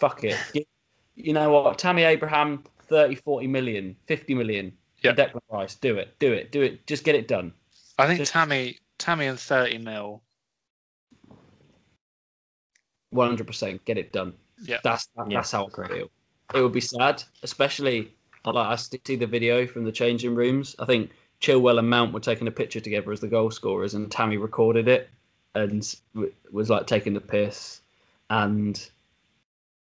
Fuck 0.00 0.24
it. 0.24 0.36
Gi- 0.52 0.66
you 1.14 1.32
know 1.32 1.50
what? 1.50 1.78
Tammy 1.78 2.02
Abraham, 2.02 2.64
30, 2.82 3.14
40 3.14 3.46
million, 3.46 3.96
50 4.06 4.34
million. 4.34 4.70
for 5.00 5.08
Yeah. 5.08 5.14
Declan 5.14 5.40
Rice. 5.50 5.76
Do 5.76 5.96
it. 5.98 6.18
Do 6.18 6.32
it. 6.32 6.50
Do 6.52 6.62
it. 6.62 6.86
Just 6.86 7.04
get 7.04 7.14
it 7.14 7.28
done. 7.28 7.52
I 7.98 8.06
think 8.06 8.18
Just- 8.18 8.32
Tammy 8.32 8.78
Tammy 8.98 9.26
and 9.26 9.38
30 9.38 9.78
mil. 9.78 10.22
100% 13.14 13.84
get 13.84 13.98
it 13.98 14.12
done. 14.12 14.32
Yeah. 14.62 14.78
That's 14.82 15.06
that, 15.16 15.30
Yeah, 15.30 15.38
that's 15.38 15.52
how 15.52 15.64
I 15.64 15.68
agree. 15.68 15.88
feel. 15.98 16.10
It 16.54 16.60
would 16.62 16.72
be 16.72 16.80
sad, 16.80 17.22
especially 17.42 18.12
like 18.44 18.54
I 18.66 18.76
see 18.76 19.16
the 19.16 19.26
video 19.26 19.66
from 19.66 19.84
the 19.84 19.92
changing 19.92 20.34
rooms. 20.34 20.76
I 20.78 20.84
think 20.84 21.10
Chilwell 21.40 21.78
and 21.78 21.88
Mount 21.90 22.12
were 22.12 22.20
taking 22.20 22.48
a 22.48 22.50
picture 22.50 22.80
together 22.80 23.12
as 23.12 23.20
the 23.20 23.28
goal 23.28 23.50
scorers, 23.50 23.94
and 23.94 24.10
Tammy 24.10 24.36
recorded 24.36 24.88
it 24.88 25.10
and 25.54 25.94
w- 26.14 26.32
was 26.50 26.70
like 26.70 26.86
taking 26.86 27.14
the 27.14 27.20
piss. 27.20 27.80
And 28.30 28.88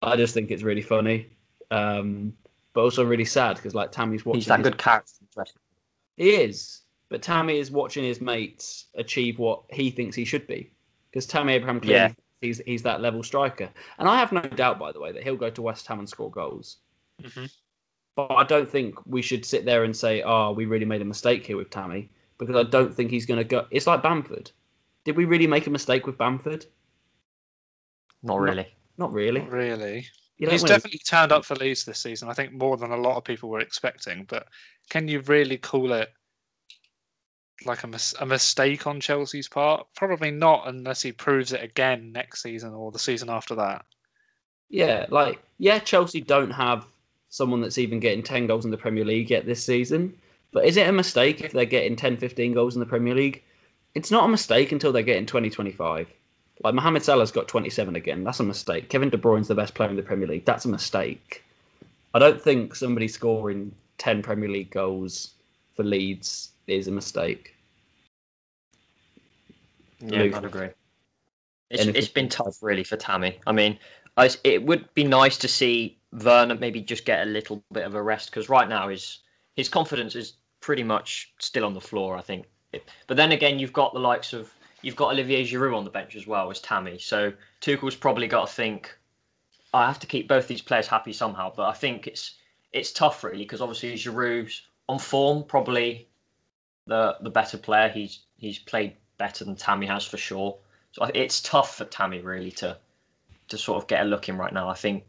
I 0.02 0.16
just 0.16 0.34
think 0.34 0.50
it's 0.50 0.62
really 0.62 0.82
funny, 0.82 1.28
um, 1.70 2.32
but 2.72 2.80
also 2.82 3.04
really 3.04 3.24
sad 3.24 3.56
because 3.56 3.74
like 3.74 3.92
Tammy's 3.92 4.24
watching. 4.24 4.40
He's 4.40 4.46
that 4.46 4.58
his- 4.60 4.68
good 4.68 4.78
character. 4.78 5.12
He 6.16 6.30
is, 6.30 6.80
but 7.08 7.22
Tammy 7.22 7.58
is 7.58 7.70
watching 7.70 8.04
his 8.04 8.20
mates 8.20 8.86
achieve 8.96 9.38
what 9.38 9.62
he 9.70 9.90
thinks 9.90 10.14
he 10.16 10.24
should 10.24 10.46
be. 10.46 10.70
Because 11.10 11.26
Tammy 11.26 11.54
Abraham 11.54 11.80
clearly 11.80 11.96
Yeah. 12.00 12.06
thinks 12.08 12.22
he's 12.40 12.58
he's 12.66 12.82
that 12.82 13.00
level 13.00 13.22
striker, 13.22 13.68
and 13.98 14.08
I 14.08 14.16
have 14.18 14.32
no 14.32 14.42
doubt, 14.42 14.78
by 14.78 14.92
the 14.92 15.00
way, 15.00 15.12
that 15.12 15.22
he'll 15.22 15.36
go 15.36 15.50
to 15.50 15.62
West 15.62 15.86
Ham 15.86 15.98
and 16.00 16.08
score 16.08 16.30
goals. 16.30 16.78
hmm 17.22 17.44
But 18.14 18.30
I 18.32 18.44
don't 18.44 18.68
think 18.68 18.94
we 19.06 19.22
should 19.22 19.44
sit 19.44 19.64
there 19.64 19.84
and 19.84 19.96
say, 19.96 20.22
"Oh, 20.22 20.52
we 20.52 20.66
really 20.66 20.84
made 20.84 21.00
a 21.00 21.04
mistake 21.06 21.46
here 21.46 21.56
with 21.56 21.70
Tammy," 21.70 22.10
because 22.38 22.56
I 22.56 22.62
don't 22.64 22.94
think 22.94 23.10
he's 23.10 23.26
going 23.26 23.38
to 23.38 23.44
go. 23.44 23.66
It's 23.70 23.86
like 23.86 24.02
Bamford. 24.02 24.50
Did 25.04 25.16
we 25.16 25.24
really 25.24 25.46
make 25.46 25.66
a 25.66 25.70
mistake 25.70 26.06
with 26.06 26.18
Bamford? 26.18 26.66
Not 28.22 28.40
really. 28.40 28.68
Not 28.98 29.12
really. 29.12 29.40
Not 29.40 29.50
really. 29.50 30.06
You 30.38 30.46
don't 30.46 30.52
He's 30.52 30.62
win 30.62 30.72
a- 30.72 30.74
definitely 30.74 31.00
turned 31.00 31.32
up 31.32 31.44
for 31.44 31.54
Leeds 31.56 31.84
this 31.84 32.00
season. 32.00 32.28
I 32.28 32.34
think 32.34 32.52
more 32.52 32.76
than 32.76 32.90
a 32.90 32.96
lot 32.96 33.16
of 33.16 33.24
people 33.24 33.48
were 33.48 33.60
expecting. 33.60 34.24
But 34.24 34.46
can 34.90 35.08
you 35.08 35.20
really 35.20 35.56
call 35.56 35.92
it 35.92 36.10
like 37.64 37.82
a, 37.84 37.86
mis- 37.86 38.14
a 38.20 38.26
mistake 38.26 38.86
on 38.86 39.00
Chelsea's 39.00 39.48
part? 39.48 39.86
Probably 39.96 40.30
not, 40.30 40.68
unless 40.68 41.02
he 41.02 41.12
proves 41.12 41.52
it 41.52 41.62
again 41.62 42.12
next 42.12 42.42
season 42.42 42.74
or 42.74 42.92
the 42.92 42.98
season 42.98 43.30
after 43.30 43.54
that. 43.56 43.84
Yeah, 44.68 45.06
like 45.10 45.40
yeah, 45.58 45.78
Chelsea 45.78 46.20
don't 46.20 46.50
have 46.50 46.86
someone 47.32 47.62
that's 47.62 47.78
even 47.78 47.98
getting 47.98 48.22
10 48.22 48.46
goals 48.46 48.66
in 48.66 48.70
the 48.70 48.76
Premier 48.76 49.06
League 49.06 49.30
yet 49.30 49.46
this 49.46 49.64
season. 49.64 50.14
But 50.52 50.66
is 50.66 50.76
it 50.76 50.86
a 50.86 50.92
mistake 50.92 51.40
if 51.40 51.52
they're 51.52 51.64
getting 51.64 51.96
10, 51.96 52.18
15 52.18 52.52
goals 52.52 52.76
in 52.76 52.80
the 52.80 52.86
Premier 52.86 53.14
League? 53.14 53.42
It's 53.94 54.10
not 54.10 54.26
a 54.26 54.28
mistake 54.28 54.70
until 54.70 54.92
they 54.92 55.02
get 55.02 55.16
in 55.16 55.24
2025. 55.24 56.08
Like 56.62 56.74
Mohamed 56.74 57.02
Salah's 57.02 57.32
got 57.32 57.48
27 57.48 57.96
again. 57.96 58.22
That's 58.22 58.40
a 58.40 58.44
mistake. 58.44 58.90
Kevin 58.90 59.08
De 59.08 59.16
Bruyne's 59.16 59.48
the 59.48 59.54
best 59.54 59.74
player 59.74 59.88
in 59.88 59.96
the 59.96 60.02
Premier 60.02 60.28
League. 60.28 60.44
That's 60.44 60.66
a 60.66 60.68
mistake. 60.68 61.42
I 62.12 62.18
don't 62.18 62.40
think 62.40 62.74
somebody 62.74 63.08
scoring 63.08 63.74
10 63.96 64.22
Premier 64.22 64.50
League 64.50 64.70
goals 64.70 65.32
for 65.74 65.84
Leeds 65.84 66.50
is 66.66 66.86
a 66.86 66.92
mistake. 66.92 67.54
Yeah, 70.00 70.18
Luke. 70.18 70.34
I'd 70.34 70.44
agree. 70.44 70.68
It's, 71.70 71.86
it's 71.86 72.08
been 72.08 72.28
tough, 72.28 72.62
really, 72.62 72.84
for 72.84 72.98
Tammy. 72.98 73.38
I 73.46 73.52
mean, 73.52 73.78
I, 74.16 74.30
it 74.44 74.64
would 74.64 74.92
be 74.94 75.04
nice 75.04 75.38
to 75.38 75.48
see 75.48 75.98
Werner 76.12 76.54
maybe 76.54 76.80
just 76.80 77.04
get 77.04 77.26
a 77.26 77.30
little 77.30 77.64
bit 77.72 77.86
of 77.86 77.94
a 77.94 78.02
rest 78.02 78.30
because 78.30 78.48
right 78.48 78.68
now 78.68 78.88
his 78.88 79.20
his 79.56 79.68
confidence 79.68 80.14
is 80.14 80.34
pretty 80.60 80.82
much 80.82 81.32
still 81.38 81.64
on 81.64 81.74
the 81.74 81.80
floor. 81.80 82.16
I 82.16 82.20
think. 82.20 82.46
But 83.06 83.16
then 83.16 83.32
again, 83.32 83.58
you've 83.58 83.72
got 83.72 83.92
the 83.92 84.00
likes 84.00 84.32
of 84.32 84.52
you've 84.82 84.96
got 84.96 85.12
Olivier 85.12 85.44
Giroud 85.44 85.76
on 85.76 85.84
the 85.84 85.90
bench 85.90 86.16
as 86.16 86.26
well 86.26 86.50
as 86.50 86.60
Tammy. 86.60 86.98
So 86.98 87.32
Tuchel's 87.60 87.96
probably 87.96 88.26
got 88.26 88.48
to 88.48 88.52
think. 88.52 88.96
I 89.74 89.86
have 89.86 90.00
to 90.00 90.06
keep 90.06 90.28
both 90.28 90.48
these 90.48 90.60
players 90.60 90.86
happy 90.86 91.14
somehow, 91.14 91.52
but 91.54 91.68
I 91.68 91.72
think 91.72 92.06
it's 92.06 92.34
it's 92.72 92.92
tough 92.92 93.24
really 93.24 93.44
because 93.44 93.60
obviously 93.60 93.94
Giroud's 93.94 94.62
on 94.88 94.98
form, 94.98 95.44
probably 95.44 96.08
the 96.86 97.16
the 97.22 97.30
better 97.30 97.56
player. 97.56 97.88
He's 97.88 98.20
he's 98.36 98.58
played 98.58 98.96
better 99.16 99.44
than 99.44 99.56
Tammy 99.56 99.86
has 99.86 100.04
for 100.04 100.18
sure. 100.18 100.58
So 100.92 101.08
it's 101.14 101.40
tough 101.40 101.76
for 101.76 101.86
Tammy 101.86 102.20
really 102.20 102.50
to 102.52 102.76
to 103.52 103.58
sort 103.58 103.82
of 103.82 103.86
get 103.86 104.00
a 104.00 104.04
look 104.04 104.28
in 104.30 104.38
right 104.38 104.52
now. 104.52 104.66
I 104.68 104.74
think 104.74 105.04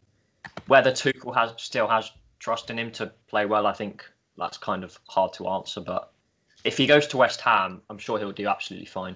whether 0.68 0.92
Tuchel 0.92 1.34
has 1.34 1.54
still 1.58 1.88
has 1.88 2.12
trust 2.40 2.70
in 2.70 2.78
him 2.78 2.92
to 2.92 3.08
play 3.28 3.46
well, 3.46 3.66
I 3.66 3.72
think 3.74 4.06
that's 4.38 4.58
kind 4.58 4.84
of 4.84 5.00
hard 5.08 5.32
to 5.34 5.48
answer. 5.48 5.80
But 5.80 6.12
if 6.66 6.78
he 6.78 6.86
goes 6.86 7.08
to 7.08 7.18
West 7.18 7.40
Ham, 7.42 7.82
I'm 7.90 7.98
sure 7.98 8.20
he'll 8.20 8.34
do 8.34 8.48
absolutely 8.48 8.86
fine. 8.86 9.16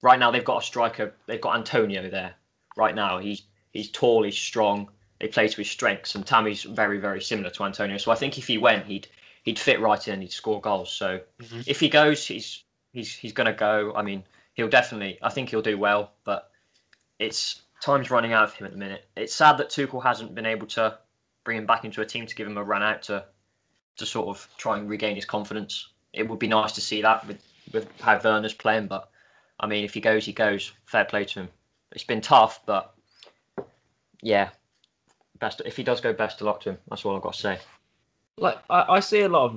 Right 0.00 0.18
now 0.18 0.30
they've 0.30 0.44
got 0.44 0.62
a 0.62 0.66
striker. 0.66 1.14
They've 1.26 1.40
got 1.40 1.56
Antonio 1.56 2.08
there. 2.08 2.34
Right 2.74 2.94
now 2.94 3.18
he's 3.18 3.42
he's 3.72 3.90
tall, 3.90 4.22
he's 4.22 4.38
strong. 4.38 4.88
They 5.20 5.28
play 5.28 5.48
to 5.48 5.56
his 5.58 5.70
strengths, 5.70 6.14
and 6.14 6.26
Tammy's 6.26 6.62
very 6.62 6.98
very 6.98 7.20
similar 7.20 7.50
to 7.50 7.64
Antonio. 7.64 7.98
So 7.98 8.10
I 8.10 8.14
think 8.14 8.38
if 8.38 8.46
he 8.46 8.56
went, 8.56 8.86
he'd 8.86 9.06
he'd 9.42 9.58
fit 9.58 9.80
right 9.80 10.08
in 10.08 10.14
and 10.14 10.22
he'd 10.22 10.32
score 10.32 10.60
goals. 10.62 10.90
So 10.90 11.20
Mhm. 11.40 11.68
if 11.68 11.78
he 11.78 11.88
goes, 11.90 12.26
he's 12.26 12.64
he's 12.92 13.14
he's 13.14 13.34
going 13.34 13.48
to 13.48 13.52
go. 13.52 13.92
I 13.94 14.02
mean, 14.02 14.24
he'll 14.54 14.68
definitely. 14.68 15.18
I 15.22 15.28
think 15.28 15.50
he'll 15.50 15.60
do 15.62 15.76
well, 15.76 16.12
but 16.24 16.50
it's 17.18 17.62
time's 17.82 18.10
running 18.10 18.32
out 18.32 18.44
of 18.44 18.54
him 18.54 18.64
at 18.66 18.72
the 18.72 18.78
minute. 18.78 19.06
It's 19.16 19.34
sad 19.34 19.58
that 19.58 19.68
Tuchel 19.68 20.02
hasn't 20.02 20.34
been 20.34 20.46
able 20.46 20.66
to 20.68 20.98
bring 21.44 21.58
him 21.58 21.66
back 21.66 21.84
into 21.84 22.00
a 22.00 22.06
team 22.06 22.26
to 22.26 22.34
give 22.34 22.46
him 22.46 22.56
a 22.56 22.62
run 22.64 22.82
out 22.82 23.02
to 23.04 23.24
to 23.96 24.06
sort 24.06 24.28
of 24.28 24.48
try 24.56 24.78
and 24.78 24.88
regain 24.88 25.16
his 25.16 25.26
confidence. 25.26 25.90
It 26.14 26.28
would 26.28 26.38
be 26.38 26.46
nice 26.46 26.72
to 26.72 26.80
see 26.80 27.02
that 27.02 27.26
with 27.26 27.42
with 27.72 27.88
how 28.00 28.18
Werner's 28.22 28.54
playing, 28.54 28.86
but 28.86 29.10
I 29.60 29.66
mean, 29.66 29.84
if 29.84 29.94
he 29.94 30.00
goes, 30.00 30.24
he 30.24 30.32
goes. 30.32 30.72
Fair 30.86 31.04
play 31.04 31.24
to 31.26 31.40
him. 31.40 31.48
It's 31.92 32.04
been 32.04 32.20
tough, 32.20 32.60
but 32.66 32.94
yeah, 34.22 34.50
best 35.40 35.60
if 35.66 35.76
he 35.76 35.82
does 35.82 36.00
go, 36.00 36.12
best 36.12 36.40
of 36.40 36.46
luck 36.46 36.60
to 36.62 36.70
him. 36.70 36.78
That's 36.88 37.04
all 37.04 37.16
I've 37.16 37.22
got 37.22 37.34
to 37.34 37.40
say. 37.40 37.58
like 38.38 38.58
I, 38.70 38.84
I 38.88 39.00
see 39.00 39.22
a 39.22 39.28
lot 39.28 39.46
of, 39.46 39.52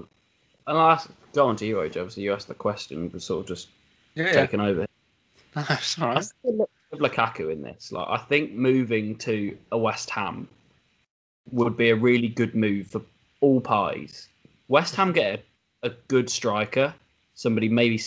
and 0.68 0.78
I'll 0.78 0.92
ask, 0.92 1.10
go 1.34 1.48
on 1.48 1.56
to 1.58 1.66
you, 1.66 1.76
Oj. 1.78 1.96
Obviously, 1.98 2.24
you 2.24 2.34
asked 2.34 2.48
the 2.48 2.54
question, 2.56 3.08
but 3.08 3.22
sort 3.22 3.42
of 3.42 3.48
just 3.48 3.70
Yeah, 4.16 4.32
taken 4.34 4.60
over. 4.60 4.86
it's 5.58 6.00
all 6.00 6.10
I 6.16 6.16
right. 6.16 6.24
see 6.24 6.34
a 6.46 6.52
lot 6.52 6.70
of 6.96 7.12
Lukaku 7.12 7.52
in 7.52 7.62
this. 7.62 7.92
Like, 7.92 8.08
I 8.08 8.18
think 8.18 8.54
moving 8.54 9.16
to 9.20 9.58
a 9.72 9.78
West 9.78 10.10
Ham 10.12 10.48
would 11.52 11.78
be 11.78 11.90
a 11.90 11.96
really 11.96 12.28
good 12.28 12.56
move 12.56 12.88
for 12.88 13.02
all 13.42 13.62
parties. 13.62 14.28
West 14.68 14.96
Ham 14.96 15.12
get 15.12 15.44
a, 15.84 15.88
a 15.88 15.90
good 16.08 16.30
striker, 16.30 16.94
somebody 17.36 17.70
maybe 17.70 18.02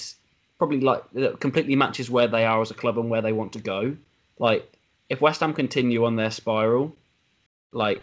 probably 0.59 0.81
like 0.81 1.03
that 1.13 1.41
completely 1.41 1.77
matches 1.77 2.11
where 2.11 2.27
they 2.27 2.45
are 2.45 2.61
as 2.61 2.71
a 2.71 2.75
club 2.75 2.99
and 2.99 3.09
where 3.09 3.23
they 3.23 3.33
want 3.33 3.53
to 3.53 3.61
go. 3.61 3.97
Like, 4.39 4.71
if 5.09 5.21
West 5.21 5.41
Ham 5.41 5.55
continue 5.55 6.05
on 6.05 6.17
their 6.17 6.31
spiral, 6.31 6.95
like 7.73 8.03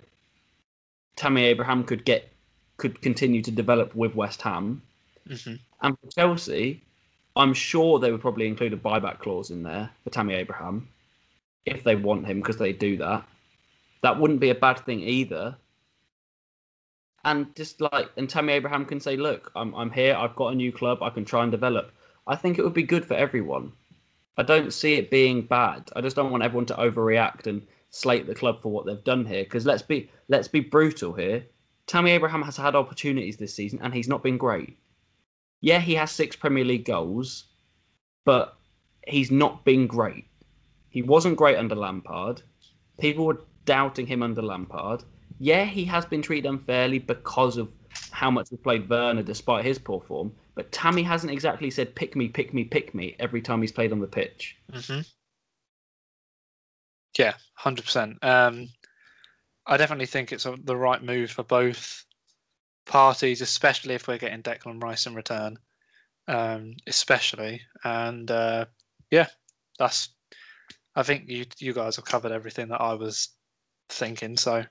Tammy 1.16 1.44
Abraham 1.44 1.84
could 1.84 2.06
get 2.06 2.32
could 2.78 3.02
continue 3.02 3.42
to 3.42 3.52
develop 3.52 3.96
with 3.96 4.16
West 4.16 4.42
Ham. 4.42 4.82
hmm 5.28 5.56
And 5.82 5.98
for 6.00 6.10
Chelsea, 6.12 6.82
I'm 7.36 7.54
sure 7.54 8.00
they 8.00 8.12
would 8.12 8.22
probably 8.22 8.48
include 8.48 8.74
a 8.74 8.78
buyback 8.78 9.20
clause 9.20 9.52
in 9.52 9.64
there 9.64 9.90
for 10.04 10.10
Tammy 10.10 10.36
Abraham 10.36 10.88
if 11.66 11.84
they 11.84 11.96
want 11.96 12.26
him 12.26 12.40
because 12.40 12.58
they 12.58 12.72
do 12.72 12.98
that. 12.98 13.26
That 14.04 14.20
wouldn't 14.20 14.40
be 14.40 14.52
a 14.52 14.56
bad 14.56 14.80
thing 14.80 15.02
either. 15.02 15.58
And 17.26 17.54
just 17.56 17.82
like, 17.82 18.10
and 18.16 18.30
Tammy 18.30 18.54
Abraham 18.54 18.86
can 18.86 19.00
say, 19.00 19.18
"Look, 19.18 19.52
I'm 19.56 19.74
I'm 19.76 19.92
here. 19.92 20.16
I've 20.16 20.36
got 20.36 20.54
a 20.54 20.56
new 20.56 20.72
club. 20.72 21.02
I 21.02 21.10
can 21.10 21.26
try 21.26 21.44
and 21.44 21.52
develop." 21.52 21.92
I 22.28 22.36
think 22.36 22.58
it 22.58 22.64
would 22.64 22.74
be 22.74 22.84
good 22.84 23.06
for 23.06 23.16
everyone. 23.16 23.74
I 24.38 24.44
don't 24.44 24.74
see 24.74 24.96
it 24.96 25.12
being 25.12 25.42
bad. 25.44 25.90
I 25.96 26.02
just 26.02 26.16
don't 26.16 26.32
want 26.32 26.44
everyone 26.44 26.66
to 26.68 26.76
overreact 26.76 27.48
and 27.48 27.66
slate 27.90 28.28
the 28.28 28.36
club 28.36 28.62
for 28.62 28.72
what 28.72 28.86
they've 28.86 29.04
done 29.04 29.26
here. 29.26 29.44
Because 29.44 29.66
let's 29.66 29.82
be 29.82 30.10
let's 30.30 30.48
be 30.48 30.60
brutal 30.60 31.14
here. 31.14 31.46
Tammy 31.88 32.12
Abraham 32.12 32.44
has 32.44 32.58
had 32.58 32.76
opportunities 32.76 33.38
this 33.38 33.54
season 33.54 33.80
and 33.82 33.94
he's 33.94 34.08
not 34.08 34.24
been 34.24 34.38
great 34.38 34.78
yeah, 35.62 35.80
he 35.80 35.95
has 35.95 36.12
six 36.12 36.36
Premier 36.36 36.66
League 36.66 36.86
goals, 36.86 37.45
but 38.26 38.56
he's 39.08 39.32
not 39.32 39.66
been 39.66 39.88
great. 39.88 40.26
He 40.89 41.01
wasn't 41.01 41.38
great 41.38 41.58
under 41.58 41.76
Lampard. 41.76 42.41
People 42.99 43.26
were 43.26 43.41
doubting 43.66 44.08
him 44.08 44.24
under 44.24 44.41
Lampard. 44.41 45.03
Yeah, 45.39 45.66
he 45.66 45.84
has 45.86 46.06
been 46.06 46.22
treated 46.22 46.47
unfairly 46.47 46.99
because 46.99 47.58
of 47.58 47.70
how 48.12 48.32
much 48.32 48.49
we 48.51 48.58
played 48.58 48.89
Werner 48.89 49.24
despite 49.24 49.66
his 49.66 49.78
poor 49.78 50.01
form. 50.01 50.32
But 50.56 50.72
Tammy 50.72 51.03
hasn't 51.03 51.34
exactly 51.34 51.70
said 51.70 51.95
"pick 51.95 52.16
me, 52.16 52.30
pick 52.30 52.53
me, 52.53 52.64
pick 52.64 52.95
me" 52.95 53.16
every 53.20 53.41
time 53.41 53.62
he's 53.62 53.74
played 53.74 53.91
on 53.91 53.99
the 53.99 54.08
pitch. 54.08 54.56
hmm 54.72 55.01
Yeah, 57.18 57.34
hundred 57.56 57.84
percent. 57.84 58.24
Um, 58.24 58.70
I 59.66 59.78
definitely 59.78 60.06
think 60.06 60.32
it's 60.32 60.45
a, 60.45 60.56
the 60.64 60.78
right 60.78 61.03
move 61.03 61.32
for 61.32 61.43
both 61.43 62.05
parties, 62.86 63.42
especially 63.42 63.96
if 63.96 64.08
we're 64.08 64.18
getting 64.18 64.44
Declan 64.44 64.82
Rice 64.82 65.06
in 65.06 65.16
return. 65.16 65.58
Um, 66.28 66.74
especially, 66.88 67.62
and 67.84 68.30
uh, 68.32 68.66
yeah, 69.12 69.28
that's. 69.78 70.10
I 70.96 71.04
think 71.04 71.30
you 71.30 71.46
you 71.60 71.74
guys 71.74 71.98
have 71.98 72.06
covered 72.06 72.32
everything 72.32 72.70
that 72.70 72.82
I 72.82 72.94
was 72.96 73.30
thinking. 73.90 74.36
So, 74.38 74.64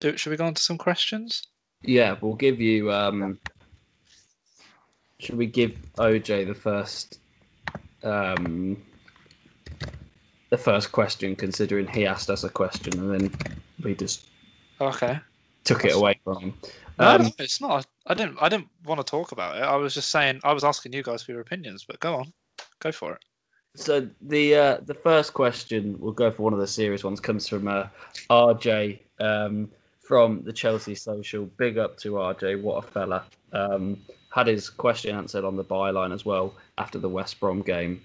do 0.00 0.16
should 0.16 0.30
we 0.30 0.36
go 0.36 0.46
on 0.46 0.54
to 0.54 0.62
some 0.62 0.78
questions? 0.78 1.42
Yeah, 1.82 2.16
we'll 2.20 2.34
give 2.34 2.60
you. 2.60 2.92
Um, 2.92 3.38
should 5.18 5.36
we 5.36 5.46
give 5.46 5.72
OJ 5.98 6.46
the 6.46 6.54
first, 6.54 7.18
um, 8.04 8.76
the 10.50 10.58
first 10.58 10.92
question, 10.92 11.34
considering 11.34 11.88
he 11.88 12.06
asked 12.06 12.30
us 12.30 12.44
a 12.44 12.50
question 12.50 12.98
and 13.00 13.12
then 13.12 13.30
we 13.82 13.94
just 13.94 14.28
Okay. 14.80 15.18
took 15.64 15.84
it 15.84 15.94
away 15.94 16.20
from 16.22 16.38
him. 16.40 16.54
No, 16.98 17.14
Um, 17.14 17.22
no, 17.22 17.30
it's 17.38 17.60
not. 17.60 17.86
I 18.06 18.14
didn't. 18.14 18.38
I 18.40 18.48
didn't 18.48 18.68
want 18.84 19.00
to 19.00 19.04
talk 19.04 19.32
about 19.32 19.56
it. 19.56 19.62
I 19.62 19.76
was 19.76 19.94
just 19.94 20.10
saying. 20.10 20.40
I 20.44 20.52
was 20.52 20.64
asking 20.64 20.92
you 20.92 21.02
guys 21.02 21.22
for 21.22 21.32
your 21.32 21.40
opinions, 21.40 21.84
but 21.84 22.00
go 22.00 22.14
on, 22.14 22.32
go 22.80 22.92
for 22.92 23.12
it. 23.12 23.24
So 23.74 24.08
the 24.22 24.54
uh, 24.54 24.76
the 24.86 24.94
first 24.94 25.34
question, 25.34 25.96
we'll 25.98 26.12
go 26.12 26.30
for 26.30 26.42
one 26.42 26.54
of 26.54 26.58
the 26.58 26.66
serious 26.66 27.04
ones, 27.04 27.20
comes 27.20 27.46
from 27.46 27.68
uh, 27.68 27.88
RJ 28.30 29.00
um, 29.20 29.70
from 30.00 30.42
the 30.44 30.52
Chelsea 30.52 30.94
Social. 30.94 31.44
Big 31.58 31.76
up 31.76 31.98
to 31.98 32.12
RJ, 32.12 32.62
what 32.62 32.84
a 32.84 32.88
fella. 32.88 33.24
Um, 33.52 33.98
had 34.30 34.46
his 34.46 34.68
question 34.68 35.16
answered 35.16 35.44
on 35.44 35.56
the 35.56 35.64
byline 35.64 36.12
as 36.12 36.24
well 36.24 36.54
after 36.78 36.98
the 36.98 37.08
West 37.08 37.40
Brom 37.40 37.62
game. 37.62 38.02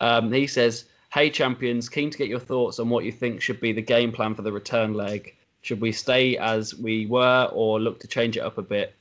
Um, 0.00 0.30
he 0.30 0.46
says, 0.46 0.84
"Hey 1.10 1.30
champions, 1.30 1.88
keen 1.88 2.10
to 2.10 2.18
get 2.18 2.28
your 2.28 2.40
thoughts 2.40 2.78
on 2.78 2.90
what 2.90 3.04
you 3.04 3.12
think 3.12 3.40
should 3.40 3.60
be 3.60 3.72
the 3.72 3.82
game 3.82 4.12
plan 4.12 4.34
for 4.34 4.42
the 4.42 4.52
return 4.52 4.92
leg. 4.92 5.34
Should 5.66 5.80
we 5.80 5.90
stay 5.90 6.36
as 6.36 6.76
we 6.76 7.06
were 7.06 7.50
or 7.52 7.80
look 7.80 7.98
to 7.98 8.06
change 8.06 8.36
it 8.36 8.40
up 8.40 8.56
a 8.56 8.62
bit? 8.62 8.94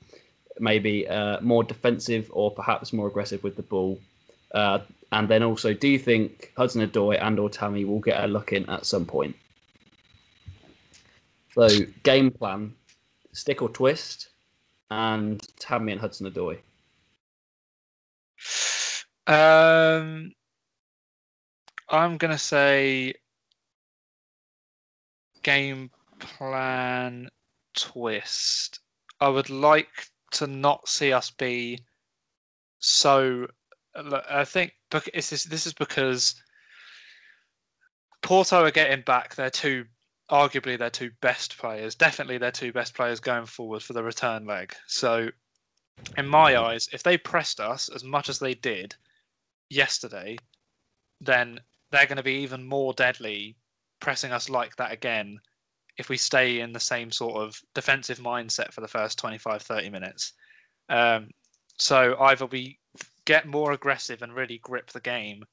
Maybe 0.60 1.08
uh, 1.08 1.40
more 1.42 1.64
defensive 1.64 2.28
or 2.34 2.50
perhaps 2.50 2.92
more 2.92 3.08
aggressive 3.08 3.44
with 3.44 3.56
the 3.56 3.62
ball." 3.62 4.00
Uh, 4.52 4.80
and 5.12 5.28
then 5.28 5.44
also, 5.44 5.76
do 5.76 5.88
you 5.88 6.00
think 6.00 6.52
Hudson 6.58 6.82
Odoi 6.82 7.22
and 7.22 7.38
or 7.38 7.52
Tammy 7.52 7.86
will 7.86 8.00
get 8.00 8.24
a 8.24 8.26
look 8.26 8.52
in 8.52 8.68
at 8.68 8.88
some 8.88 9.06
point? 9.06 9.36
So 11.54 11.70
game 12.02 12.32
plan, 12.32 12.74
stick 13.32 13.62
or 13.62 13.70
twist, 13.70 14.30
and 14.90 15.40
Tammy 15.60 15.92
and 15.92 16.02
Hudson 16.02 16.32
Odoi. 16.32 16.58
Um, 19.28 20.32
I'm 21.90 22.18
gonna 22.18 22.40
say 22.40 23.14
game 25.44 25.92
plan 26.26 27.30
twist. 27.76 28.80
I 29.22 29.30
would 29.30 29.50
like 29.50 30.10
to 30.32 30.48
not 30.48 30.88
see 30.88 31.14
us 31.14 31.30
be 31.32 31.80
so. 32.80 33.48
I 33.96 34.44
think 34.44 34.74
this, 34.92 35.44
this 35.46 35.66
is 35.66 35.74
because 35.74 36.36
Porto 38.22 38.66
are 38.66 38.72
getting 38.72 39.04
back 39.04 39.36
their 39.36 39.50
two, 39.50 39.86
arguably 40.30 40.78
their 40.78 40.90
two 40.90 41.12
best 41.22 41.58
players, 41.58 41.96
definitely 41.96 42.38
their 42.38 42.52
two 42.52 42.74
best 42.74 42.94
players 42.94 43.22
going 43.22 43.46
forward 43.46 43.82
for 43.82 43.94
the 43.94 44.04
return 44.04 44.46
leg. 44.46 44.76
So, 44.88 45.30
in 46.18 46.28
my 46.28 46.58
eyes, 46.58 46.90
if 46.92 47.04
they 47.04 47.18
pressed 47.18 47.62
us 47.62 47.88
as 47.88 48.04
much 48.04 48.28
as 48.28 48.40
they 48.40 48.54
did 48.54 48.96
yesterday, 49.70 50.38
then 51.22 51.62
they're 51.92 52.08
going 52.08 52.18
to 52.18 52.24
be 52.24 52.42
even 52.44 52.66
more 52.66 52.94
deadly 52.94 53.56
pressing 54.02 54.34
us 54.34 54.50
like 54.50 54.76
that 54.76 54.92
again 54.92 55.40
if 55.98 56.10
we 56.10 56.18
stay 56.18 56.60
in 56.60 56.74
the 56.74 56.80
same 56.80 57.12
sort 57.12 57.36
of 57.36 57.60
defensive 57.74 58.20
mindset 58.20 58.74
for 58.74 58.82
the 58.82 58.88
first 58.88 59.18
25 59.18 59.62
30 59.62 59.90
minutes 59.90 60.34
um, 60.90 61.30
so 61.80 62.16
either 62.22 62.46
we 62.46 62.78
get 63.26 63.48
more 63.48 63.72
aggressive 63.72 64.22
and 64.22 64.34
really 64.34 64.60
grip 64.60 64.92
the 64.92 65.02
game 65.02 65.44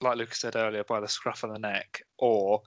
like 0.00 0.16
lucas 0.16 0.40
said 0.40 0.56
earlier 0.56 0.84
by 0.84 1.00
the 1.00 1.08
scruff 1.08 1.44
of 1.44 1.52
the 1.52 1.58
neck 1.58 2.02
or 2.18 2.60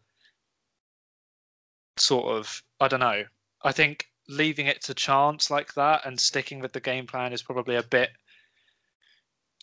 sort 1.98 2.26
of 2.26 2.62
i 2.80 2.88
don't 2.88 3.00
know 3.00 3.24
i 3.64 3.72
think 3.72 4.06
leaving 4.30 4.68
it 4.68 4.82
to 4.82 4.94
chance 4.94 5.50
like 5.50 5.74
that 5.74 6.06
and 6.06 6.20
sticking 6.20 6.60
with 6.60 6.72
the 6.72 6.80
game 6.80 7.06
plan 7.06 7.34
is 7.34 7.42
probably 7.42 7.76
a 7.76 7.84
bit 7.84 8.10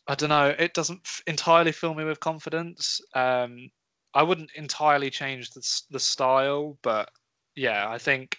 I 0.08 0.14
don't 0.14 0.28
know. 0.28 0.54
It 0.56 0.74
doesn't 0.74 1.06
entirely 1.26 1.72
fill 1.72 1.94
me 1.94 2.04
with 2.04 2.20
confidence. 2.20 3.00
Um, 3.14 3.70
I 4.14 4.22
wouldn't 4.22 4.50
entirely 4.54 5.10
change 5.10 5.50
the 5.50 5.62
the 5.90 6.00
style, 6.00 6.78
but 6.82 7.10
yeah, 7.56 7.88
I 7.88 7.98
think 7.98 8.38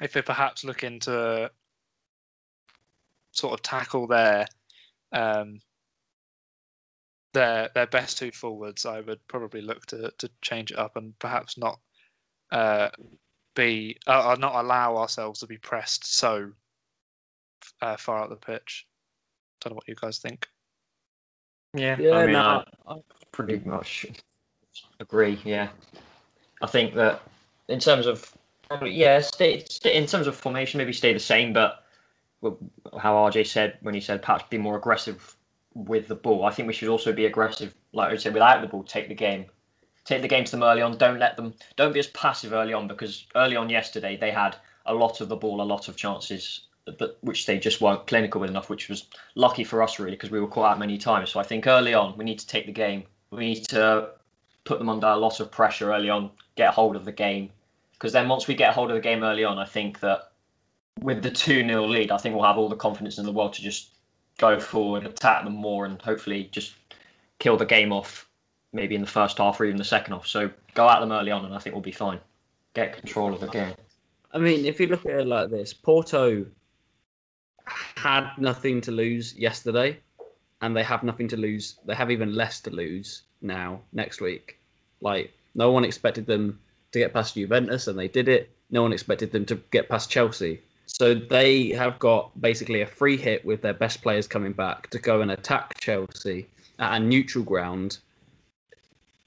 if 0.00 0.14
we 0.14 0.22
perhaps 0.22 0.64
look 0.64 0.82
into 0.82 1.50
sort 3.32 3.52
of 3.52 3.62
tackle 3.62 4.06
their 4.06 4.46
um, 5.12 5.60
their 7.32 7.70
their 7.74 7.86
best 7.86 8.18
two 8.18 8.32
forwards, 8.32 8.86
I 8.86 9.00
would 9.00 9.20
probably 9.28 9.60
look 9.60 9.86
to 9.86 10.10
to 10.18 10.30
change 10.42 10.72
it 10.72 10.78
up 10.78 10.96
and 10.96 11.16
perhaps 11.18 11.58
not 11.58 11.78
uh, 12.50 12.88
be 13.54 13.98
uh, 14.06 14.30
uh, 14.30 14.36
not 14.38 14.56
allow 14.56 14.96
ourselves 14.96 15.40
to 15.40 15.46
be 15.46 15.58
pressed 15.58 16.16
so 16.16 16.50
uh, 17.82 17.96
far 17.96 18.18
out 18.18 18.30
the 18.30 18.36
pitch. 18.36 18.86
Don't 19.60 19.72
know 19.72 19.76
what 19.76 19.88
you 19.88 19.94
guys 19.94 20.18
think. 20.18 20.48
Yeah, 21.74 21.96
Yeah, 22.00 22.16
I 22.16 22.24
mean, 22.24 22.32
no, 22.32 22.64
I, 22.88 22.94
I 22.94 23.00
pretty 23.30 23.60
much 23.64 24.06
agree. 24.98 25.38
Yeah, 25.44 25.68
I 26.62 26.66
think 26.66 26.94
that 26.94 27.22
in 27.70 27.78
terms 27.78 28.06
of 28.06 28.36
yeah, 28.82 29.20
stay, 29.20 29.64
stay 29.68 29.96
in 29.96 30.06
terms 30.06 30.26
of 30.26 30.36
formation, 30.36 30.78
maybe 30.78 30.92
stay 30.92 31.12
the 31.12 31.18
same, 31.18 31.52
but 31.52 31.84
how 32.98 33.14
RJ 33.14 33.46
said 33.46 33.78
when 33.82 33.94
he 33.94 34.00
said 34.00 34.22
perhaps 34.22 34.44
be 34.48 34.58
more 34.58 34.76
aggressive 34.76 35.36
with 35.74 36.08
the 36.08 36.14
ball. 36.14 36.44
I 36.44 36.50
think 36.50 36.68
we 36.68 36.74
should 36.74 36.88
also 36.88 37.12
be 37.12 37.26
aggressive, 37.26 37.74
like 37.92 38.12
I 38.12 38.16
said, 38.16 38.32
without 38.32 38.60
the 38.60 38.68
ball. 38.68 38.82
Take 38.82 39.08
the 39.08 39.14
game, 39.14 39.46
take 40.04 40.22
the 40.22 40.28
game 40.28 40.44
to 40.44 40.50
them 40.50 40.62
early 40.62 40.82
on. 40.82 40.96
Don't 40.96 41.18
let 41.18 41.36
them. 41.36 41.54
Don't 41.76 41.92
be 41.92 42.00
as 42.00 42.06
passive 42.08 42.52
early 42.52 42.72
on 42.72 42.88
because 42.88 43.26
early 43.34 43.56
on 43.56 43.70
yesterday 43.70 44.16
they 44.16 44.30
had 44.30 44.56
a 44.86 44.94
lot 44.94 45.20
of 45.20 45.28
the 45.28 45.36
ball, 45.36 45.60
a 45.60 45.62
lot 45.62 45.88
of 45.88 45.96
chances, 45.96 46.66
but 46.98 47.18
which 47.20 47.46
they 47.46 47.58
just 47.58 47.80
weren't 47.80 48.06
clinical 48.06 48.40
with 48.40 48.50
enough. 48.50 48.70
Which 48.70 48.88
was 48.88 49.06
lucky 49.34 49.64
for 49.64 49.82
us 49.82 49.98
really 49.98 50.12
because 50.12 50.30
we 50.30 50.40
were 50.40 50.48
caught 50.48 50.72
out 50.72 50.78
many 50.78 50.98
times. 50.98 51.30
So 51.30 51.40
I 51.40 51.44
think 51.44 51.66
early 51.66 51.94
on 51.94 52.16
we 52.16 52.24
need 52.24 52.38
to 52.38 52.46
take 52.46 52.66
the 52.66 52.72
game. 52.72 53.04
We 53.30 53.46
need 53.46 53.68
to 53.68 54.10
put 54.64 54.78
them 54.78 54.88
under 54.88 55.06
a 55.06 55.16
lot 55.16 55.40
of 55.40 55.50
pressure 55.50 55.92
early 55.92 56.10
on, 56.10 56.30
get 56.56 56.74
hold 56.74 56.96
of 56.96 57.04
the 57.04 57.12
game. 57.12 57.50
Because 58.00 58.14
then 58.14 58.28
once 58.28 58.48
we 58.48 58.54
get 58.54 58.72
hold 58.72 58.90
of 58.90 58.96
the 58.96 59.02
game 59.02 59.22
early 59.22 59.44
on, 59.44 59.58
I 59.58 59.66
think 59.66 60.00
that 60.00 60.32
with 61.02 61.22
the 61.22 61.30
2 61.30 61.66
0 61.66 61.86
lead, 61.86 62.10
I 62.10 62.16
think 62.16 62.34
we'll 62.34 62.44
have 62.44 62.56
all 62.56 62.70
the 62.70 62.76
confidence 62.76 63.18
in 63.18 63.26
the 63.26 63.32
world 63.32 63.52
to 63.54 63.62
just 63.62 63.90
go 64.38 64.58
forward, 64.58 65.04
attack 65.04 65.44
them 65.44 65.52
more, 65.52 65.84
and 65.84 66.00
hopefully 66.00 66.48
just 66.50 66.74
kill 67.40 67.58
the 67.58 67.66
game 67.66 67.92
off 67.92 68.26
maybe 68.72 68.94
in 68.94 69.02
the 69.02 69.06
first 69.06 69.36
half 69.36 69.60
or 69.60 69.66
even 69.66 69.76
the 69.76 69.84
second 69.84 70.14
half. 70.14 70.26
So 70.26 70.50
go 70.74 70.88
at 70.88 71.00
them 71.00 71.12
early 71.12 71.30
on, 71.30 71.44
and 71.44 71.54
I 71.54 71.58
think 71.58 71.74
we'll 71.74 71.82
be 71.82 71.92
fine. 71.92 72.18
Get 72.72 72.96
control 72.96 73.34
of 73.34 73.40
the 73.40 73.48
game. 73.48 73.74
I 74.32 74.38
mean, 74.38 74.64
if 74.64 74.80
you 74.80 74.86
look 74.86 75.04
at 75.04 75.20
it 75.20 75.26
like 75.26 75.50
this, 75.50 75.74
Porto 75.74 76.46
had 77.96 78.30
nothing 78.38 78.80
to 78.82 78.92
lose 78.92 79.34
yesterday, 79.36 79.98
and 80.62 80.74
they 80.74 80.84
have 80.84 81.02
nothing 81.02 81.28
to 81.28 81.36
lose. 81.36 81.76
They 81.84 81.94
have 81.94 82.10
even 82.10 82.34
less 82.34 82.60
to 82.62 82.70
lose 82.70 83.24
now 83.42 83.82
next 83.92 84.22
week. 84.22 84.58
Like 85.02 85.34
no 85.54 85.70
one 85.70 85.84
expected 85.84 86.24
them 86.24 86.58
to 86.92 86.98
get 86.98 87.12
past 87.12 87.34
Juventus, 87.34 87.86
and 87.86 87.98
they 87.98 88.08
did 88.08 88.28
it. 88.28 88.50
No 88.70 88.82
one 88.82 88.92
expected 88.92 89.32
them 89.32 89.44
to 89.46 89.56
get 89.70 89.88
past 89.88 90.10
Chelsea. 90.10 90.60
So 90.86 91.14
they 91.14 91.68
have 91.68 91.98
got 91.98 92.38
basically 92.40 92.80
a 92.80 92.86
free 92.86 93.16
hit 93.16 93.44
with 93.44 93.62
their 93.62 93.74
best 93.74 94.02
players 94.02 94.26
coming 94.26 94.52
back 94.52 94.90
to 94.90 94.98
go 94.98 95.22
and 95.22 95.30
attack 95.30 95.78
Chelsea 95.78 96.46
at 96.78 96.96
a 96.96 97.00
neutral 97.00 97.44
ground. 97.44 97.98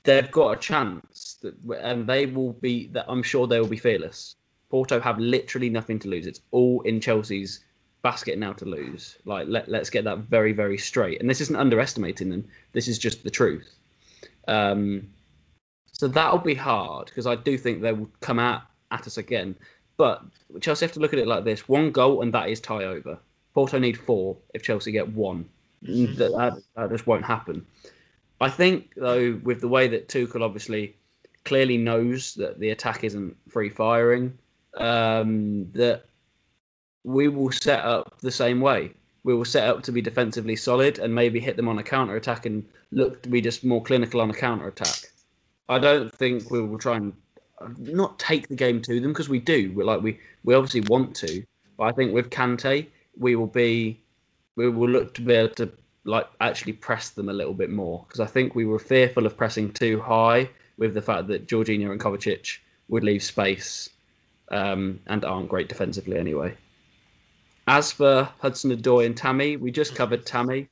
They've 0.04 0.30
got 0.30 0.58
a 0.58 0.60
chance, 0.60 1.38
that, 1.42 1.56
and 1.82 2.06
they 2.06 2.26
will 2.26 2.54
be. 2.54 2.88
That 2.88 3.06
I'm 3.08 3.24
sure 3.24 3.48
they 3.48 3.60
will 3.60 3.68
be 3.68 3.78
fearless. 3.78 4.36
Porto 4.70 5.00
have 5.00 5.20
literally 5.20 5.70
nothing 5.70 6.00
to 6.00 6.10
lose. 6.10 6.28
It's 6.28 6.42
all 6.52 6.82
in 6.82 7.00
Chelsea's 7.00 7.62
basket 8.02 8.38
now 8.38 8.52
to 8.54 8.66
lose. 8.66 9.18
Like 9.24 9.48
let 9.48 9.70
let's 9.70 9.90
get 9.90 10.04
that 10.04 10.20
very 10.20 10.52
very 10.52 10.78
straight. 10.78 11.22
And 11.22 11.30
this 11.30 11.40
isn't 11.40 11.56
underestimating 11.56 12.30
them. 12.30 12.46
This 12.74 12.90
is 12.90 13.00
just 13.00 13.24
the 13.24 13.32
truth. 13.32 13.76
Um, 14.50 15.08
so 15.94 16.08
that'll 16.08 16.40
be 16.40 16.56
hard 16.56 17.06
because 17.06 17.26
I 17.26 17.36
do 17.36 17.58
think 17.58 17.82
they 17.82 17.94
will 17.94 18.10
come 18.20 18.40
out 18.40 18.64
at 18.92 19.08
us 19.08 19.18
again. 19.18 19.56
But 19.96 20.24
Chelsea 20.60 20.86
have 20.86 20.94
to 20.94 21.00
look 21.00 21.14
at 21.14 21.20
it 21.20 21.28
like 21.28 21.46
this: 21.46 21.70
one 21.70 21.92
goal 21.92 22.22
and 22.22 22.34
that 22.34 22.50
is 22.50 22.60
tie 22.60 22.84
over. 22.84 23.18
Porto 23.54 23.80
need 23.80 23.98
four 23.98 24.36
if 24.54 24.64
Chelsea 24.64 24.92
get 24.92 25.08
one. 25.08 25.48
That, 25.84 26.32
that, 26.32 26.62
that 26.76 26.90
just 26.90 27.08
won't 27.08 27.24
happen. 27.24 27.66
I 28.42 28.50
think 28.50 28.94
though, 28.96 29.40
with 29.44 29.62
the 29.62 29.68
way 29.68 29.88
that 29.88 30.10
Tuchel 30.10 30.42
obviously 30.42 30.96
clearly 31.46 31.78
knows 31.78 32.34
that 32.36 32.60
the 32.60 32.72
attack 32.72 33.04
isn't 33.04 33.36
free 33.50 33.70
firing, 33.70 34.38
um, 34.78 35.70
that 35.74 36.06
we 37.04 37.28
will 37.28 37.52
set 37.52 37.86
up 37.86 38.20
the 38.22 38.32
same 38.32 38.62
way. 38.62 38.92
We 39.24 39.36
will 39.36 39.46
set 39.46 39.70
up 39.70 39.84
to 39.84 39.92
be 39.92 40.02
defensively 40.02 40.56
solid 40.56 41.00
and 41.00 41.14
maybe 41.14 41.40
hit 41.40 41.56
them 41.56 41.70
on 41.70 41.78
a 41.78 41.84
counter 41.84 42.16
attack 42.16 42.46
and 42.46 42.66
look 42.92 43.22
to 43.24 43.30
be 43.30 43.42
just 43.42 43.64
more 43.64 43.82
clinical 43.82 44.20
on 44.22 44.30
a 44.30 44.34
counter 44.34 44.68
attack. 44.68 45.13
I 45.70 45.80
don't 45.80 46.14
think 46.14 46.52
we 46.52 46.62
will 46.62 46.78
try 46.78 46.98
and 46.98 47.14
uh, 47.62 47.70
not 47.78 48.20
take 48.20 48.48
the 48.48 48.56
game 48.56 48.82
to 48.82 49.00
them 49.00 49.12
because 49.12 49.30
we 49.30 49.40
do. 49.40 49.72
We 49.74 49.84
like 49.84 50.02
we 50.02 50.20
we 50.44 50.54
obviously 50.54 50.82
want 50.82 51.16
to, 51.18 51.44
but 51.78 51.86
I 51.86 51.92
think 51.92 52.14
with 52.14 52.30
Kante 52.30 52.88
we 53.18 53.36
will 53.36 53.48
be 53.48 54.02
we 54.56 54.70
will 54.70 54.90
look 54.90 55.14
to 55.16 55.22
be 55.22 55.34
able 55.34 55.56
to 55.56 55.72
like 56.06 56.28
actually 56.42 56.74
press 56.74 57.12
them 57.12 57.30
a 57.30 57.34
little 57.34 57.54
bit 57.54 57.70
more 57.70 58.04
because 58.08 58.20
I 58.20 58.26
think 58.26 58.56
we 58.56 58.66
were 58.66 58.80
fearful 58.80 59.26
of 59.26 59.38
pressing 59.38 59.72
too 59.72 60.02
high 60.02 60.50
with 60.78 60.94
the 60.94 61.02
fact 61.02 61.28
that 61.28 61.48
Jorginho 61.48 61.92
and 61.92 62.00
Kovacic 62.00 62.58
would 62.90 63.04
leave 63.04 63.24
space 63.24 63.90
um, 64.50 65.00
and 65.08 65.24
aren't 65.24 65.50
great 65.50 65.70
defensively 65.70 66.18
anyway. 66.18 66.56
As 67.68 67.92
for 67.92 68.30
Hudson 68.40 68.76
Odoi 68.76 69.06
and 69.06 69.16
Tammy, 69.16 69.56
we 69.56 69.72
just 69.72 69.96
covered 69.96 70.26
Tammy. 70.26 70.68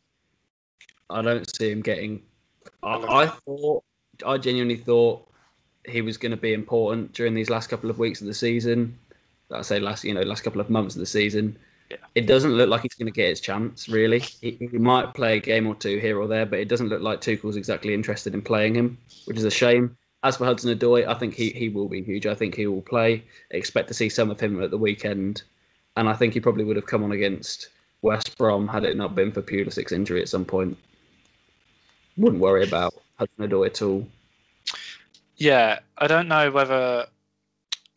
I 1.10 1.22
don't 1.22 1.56
see 1.56 1.72
him 1.72 1.82
getting. 1.82 2.22
I, 2.84 2.96
I 2.96 3.28
thought, 3.28 3.84
I 4.26 4.38
genuinely 4.38 4.78
thought 4.78 5.28
he 5.86 6.01
was 6.01 6.17
going 6.17 6.32
to 6.32 6.38
be 6.38 6.53
important 6.53 7.13
during 7.13 7.34
these 7.34 7.49
last 7.49 7.67
couple 7.67 7.89
of 7.89 7.99
weeks 7.99 8.22
of 8.22 8.28
the 8.28 8.34
season. 8.34 8.97
I 9.51 9.61
say 9.61 9.80
last, 9.80 10.03
you 10.03 10.13
know, 10.13 10.22
last 10.22 10.41
couple 10.41 10.61
of 10.61 10.69
months 10.69 10.95
of 10.95 10.99
the 10.99 11.05
season. 11.05 11.57
Yeah. 11.89 11.97
It 12.15 12.26
doesn't 12.26 12.53
look 12.53 12.69
like 12.69 12.84
he's 12.84 12.93
going 12.93 13.11
to 13.11 13.15
get 13.15 13.30
his 13.30 13.41
chance. 13.41 13.89
Really, 13.89 14.19
he, 14.19 14.51
he 14.59 14.78
might 14.78 15.13
play 15.13 15.38
a 15.38 15.41
game 15.41 15.67
or 15.67 15.76
two 15.76 15.97
here 15.99 16.19
or 16.19 16.28
there, 16.28 16.45
but 16.45 16.59
it 16.59 16.69
doesn't 16.69 16.88
look 16.88 17.01
like 17.01 17.19
Tuchel's 17.19 17.57
exactly 17.57 17.93
interested 17.93 18.34
in 18.34 18.41
playing 18.41 18.76
him, 18.76 18.97
which 19.26 19.38
is 19.38 19.43
a 19.43 19.51
shame. 19.51 19.97
As 20.24 20.38
for 20.38 20.45
Hudson 20.45 20.78
Odoi, 20.78 21.05
I 21.07 21.15
think 21.15 21.34
he, 21.34 21.49
he 21.49 21.67
will 21.67 21.89
be 21.89 22.03
huge. 22.03 22.28
I 22.28 22.36
think 22.36 22.55
he 22.55 22.67
will 22.67 22.84
play. 22.84 23.24
Expect 23.49 23.88
to 23.89 23.93
see 23.93 24.07
some 24.07 24.30
of 24.30 24.39
him 24.39 24.61
at 24.63 24.72
the 24.72 24.78
weekend, 24.78 25.41
and 25.97 26.07
I 26.07 26.13
think 26.13 26.34
he 26.34 26.39
probably 26.39 26.63
would 26.63 26.76
have 26.76 26.86
come 26.86 27.03
on 27.03 27.11
against 27.11 27.69
West 28.03 28.38
Brom 28.38 28.67
had 28.67 28.86
it 28.86 28.95
not 28.95 29.15
been 29.15 29.32
for 29.32 29.41
Pulisic's 29.41 29.91
injury 29.91 30.22
at 30.22 30.30
some 30.30 30.45
point. 30.45 30.78
Wouldn't 32.17 32.41
worry 32.41 32.63
about 32.63 32.93
Hudson 33.22 33.47
Odoi 33.47 33.67
at 33.67 33.82
all. 33.84 34.07
Yeah, 35.38 35.80
I 35.99 36.07
don't 36.07 36.28
know 36.28 36.49
whether. 36.49 37.05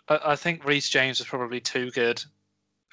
I, 0.08 0.20
I 0.26 0.36
think 0.36 0.66
Reece 0.66 0.90
James 0.90 1.18
was 1.18 1.26
probably 1.26 1.60
too 1.60 1.90
good 1.92 2.22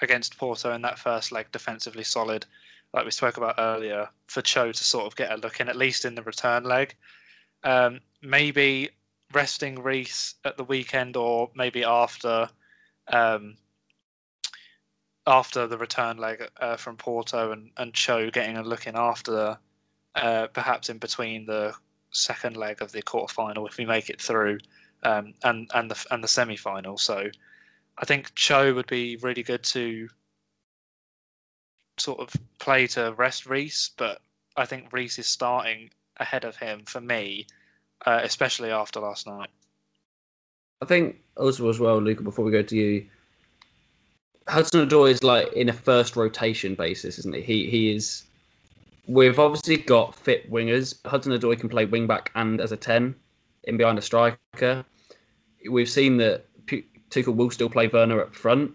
against 0.02 0.38
Porto 0.38 0.74
in 0.74 0.82
that 0.84 0.98
first 0.98 1.34
leg, 1.34 1.48
defensively 1.52 2.06
solid, 2.06 2.46
like 2.94 3.04
we 3.04 3.12
spoke 3.12 3.36
about 3.36 3.56
earlier, 3.58 4.08
for 4.28 4.42
Cho 4.42 4.72
to 4.72 4.84
sort 4.84 5.08
of 5.08 5.16
get 5.18 5.32
a 5.32 5.36
look 5.36 5.60
in, 5.60 5.68
at 5.68 5.76
least 5.76 6.06
in 6.06 6.16
the 6.16 6.24
return 6.24 6.64
leg. 6.64 6.96
Um, 7.66 8.00
maybe 8.22 8.90
resting 9.34 9.84
Reece 9.84 10.36
at 10.46 10.56
the 10.56 10.64
weekend 10.64 11.18
or 11.18 11.52
maybe 11.54 11.84
after 11.84 12.50
um, 13.10 13.58
after 15.28 15.68
the 15.68 15.78
return 15.78 16.18
leg 16.18 16.50
uh, 16.62 16.78
from 16.78 16.96
Porto 16.96 17.52
and, 17.52 17.72
and 17.76 17.94
Cho 17.94 18.32
getting 18.32 18.58
a 18.58 18.64
look 18.64 18.88
in 18.88 18.96
after 18.96 19.58
uh, 20.16 20.48
perhaps 20.48 20.90
in 20.90 20.98
between 20.98 21.46
the 21.46 21.74
second 22.12 22.58
leg 22.58 22.82
of 22.82 22.92
the 22.92 23.02
quarterfinal 23.02 23.68
if 23.68 23.78
we 23.78 23.86
make 23.86 24.10
it 24.10 24.22
through 24.22 24.60
um, 25.04 25.34
and 25.44 25.70
and 25.74 25.90
the 25.90 26.06
and 26.12 26.24
the 26.24 26.28
semi 26.28 26.56
final. 26.56 26.98
So 26.98 27.30
I 27.98 28.06
think 28.06 28.34
Cho 28.36 28.74
would 28.74 28.88
be 28.88 29.18
really 29.18 29.44
good 29.44 29.64
to 29.64 30.10
sort 31.98 32.20
of 32.20 32.34
play 32.60 32.88
to 32.88 33.14
rest 33.14 33.46
Reece, 33.46 33.92
but 33.98 34.22
I 34.58 34.66
think 34.66 34.92
Reece 34.92 35.20
is 35.20 35.28
starting 35.28 35.90
ahead 36.18 36.46
of 36.46 36.56
him 36.56 36.84
for 36.86 37.02
me, 37.02 37.48
uh, 38.06 38.22
especially 38.24 38.72
after 38.72 39.00
last 39.00 39.28
night. 39.28 39.50
I 40.82 40.86
think 40.86 41.18
also 41.38 41.70
as 41.70 41.80
well, 41.80 42.02
Luca. 42.02 42.24
Before 42.24 42.44
we 42.44 42.52
go 42.52 42.64
to 42.64 42.76
you, 42.76 43.06
Hudson 44.48 44.88
Odoi 44.88 45.12
is 45.12 45.24
like 45.24 45.52
in 45.54 45.70
a 45.70 45.74
first 45.74 46.16
rotation 46.16 46.76
basis, 46.76 47.20
isn't 47.20 47.36
he? 47.36 47.42
He 47.42 47.70
he 47.70 47.96
is. 47.96 48.24
We've 49.12 49.40
obviously 49.40 49.76
got 49.76 50.16
fit 50.16 50.50
wingers. 50.50 51.06
Hudson 51.06 51.34
Odoi 51.34 51.60
can 51.60 51.68
play 51.68 51.84
wing 51.84 52.08
back 52.08 52.32
and 52.36 52.62
as 52.62 52.72
a 52.72 52.78
ten, 52.78 53.14
in 53.66 53.76
behind 53.76 54.00
a 54.00 54.02
striker. 54.02 54.86
We've 55.70 55.90
seen 55.90 56.16
that 56.18 56.46
P- 56.66 56.86
Tuchel 57.10 57.36
will 57.36 57.50
still 57.52 57.70
play 57.70 57.88
Werner 57.88 58.22
up 58.22 58.34
front. 58.34 58.72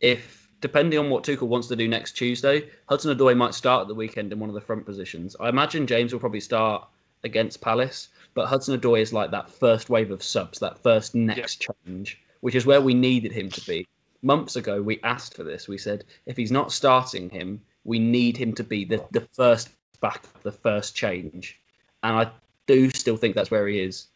If 0.00 0.48
depending 0.62 0.98
on 0.98 1.10
what 1.10 1.22
Tuchel 1.22 1.48
wants 1.48 1.68
to 1.68 1.76
do 1.76 1.86
next 1.86 2.12
Tuesday, 2.12 2.70
Hudson 2.88 3.14
Odoi 3.14 3.36
might 3.36 3.52
start 3.52 3.82
at 3.82 3.88
the 3.88 3.94
weekend 3.94 4.32
in 4.32 4.38
one 4.38 4.48
of 4.48 4.54
the 4.54 4.60
front 4.62 4.86
positions. 4.86 5.36
I 5.38 5.50
imagine 5.50 5.86
James 5.86 6.14
will 6.14 6.20
probably 6.20 6.40
start 6.40 6.88
against 7.22 7.60
Palace, 7.60 8.08
but 8.32 8.46
Hudson 8.46 8.80
Odoi 8.80 9.02
is 9.02 9.12
like 9.12 9.30
that 9.32 9.50
first 9.50 9.90
wave 9.90 10.10
of 10.10 10.22
subs, 10.22 10.58
that 10.60 10.82
first 10.82 11.14
next 11.14 11.66
change, 11.84 12.22
which 12.40 12.54
is 12.54 12.64
where 12.64 12.80
we 12.80 12.94
needed 12.94 13.32
him 13.32 13.50
to 13.50 13.60
be. 13.66 13.86
Months 14.22 14.56
ago, 14.56 14.80
we 14.80 14.98
asked 15.02 15.34
for 15.34 15.44
this. 15.44 15.68
We 15.68 15.76
said 15.76 16.04
if 16.24 16.38
he's 16.38 16.50
not 16.50 16.72
starting 16.72 17.28
him, 17.28 17.60
we 17.84 17.98
need 17.98 18.36
him 18.36 18.52
to 18.54 18.64
be 18.64 18.84
the, 18.84 19.04
the 19.12 19.26
first 19.32 19.70
back, 20.00 20.22
the 20.42 20.52
first 20.52 20.96
change. 20.96 21.60
And 22.02 22.16
I 22.16 22.30
do 22.66 22.90
still 22.90 23.16
think 23.16 23.34
that's 23.34 23.50
where 23.50 23.68
he 23.68 23.80
is. 23.80 24.08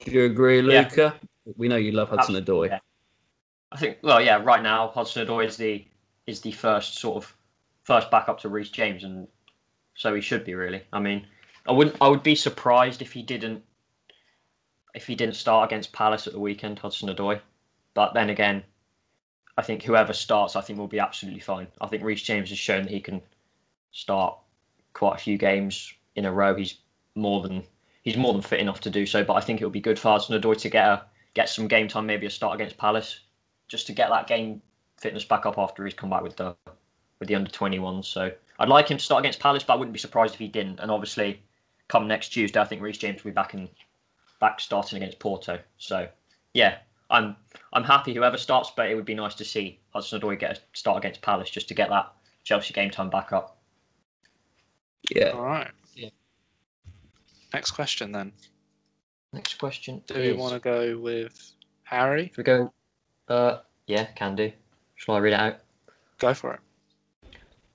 Do 0.00 0.10
you 0.10 0.24
agree, 0.24 0.60
Yeah. 0.60 0.82
Luca? 0.82 1.14
We 1.56 1.68
know 1.68 1.76
you 1.76 1.92
love 1.92 2.08
Hudson 2.08 2.36
Odoi. 2.36 2.68
Yeah. 2.68 2.78
I 3.72 3.76
think 3.76 3.98
well, 4.02 4.20
yeah, 4.20 4.40
right 4.42 4.62
now 4.62 4.88
Hudson 4.88 5.26
Odoi 5.26 5.46
is 5.46 5.56
the 5.56 5.84
is 6.26 6.40
the 6.40 6.52
first 6.52 6.98
sort 6.98 7.16
of 7.16 7.36
first 7.82 8.10
backup 8.10 8.38
to 8.40 8.48
Reece 8.48 8.70
James, 8.70 9.02
and 9.02 9.26
so 9.94 10.14
he 10.14 10.20
should 10.20 10.44
be 10.44 10.54
really. 10.54 10.82
I 10.92 11.00
mean, 11.00 11.26
I 11.66 11.72
wouldn't 11.72 11.96
I 12.00 12.08
would 12.08 12.22
be 12.22 12.34
surprised 12.34 13.02
if 13.02 13.12
he 13.12 13.22
didn't 13.22 13.62
if 14.94 15.06
he 15.06 15.14
didn't 15.14 15.36
start 15.36 15.70
against 15.70 15.92
Palace 15.92 16.26
at 16.26 16.32
the 16.32 16.38
weekend, 16.38 16.78
Hudson 16.78 17.08
Odoi. 17.08 17.40
But 17.94 18.14
then 18.14 18.30
again, 18.30 18.62
I 19.56 19.62
think 19.62 19.82
whoever 19.82 20.12
starts, 20.12 20.56
I 20.56 20.60
think 20.60 20.78
will 20.78 20.88
be 20.88 20.98
absolutely 20.98 21.40
fine. 21.40 21.66
I 21.80 21.86
think 21.86 22.02
Reece 22.02 22.22
James 22.22 22.48
has 22.48 22.58
shown 22.58 22.84
that 22.84 22.90
he 22.90 23.00
can 23.00 23.20
start 23.90 24.38
quite 24.94 25.16
a 25.16 25.18
few 25.18 25.36
games 25.36 25.92
in 26.16 26.24
a 26.24 26.32
row. 26.32 26.54
He's 26.54 26.78
more 27.14 27.42
than 27.42 27.62
he's 28.02 28.16
more 28.16 28.32
than 28.32 28.42
fit 28.42 28.60
enough 28.60 28.80
to 28.80 28.90
do 28.90 29.06
so. 29.06 29.24
But 29.24 29.34
I 29.34 29.40
think 29.40 29.60
it 29.60 29.64
would 29.64 29.72
be 29.72 29.80
good 29.80 29.98
for 29.98 30.08
Odoi 30.08 30.56
to 30.58 30.68
get 30.68 30.86
a 30.86 31.04
get 31.34 31.48
some 31.48 31.68
game 31.68 31.88
time, 31.88 32.06
maybe 32.06 32.26
a 32.26 32.30
start 32.30 32.54
against 32.54 32.76
Palace, 32.78 33.20
just 33.68 33.86
to 33.86 33.92
get 33.92 34.10
that 34.10 34.26
game 34.26 34.60
fitness 34.98 35.24
back 35.24 35.46
up 35.46 35.58
after 35.58 35.84
he's 35.84 35.94
come 35.94 36.10
back 36.10 36.22
with 36.22 36.36
the 36.36 36.56
with 37.18 37.28
the 37.28 37.34
under 37.34 37.50
21s. 37.50 38.06
So 38.06 38.32
I'd 38.58 38.68
like 38.68 38.90
him 38.90 38.98
to 38.98 39.04
start 39.04 39.20
against 39.20 39.40
Palace, 39.40 39.62
but 39.62 39.74
I 39.74 39.76
wouldn't 39.76 39.92
be 39.92 39.98
surprised 39.98 40.34
if 40.34 40.40
he 40.40 40.48
didn't. 40.48 40.80
And 40.80 40.90
obviously, 40.90 41.42
come 41.88 42.08
next 42.08 42.28
Tuesday, 42.28 42.60
I 42.60 42.64
think 42.64 42.82
Reece 42.82 42.98
James 42.98 43.22
will 43.22 43.30
be 43.30 43.34
back 43.34 43.54
in 43.54 43.68
back 44.40 44.60
starting 44.60 44.96
against 44.96 45.18
Porto. 45.18 45.58
So 45.78 46.08
yeah, 46.54 46.78
I'm 47.12 47.36
I'm 47.72 47.84
happy 47.84 48.14
whoever 48.14 48.36
starts, 48.36 48.72
but 48.74 48.90
it 48.90 48.94
would 48.96 49.04
be 49.04 49.14
nice 49.14 49.34
to 49.36 49.44
see 49.44 49.78
Hudson 49.90 50.20
Odoi 50.20 50.38
get 50.38 50.58
a 50.58 50.60
start 50.72 50.98
against 50.98 51.22
Palace 51.22 51.50
just 51.50 51.68
to 51.68 51.74
get 51.74 51.90
that 51.90 52.12
Chelsea 52.42 52.74
game 52.74 52.90
time 52.90 53.10
back 53.10 53.32
up. 53.32 53.58
Yeah. 55.14 55.30
All 55.30 55.42
right. 55.42 55.70
Yeah. 55.94 56.08
Next 57.52 57.72
question 57.72 58.12
then. 58.12 58.32
Next 59.32 59.58
question. 59.58 60.02
Do 60.06 60.14
we 60.14 60.32
want 60.32 60.54
to 60.54 60.58
go 60.58 60.98
with 60.98 61.52
Harry? 61.84 62.28
Should 62.28 62.38
we 62.38 62.44
go? 62.44 62.72
Uh, 63.28 63.58
yeah, 63.86 64.04
can 64.04 64.34
do. 64.34 64.50
Shall 64.96 65.14
I 65.14 65.18
read 65.18 65.34
it 65.34 65.40
out? 65.40 65.56
Go 66.18 66.34
for 66.34 66.54
it. 66.54 66.60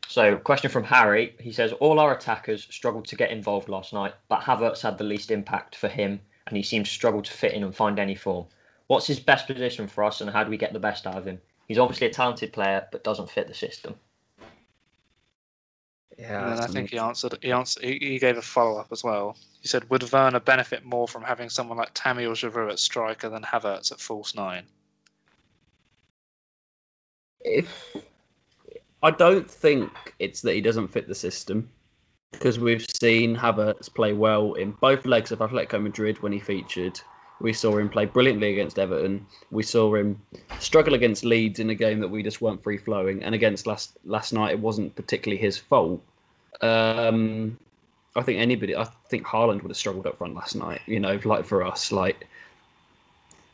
So, 0.07 0.37
question 0.37 0.71
from 0.71 0.83
Harry. 0.85 1.35
He 1.39 1.51
says 1.51 1.73
all 1.73 1.99
our 1.99 2.15
attackers 2.15 2.67
struggled 2.69 3.05
to 3.07 3.15
get 3.15 3.29
involved 3.29 3.69
last 3.69 3.91
night, 3.91 4.13
but 4.29 4.39
Havertz 4.39 4.81
had 4.81 4.97
the 4.97 5.03
least 5.03 5.31
impact 5.31 5.75
for 5.75 5.89
him, 5.89 6.21
and 6.47 6.55
he 6.55 6.63
seemed 6.63 6.85
to 6.85 6.91
struggle 6.91 7.21
to 7.21 7.31
fit 7.31 7.53
in 7.53 7.63
and 7.63 7.75
find 7.75 7.99
any 7.99 8.15
form. 8.15 8.45
What's 8.87 9.07
his 9.07 9.19
best 9.19 9.47
position 9.47 9.87
for 9.87 10.03
us, 10.03 10.21
and 10.21 10.29
how 10.29 10.43
do 10.43 10.49
we 10.49 10.57
get 10.57 10.73
the 10.73 10.79
best 10.79 11.05
out 11.05 11.17
of 11.17 11.25
him? 11.25 11.39
He's 11.67 11.77
obviously 11.77 12.07
a 12.07 12.13
talented 12.13 12.53
player, 12.53 12.87
but 12.91 13.03
doesn't 13.03 13.29
fit 13.29 13.47
the 13.47 13.53
system. 13.53 13.95
Yeah. 16.17 16.51
and 16.51 16.61
I 16.61 16.67
think 16.67 16.89
he 16.89 16.97
answered. 16.97 17.37
He 17.41 17.51
answered. 17.51 17.83
He, 17.83 17.99
he 17.99 18.19
gave 18.19 18.37
a 18.37 18.41
follow 18.41 18.79
up 18.79 18.87
as 18.91 19.03
well. 19.03 19.37
He 19.61 19.67
said, 19.67 19.89
"Would 19.89 20.11
Werner 20.11 20.39
benefit 20.39 20.83
more 20.85 21.07
from 21.07 21.23
having 21.23 21.49
someone 21.49 21.77
like 21.77 21.91
Tammy 21.93 22.25
or 22.25 22.33
Giroud 22.33 22.71
at 22.71 22.79
striker 22.79 23.29
than 23.29 23.43
Havertz 23.43 23.91
at 23.91 23.99
false 23.99 24.33
nine? 24.33 24.65
if 27.47 27.95
I 29.03 29.11
don't 29.11 29.49
think 29.49 30.15
it's 30.19 30.41
that 30.41 30.53
he 30.53 30.61
doesn't 30.61 30.89
fit 30.89 31.07
the 31.07 31.15
system 31.15 31.69
because 32.31 32.59
we've 32.59 32.85
seen 32.99 33.35
Havertz 33.35 33.93
play 33.93 34.13
well 34.13 34.53
in 34.53 34.71
both 34.71 35.05
legs 35.05 35.31
of 35.31 35.39
Atletico 35.39 35.81
Madrid 35.81 36.21
when 36.21 36.31
he 36.31 36.39
featured. 36.39 36.99
We 37.39 37.53
saw 37.53 37.77
him 37.77 37.89
play 37.89 38.05
brilliantly 38.05 38.51
against 38.51 38.79
Everton. 38.79 39.25
We 39.51 39.63
saw 39.63 39.93
him 39.93 40.19
struggle 40.59 40.95
against 40.95 41.23
Leeds 41.23 41.59
in 41.59 41.69
a 41.69 41.75
game 41.75 41.99
that 41.99 42.07
we 42.07 42.23
just 42.23 42.41
weren't 42.41 42.63
free 42.63 42.77
flowing, 42.77 43.23
and 43.23 43.35
against 43.35 43.67
last 43.67 43.97
last 44.05 44.33
night 44.33 44.51
it 44.51 44.59
wasn't 44.59 44.95
particularly 44.95 45.39
his 45.39 45.57
fault. 45.57 46.01
Um, 46.61 47.57
I 48.15 48.23
think 48.23 48.39
anybody, 48.39 48.75
I 48.75 48.85
think 49.09 49.25
Haaland 49.25 49.61
would 49.61 49.69
have 49.69 49.77
struggled 49.77 50.07
up 50.07 50.17
front 50.17 50.33
last 50.33 50.55
night. 50.55 50.81
You 50.87 50.99
know, 50.99 51.19
like 51.23 51.45
for 51.45 51.63
us, 51.63 51.91
like 51.91 52.27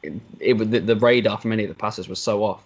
it, 0.01 0.13
it 0.39 0.53
the, 0.53 0.79
the 0.79 0.95
radar 0.95 1.38
for 1.38 1.49
many 1.49 1.63
of 1.63 1.69
the 1.69 1.75
passes 1.75 2.07
was 2.07 2.19
so 2.19 2.43
off. 2.43 2.63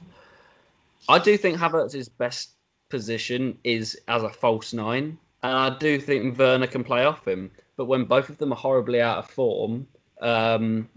I 1.09 1.17
do 1.17 1.37
think 1.37 1.57
Havertz's 1.57 2.09
best 2.09 2.51
position 2.89 3.57
is 3.63 3.99
as 4.07 4.21
a 4.21 4.29
false 4.29 4.73
nine, 4.73 5.17
and 5.41 5.53
I 5.53 5.77
do 5.77 5.99
think 5.99 6.37
Werner 6.37 6.67
can 6.67 6.83
play 6.83 7.05
off 7.05 7.27
him. 7.27 7.49
But 7.75 7.85
when 7.85 8.05
both 8.05 8.29
of 8.29 8.37
them 8.37 8.51
are 8.51 8.57
horribly 8.57 9.01
out 9.01 9.19
of 9.19 9.29
form, 9.29 9.87
um, 10.21 10.89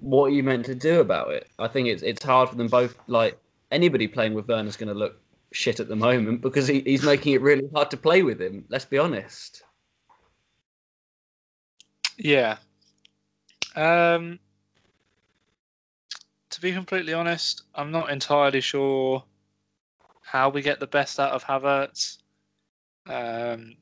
what 0.00 0.26
are 0.26 0.34
you 0.34 0.42
meant 0.42 0.66
to 0.66 0.74
do 0.74 1.00
about 1.00 1.32
it? 1.32 1.48
I 1.58 1.68
think 1.68 1.88
it's 1.88 2.02
it's 2.02 2.24
hard 2.24 2.48
for 2.48 2.54
them 2.56 2.68
both. 2.68 2.98
Like 3.06 3.38
anybody 3.70 4.06
playing 4.06 4.34
with 4.34 4.48
Werner's 4.48 4.76
going 4.76 4.92
to 4.92 4.98
look 4.98 5.20
shit 5.52 5.80
at 5.80 5.88
the 5.88 5.96
moment 5.96 6.40
because 6.42 6.66
he, 6.66 6.80
he's 6.80 7.02
making 7.02 7.34
it 7.34 7.42
really 7.42 7.68
hard 7.74 7.90
to 7.90 7.96
play 7.96 8.22
with 8.22 8.40
him. 8.40 8.64
Let's 8.68 8.84
be 8.84 8.98
honest. 8.98 9.62
Yeah. 12.16 12.56
Um, 13.76 14.40
to 16.50 16.60
be 16.60 16.72
completely 16.72 17.14
honest, 17.14 17.62
I'm 17.74 17.92
not 17.92 18.10
entirely 18.10 18.60
sure 18.60 19.22
how 20.22 20.48
we 20.48 20.62
get 20.62 20.80
the 20.80 20.86
best 20.86 21.20
out 21.20 21.32
of 21.32 21.44
Havertz. 21.44 22.18
Um, 23.06 23.76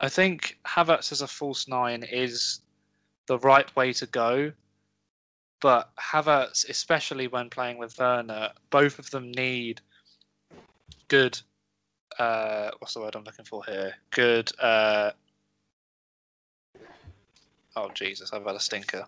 I 0.00 0.08
think 0.08 0.58
Havertz 0.66 1.12
as 1.12 1.22
a 1.22 1.26
false 1.26 1.66
nine 1.66 2.02
is 2.02 2.61
the 3.32 3.38
right 3.38 3.74
way 3.74 3.94
to 3.94 4.04
go, 4.04 4.52
but 5.62 5.90
Havertz, 5.96 6.68
especially 6.68 7.28
when 7.28 7.48
playing 7.48 7.78
with 7.78 7.98
Werner, 7.98 8.50
both 8.68 8.98
of 8.98 9.10
them 9.10 9.32
need 9.32 9.80
good. 11.08 11.40
Uh, 12.18 12.72
what's 12.78 12.92
the 12.92 13.00
word 13.00 13.16
I'm 13.16 13.24
looking 13.24 13.46
for 13.46 13.64
here? 13.64 13.94
Good. 14.10 14.52
Uh, 14.60 15.12
oh 17.74 17.88
Jesus, 17.94 18.34
I've 18.34 18.44
had 18.44 18.54
a 18.54 18.60
stinker. 18.60 19.06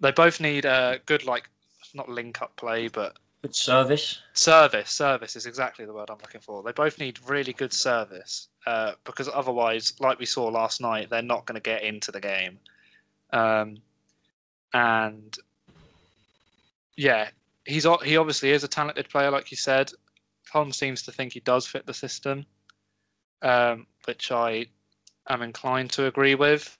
They 0.00 0.12
both 0.12 0.40
need 0.40 0.64
a 0.64 0.98
good, 1.04 1.26
like, 1.26 1.50
not 1.92 2.08
link 2.08 2.40
up 2.40 2.56
play, 2.56 2.88
but 2.88 3.18
Good 3.42 3.54
service. 3.54 4.22
Service, 4.32 4.90
service 4.90 5.36
is 5.36 5.44
exactly 5.44 5.84
the 5.84 5.92
word 5.92 6.08
I'm 6.08 6.16
looking 6.22 6.40
for. 6.40 6.62
They 6.62 6.72
both 6.72 6.98
need 6.98 7.18
really 7.28 7.52
good 7.52 7.74
service 7.74 8.48
uh, 8.66 8.92
because 9.04 9.28
otherwise, 9.28 9.92
like 10.00 10.18
we 10.18 10.24
saw 10.24 10.46
last 10.46 10.80
night, 10.80 11.10
they're 11.10 11.20
not 11.20 11.44
going 11.44 11.54
to 11.54 11.60
get 11.60 11.82
into 11.82 12.10
the 12.10 12.20
game. 12.20 12.58
Um, 13.32 13.78
and 14.72 15.36
yeah, 16.96 17.30
he's 17.64 17.86
o- 17.86 17.98
he 17.98 18.16
obviously 18.16 18.50
is 18.50 18.64
a 18.64 18.68
talented 18.68 19.08
player, 19.08 19.30
like 19.30 19.50
you 19.50 19.56
said. 19.56 19.90
Tom 20.50 20.72
seems 20.72 21.02
to 21.02 21.12
think 21.12 21.32
he 21.32 21.40
does 21.40 21.66
fit 21.66 21.86
the 21.86 21.94
system, 21.94 22.46
um, 23.42 23.86
which 24.06 24.30
I 24.30 24.66
am 25.28 25.42
inclined 25.42 25.90
to 25.92 26.06
agree 26.06 26.34
with. 26.34 26.78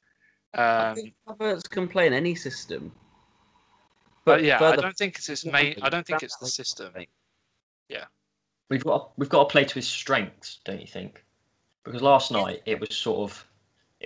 I 0.54 0.90
Um, 0.90 0.94
think 0.94 1.14
Havertz 1.28 1.68
can 1.68 1.88
play 1.88 2.06
in 2.06 2.12
any 2.12 2.34
system. 2.34 2.92
but 4.24 4.42
yeah, 4.42 4.62
I 4.62 4.76
don't 4.76 4.96
think 4.96 5.16
it's 5.16 5.26
his 5.26 5.44
main. 5.44 5.76
I 5.82 5.88
don't 5.88 6.06
think 6.06 6.22
it's 6.22 6.36
the 6.38 6.46
system. 6.46 6.92
Yeah, 7.88 8.04
we've 8.70 8.84
got 8.84 9.12
we've 9.18 9.28
got 9.28 9.48
to 9.48 9.52
play 9.52 9.64
to 9.64 9.74
his 9.74 9.86
strengths, 9.88 10.60
don't 10.64 10.80
you 10.80 10.86
think? 10.86 11.24
Because 11.84 12.02
last 12.02 12.30
night 12.32 12.62
it 12.66 12.80
was 12.80 12.96
sort 12.96 13.30
of 13.30 13.45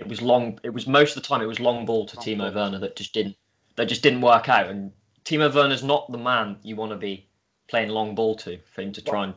it 0.01 0.07
was 0.07 0.21
long. 0.21 0.59
It 0.63 0.73
was 0.73 0.87
most 0.87 1.15
of 1.15 1.21
the 1.21 1.27
time 1.27 1.41
it 1.41 1.45
was 1.45 1.59
long 1.59 1.85
ball 1.85 2.07
to 2.07 2.17
Timo. 2.17 2.53
Werner 2.53 2.79
that 2.79 2.95
just 2.95 3.13
didn't 3.13 3.35
that 3.75 3.85
just 3.85 4.01
didn't 4.01 4.21
work 4.21 4.49
out. 4.49 4.67
And 4.67 4.91
Timo 5.23 5.53
Werner's 5.53 5.83
not 5.83 6.11
the 6.11 6.17
man 6.17 6.57
you 6.63 6.75
want 6.75 6.91
to 6.91 6.97
be 6.97 7.27
playing 7.67 7.89
long 7.89 8.15
ball 8.15 8.35
to 8.37 8.57
for 8.73 8.81
him 8.81 8.91
to 8.93 9.01
try 9.01 9.25
and 9.25 9.35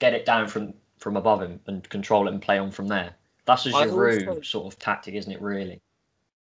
get 0.00 0.12
it 0.12 0.26
down 0.26 0.48
from 0.48 0.74
from 0.98 1.16
above 1.16 1.40
him 1.40 1.60
and 1.66 1.88
control 1.88 2.26
it 2.26 2.32
and 2.32 2.42
play 2.42 2.58
on 2.58 2.72
from 2.72 2.88
there. 2.88 3.14
That's 3.44 3.64
a 3.66 3.70
Giroud 3.70 4.26
also- 4.26 4.40
sort 4.42 4.72
of 4.72 4.78
tactic, 4.80 5.14
isn't 5.14 5.30
it? 5.30 5.40
Really? 5.40 5.80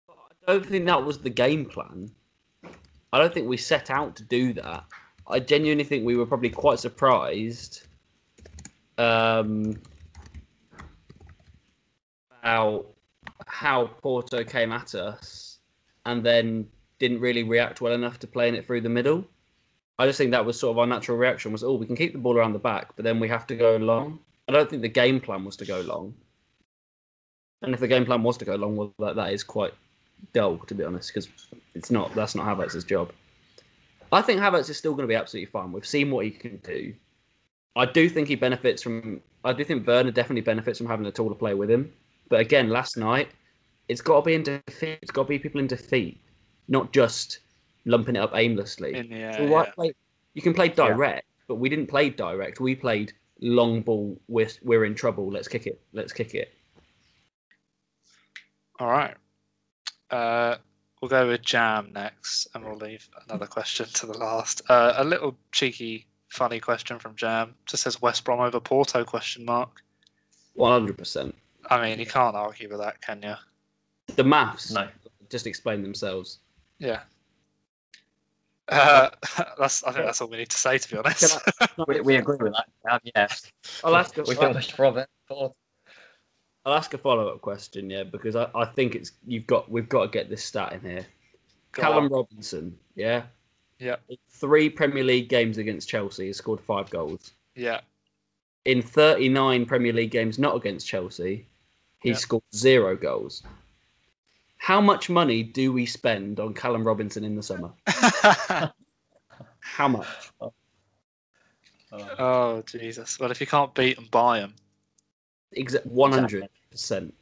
I 0.09 0.53
don't 0.53 0.64
think 0.64 0.87
that 0.87 1.05
was 1.05 1.18
the 1.18 1.31
game 1.31 1.64
plan. 1.64 2.12
I 3.12 3.18
don't 3.18 3.35
think 3.35 3.49
we 3.49 3.57
set 3.57 3.91
out 3.91 4.14
to 4.16 4.22
do 4.22 4.53
that. 4.53 4.85
I 5.27 5.41
genuinely 5.41 5.83
think 5.83 6.05
we 6.05 6.16
were 6.16 6.27
probably 6.27 6.51
quite 6.51 6.79
surprised 6.79 7.89
um, 8.99 9.74
about 12.41 12.95
how 13.47 13.86
Porto 14.03 14.44
came 14.44 14.72
at 14.72 14.94
us 14.94 15.59
and 16.05 16.24
then 16.24 16.66
didn't 16.99 17.20
really 17.20 17.42
react 17.42 17.80
well 17.80 17.92
enough 17.92 18.18
to 18.20 18.26
playing 18.26 18.55
it 18.55 18.66
through 18.66 18.80
the 18.80 18.88
middle. 18.88 19.24
I 19.99 20.07
just 20.07 20.18
think 20.18 20.30
that 20.32 20.44
was 20.44 20.59
sort 20.59 20.72
of 20.72 20.78
our 20.78 20.86
natural 20.86 21.16
reaction 21.16 21.53
was, 21.53 21.64
oh, 21.64 21.74
we 21.74 21.86
can 21.86 21.97
keep 21.97 22.12
the 22.12 22.18
ball 22.18 22.36
around 22.36 22.53
the 22.53 22.59
back, 22.59 22.94
but 22.97 23.05
then 23.05 23.18
we 23.18 23.28
have 23.28 23.47
to 23.47 23.57
go 23.57 23.76
long. 23.76 24.18
I 24.49 24.53
don't 24.53 24.68
think 24.68 24.82
the 24.82 24.88
game 24.88 25.20
plan 25.20 25.44
was 25.44 25.57
to 25.57 25.64
go 25.64 25.80
long. 25.80 26.14
And 27.62 27.72
if 27.72 27.80
the 27.80 27.88
game 27.88 28.05
plan 28.05 28.22
was 28.22 28.36
to 28.38 28.44
go 28.44 28.55
long, 28.55 28.76
well, 28.76 28.92
that, 28.99 29.16
that 29.16 29.32
is 29.32 29.42
quite 29.42 29.72
dull, 30.32 30.59
to 30.59 30.74
be 30.74 30.84
honest, 30.84 31.12
because 31.12 31.28
it's 31.74 31.90
not. 31.90 32.14
That's 32.14 32.34
not 32.34 32.47
Havertz's 32.47 32.84
job. 32.84 33.12
I 34.12 34.22
think 34.22 34.40
Havertz 34.40 34.70
is 34.70 34.76
still 34.76 34.92
going 34.92 35.09
to 35.09 35.12
be 35.12 35.16
absolutely 35.16 35.51
fine. 35.51 35.72
We've 35.72 35.86
seen 35.86 36.11
what 36.11 36.26
he 36.26 36.30
can 36.30 36.59
do. 36.59 36.94
I 37.74 37.86
do 37.86 38.09
think 38.09 38.28
he 38.28 38.34
benefits 38.36 38.82
from. 38.82 39.20
I 39.44 39.53
do 39.53 39.64
think 39.64 39.86
Werner 39.86 40.11
definitely 40.11 40.42
benefits 40.42 40.78
from 40.78 40.86
having 40.86 41.07
a 41.07 41.12
taller 41.12 41.34
player 41.34 41.57
with 41.57 41.70
him. 41.70 41.92
But 42.29 42.41
again, 42.41 42.68
last 42.70 42.97
night, 42.97 43.29
it's 43.89 44.01
got 44.01 44.20
to 44.20 44.22
be 44.27 44.35
in 44.35 44.43
defeat. 44.43 44.99
It's 45.03 45.11
got 45.11 45.24
to 45.24 45.29
be 45.29 45.39
people 45.39 45.61
in 45.61 45.66
defeat, 45.66 46.20
not 46.68 46.93
just 46.93 47.41
lumping 47.85 48.16
it 48.16 48.20
up 48.20 48.33
aimlessly. 48.35 48.95
Air, 49.11 49.33
So 49.35 49.43
yeah. 49.43 49.70
play- 49.74 49.95
you 50.35 50.43
can 50.43 50.53
play 50.55 50.68
direct, 50.68 51.27
but 51.49 51.55
we 51.55 51.68
didn't 51.68 51.87
play 51.87 52.11
direct. 52.11 52.61
We 52.61 52.74
played 52.74 53.12
long 53.41 53.81
ball. 53.83 54.20
We're, 54.29 54.49
we're 54.62 54.85
in 54.85 54.95
trouble. 54.95 55.31
Let's 55.31 55.49
kick 55.49 55.66
it. 55.66 55.81
Let's 55.93 56.12
kick 56.12 56.35
it. 56.35 56.53
All 58.79 58.89
right. 58.89 59.14
Uh, 60.11 60.57
we'll 61.01 61.09
go 61.09 61.27
with 61.29 61.43
Jam 61.43 61.91
next, 61.95 62.49
and 62.55 62.64
we'll 62.64 62.77
leave 62.77 63.09
another 63.29 63.47
question 63.47 63.87
to 63.95 64.07
the 64.07 64.18
last. 64.18 64.62
Uh, 64.68 64.95
a 64.97 65.05
little 65.05 65.37
cheeky, 65.53 66.07
funny 66.29 66.61
question 66.61 66.99
from 66.99 67.16
Jam. 67.16 67.55
Just 67.64 67.85
says 67.85 68.03
West 68.03 68.24
Brom 68.24 68.41
over 68.41 68.61
Porto? 68.61 69.05
Question 69.05 69.45
mark. 69.45 69.83
One 70.55 70.72
hundred 70.72 70.99
percent. 70.99 71.35
I 71.71 71.81
mean, 71.83 71.99
you 71.99 72.07
can't 72.07 72.37
argue 72.37 72.69
with 72.69 72.79
that, 72.79 73.01
can 73.01 73.23
you? 73.23 73.35
The 74.14 74.25
maths 74.25 74.71
No. 74.73 74.89
just 75.31 75.47
explain 75.47 75.83
themselves. 75.83 76.39
Yeah. 76.79 77.01
Uh, 78.69 79.11
that's. 79.59 79.85
I 79.85 79.93
think 79.93 80.07
that's 80.07 80.21
all 80.21 80.29
we 80.29 80.39
need 80.39 80.49
to 80.51 80.59
say, 80.59 80.79
to 80.79 80.91
be 80.91 80.97
honest. 80.99 81.39
We, 81.87 82.01
we 82.01 82.17
agree 82.17 82.37
with 82.41 82.53
that. 82.55 82.67
Um, 82.91 83.01
yeah. 83.14 83.29
I'll 83.85 83.97
ask. 83.97 84.17
A, 84.19 84.23
We 84.27 84.35
feel 84.35 84.53
West 84.53 84.77
Brom. 84.77 85.05
I'll 85.31 85.55
ask 86.75 86.93
a 86.95 86.99
follow 86.99 87.29
up 87.29 87.41
question, 87.43 87.89
yeah, 87.89 88.03
because 88.03 88.35
I, 88.35 88.49
I 88.55 88.64
think 88.64 88.97
it's 88.97 89.12
you've 89.25 89.47
got 89.47 89.71
we've 89.71 89.89
got 89.89 90.03
to 90.03 90.09
get 90.09 90.29
this 90.29 90.43
stat 90.45 90.73
in 90.73 90.81
here. 90.81 91.07
Go 91.73 91.83
Callum 91.83 92.05
on. 92.07 92.11
Robinson, 92.11 92.77
yeah, 92.97 93.23
Yeah. 93.79 93.97
In 94.09 94.17
three 94.31 94.69
Premier 94.69 95.05
League 95.05 95.29
games 95.29 95.59
against 95.59 95.89
Chelsea, 95.89 96.27
has 96.29 96.39
scored 96.39 96.61
five 96.61 96.91
goals. 96.91 97.33
Yeah. 97.55 97.81
In 98.64 98.83
thirty 98.83 99.29
nine 99.29 99.64
Premier 99.64 99.93
League 99.93 100.11
games 100.11 100.41
not 100.41 100.57
against 100.57 100.89
Chelsea, 100.89 101.47
he's 102.01 102.12
Yeah. 102.12 102.18
scored 102.18 102.42
zero 102.55 102.97
goals. 102.97 103.42
How 104.59 104.80
much 104.80 105.09
money 105.09 105.42
do 105.42 105.72
we 105.72 105.86
spend 105.86 106.40
on 106.40 106.55
Callum 106.55 106.84
Robinson 106.84 107.24
in 107.24 107.36
the 107.36 107.42
summer? 107.42 107.72
How 109.61 109.88
much? 109.88 110.32
Oh, 110.40 110.53
oh 111.92 112.62
Jesus! 112.62 113.18
Well, 113.20 113.30
if 113.30 113.40
you 113.40 113.47
can't 113.47 113.74
beat 113.74 113.97
them, 113.97 114.09
buy 114.11 114.40
them. 114.40 114.55
Exact 115.53 115.86
one 115.86 116.12
hundred 116.12 116.49
percent. 116.70 117.14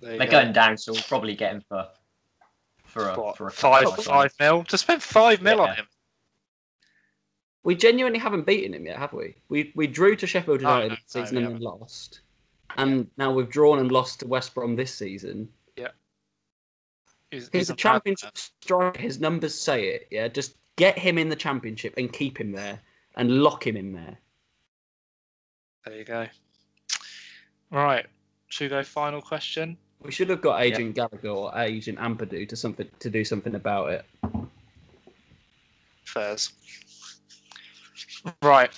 They're 0.00 0.18
go. 0.18 0.26
going 0.26 0.52
down, 0.52 0.76
so 0.76 0.92
we'll 0.92 1.02
probably 1.02 1.34
get 1.36 1.52
him 1.52 1.62
for 1.68 1.88
for 2.84 3.08
a 3.08 3.20
What, 3.20 3.36
for 3.36 3.46
a 3.46 3.52
five 3.52 3.84
couple 3.84 4.00
of 4.00 4.04
five 4.04 4.34
mil. 4.40 4.62
Just 4.64 4.84
spend 4.84 5.02
five 5.02 5.42
mil 5.42 5.60
on 5.60 5.74
him. 5.74 5.86
We 7.62 7.74
genuinely 7.74 8.18
haven't 8.18 8.46
beaten 8.46 8.74
him 8.74 8.86
yet, 8.86 8.98
have 8.98 9.12
we? 9.12 9.36
We 9.48 9.72
we 9.74 9.86
drew 9.86 10.16
to 10.16 10.26
Sheffield 10.26 10.60
United 10.60 10.90
no, 10.90 10.94
no, 10.94 11.00
season 11.06 11.36
we 11.36 11.44
and 11.44 11.54
then 11.54 11.60
lost, 11.60 12.20
and 12.76 13.08
now 13.16 13.32
we've 13.32 13.50
drawn 13.50 13.78
and 13.78 13.90
lost 13.90 14.20
to 14.20 14.26
West 14.26 14.54
Brom 14.54 14.76
this 14.76 14.94
season. 14.94 15.48
He's, 17.34 17.50
He's 17.52 17.70
a 17.70 17.74
championship 17.74 18.36
striker. 18.36 19.00
His 19.00 19.18
numbers 19.18 19.54
say 19.54 19.88
it. 19.88 20.06
Yeah, 20.10 20.28
just 20.28 20.54
get 20.76 20.96
him 20.96 21.18
in 21.18 21.28
the 21.28 21.36
championship 21.36 21.94
and 21.96 22.12
keep 22.12 22.38
him 22.38 22.52
there 22.52 22.80
and 23.16 23.42
lock 23.42 23.66
him 23.66 23.76
in 23.76 23.92
there. 23.92 24.18
There 25.84 25.96
you 25.96 26.04
go. 26.04 26.26
Right. 27.70 28.06
Should 28.48 28.64
we 28.64 28.68
go 28.68 28.84
final 28.84 29.20
question? 29.20 29.76
We 30.00 30.12
should 30.12 30.28
have 30.28 30.42
got 30.42 30.62
Agent 30.62 30.94
Gallagher 30.94 31.28
or 31.28 31.58
Agent 31.58 31.98
Ampadu 31.98 32.48
to 32.48 32.56
something 32.56 32.88
to 33.00 33.10
do 33.10 33.24
something 33.24 33.56
about 33.56 33.90
it. 33.90 34.04
Fairs. 36.04 36.52
Right. 38.42 38.70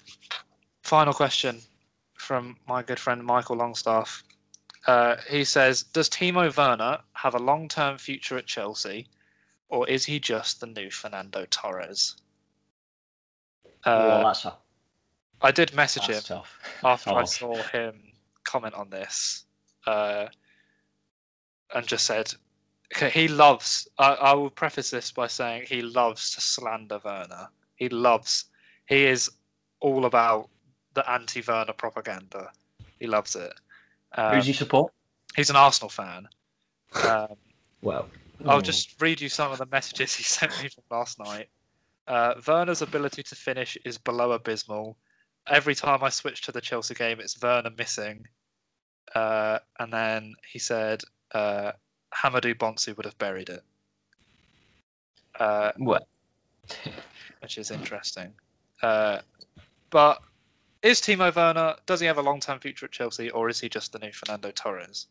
Final 0.83 1.13
question 1.13 1.61
from 2.27 2.57
my 2.67 2.83
good 2.83 2.99
friend 2.99 3.25
Michael 3.25 3.57
Longstaff. 3.57 4.25
Uh, 4.87 5.17
he 5.29 5.45
says, 5.45 5.85
"Does 5.85 6.11
Timo 6.11 6.55
Werner 6.57 6.99
have 7.13 7.35
a 7.35 7.39
long-term 7.39 7.99
future 7.99 8.37
at 8.37 8.47
Chelsea, 8.47 9.09
or 9.69 9.89
is 9.89 10.05
he 10.05 10.19
just 10.19 10.61
the 10.61 10.67
new 10.67 10.91
Fernando 10.91 11.47
Torres?" 11.47 12.17
well, 13.85 14.21
Uh, 14.21 14.25
that's, 14.25 14.45
a, 14.45 14.59
I 15.41 15.53
did 15.53 15.73
message 15.75 16.07
him 16.07 16.23
tough. 16.23 16.59
after 16.83 17.11
I 17.11 17.23
Oh. 17.23 17.25
saw 17.25 17.63
him 17.63 18.13
comment 18.43 18.75
on 18.75 18.91
this, 18.91 19.45
uh, 19.87 20.27
and 21.75 21.87
just 21.87 22.07
said 22.07 22.35
he 23.13 23.29
loves. 23.29 23.89
I, 23.99 24.15
I 24.15 24.33
will 24.35 24.51
preface 24.51 24.91
this 24.91 25.13
by 25.13 25.29
saying 25.29 25.67
he 25.67 25.83
loves 25.83 26.33
to 26.35 26.41
slander 26.41 27.01
Werner. 27.05 27.49
He 27.77 27.89
loves. 27.89 28.47
He 28.89 29.05
is 29.05 29.31
all 29.81 30.05
about 30.07 30.49
the 30.97 31.09
anti-Werner 31.09 31.75
propaganda. 31.75 32.51
He 32.99 33.07
loves 33.07 33.37
it. 33.37 33.53
Um, 34.17 34.35
Who's 34.35 34.47
he 34.47 34.53
support? 34.53 34.93
he's 35.37 35.51
an 35.51 35.57
Arsenal 35.57 35.91
fan. 35.91 36.27
Um, 37.05 37.37
Well, 37.83 38.09
I'll 38.49 38.57
Oh. 38.59 38.61
just 38.61 39.01
read 39.01 39.21
you 39.21 39.29
some 39.29 39.53
of 39.53 39.59
the 39.59 39.67
messages 39.67 40.15
he 40.15 40.23
sent 40.39 40.61
me 40.63 40.69
from 40.69 40.85
last 40.91 41.19
night. 41.19 41.49
Uh, 42.09 42.35
Werner's 42.47 42.83
ability 42.83 43.23
to 43.25 43.35
finish 43.37 43.77
is 43.85 43.99
below 43.99 44.33
abysmal. 44.33 44.97
Every 45.49 45.75
time 45.75 46.03
I 46.03 46.09
switch 46.09 46.41
to 46.43 46.53
the 46.53 46.61
Chelsea 46.61 46.95
game, 46.95 47.21
it's 47.21 47.41
Werner 47.41 47.71
missing. 47.77 48.27
Uh, 49.15 49.59
and 49.79 49.93
then 49.93 50.35
he 50.51 50.59
said 50.59 51.03
uh, 51.33 51.73
Hamadou 52.15 52.55
Bonsu 52.55 52.97
would 52.97 53.05
have 53.07 53.19
buried 53.19 53.49
it, 53.51 53.63
uh, 55.39 55.73
What? 55.77 56.07
which 57.41 57.59
is 57.59 57.71
interesting. 57.71 58.33
Uh, 58.83 59.21
but 59.91 60.21
is 60.87 61.01
Timo 61.01 61.35
Werner, 61.35 61.75
does 61.87 62.01
he 62.01 62.07
have 62.07 62.19
a 62.19 62.23
long 62.23 62.41
term 62.41 62.59
future 62.61 62.87
at 62.87 62.93
Chelsea, 62.93 63.31
or 63.31 63.49
is 63.49 63.61
he 63.61 63.69
just 63.69 63.93
the 63.93 63.99
new 63.99 64.13
Fernando 64.13 64.51
Torres? 64.53 65.07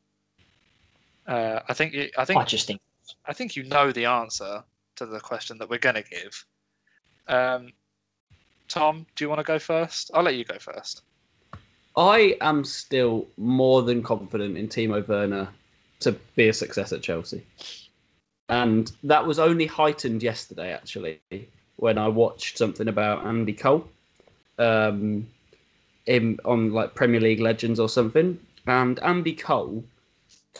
Uh, 1.28 1.60
I 1.68 1.74
think 1.74 1.94
you, 1.94 2.10
I 2.18 2.26
think 2.26 2.40
I 2.40 2.46
just 2.46 2.68
think 2.68 2.80
I 3.26 3.34
think 3.34 3.56
you 3.56 3.64
know 3.64 3.92
the 3.92 4.06
answer 4.06 4.64
to 4.96 5.06
the 5.06 5.20
question 5.20 5.58
that 5.58 5.70
we're 5.70 5.80
going 5.80 5.96
to 5.96 6.04
give. 6.04 6.46
Um, 7.28 7.74
Tom, 8.70 9.06
do 9.16 9.26
you 9.26 9.30
want 9.30 9.40
to 9.40 9.44
go 9.44 9.60
first? 9.60 10.12
I'll 10.14 10.24
let 10.24 10.36
you 10.36 10.46
go 10.46 10.58
first. 10.58 11.02
I 11.98 12.38
am 12.42 12.64
still 12.64 13.28
more 13.38 13.82
than 13.82 14.02
confident 14.02 14.58
in 14.58 14.68
Timo 14.68 15.06
Werner 15.08 15.50
to 16.02 16.14
be 16.36 16.48
a 16.48 16.54
success 16.54 16.94
at 16.94 17.02
Chelsea. 17.02 17.46
And 18.50 18.92
that 19.04 19.26
was 19.26 19.40
only 19.40 19.66
heightened 19.66 20.22
yesterday, 20.22 20.72
actually, 20.72 21.20
when 21.78 21.98
I 21.98 22.08
watched 22.08 22.58
something 22.58 22.88
about 22.88 23.26
Andy 23.26 23.54
Cole 23.54 23.88
um, 24.60 25.28
in, 26.08 26.40
on 26.46 26.72
like 26.74 26.96
Premier 26.96 27.20
League 27.22 27.40
Legends 27.40 27.80
or 27.80 27.90
something. 27.90 28.40
And 28.68 29.00
Andy 29.04 29.34
Cole 29.34 29.84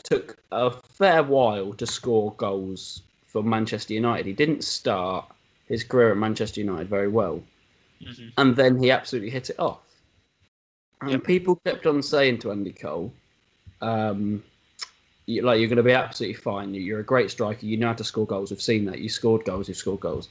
took 0.02 0.38
a 0.52 0.70
fair 0.70 1.22
while 1.22 1.72
to 1.74 1.86
score 1.86 2.32
goals 2.34 3.02
for 3.26 3.42
Manchester 3.42 3.94
United. 3.94 4.26
He 4.26 4.32
didn't 4.32 4.62
start 4.64 5.24
his 5.68 5.82
career 5.82 6.12
at 6.12 6.16
Manchester 6.16 6.60
United 6.60 6.88
very 6.88 7.08
well 7.08 7.42
and 8.36 8.54
then 8.54 8.78
he 8.82 8.90
absolutely 8.90 9.30
hit 9.30 9.50
it 9.50 9.58
off. 9.58 9.80
And 11.00 11.12
Yep. 11.12 11.24
people 11.24 11.56
kept 11.66 11.86
on 11.86 12.02
saying 12.02 12.38
to 12.40 12.52
Andy 12.52 12.72
Cole, 12.72 13.12
um, 13.80 14.42
you, 15.26 15.42
like 15.42 15.58
you're 15.58 15.68
going 15.68 15.76
to 15.76 15.82
be 15.82 15.92
absolutely 15.92 16.34
fine. 16.40 16.72
You- 16.74 16.82
You're 16.82 17.00
a 17.00 17.04
great 17.04 17.30
striker. 17.30 17.66
You 17.66 17.76
know 17.76 17.88
how 17.88 17.94
to 17.94 18.04
score 18.04 18.26
goals. 18.26 18.50
We've 18.50 18.62
seen 18.62 18.84
that. 18.86 18.98
You 19.00 19.08
scored 19.08 19.44
goals. 19.44 19.68
You've 19.68 19.76
scored 19.76 20.00
goals. 20.00 20.28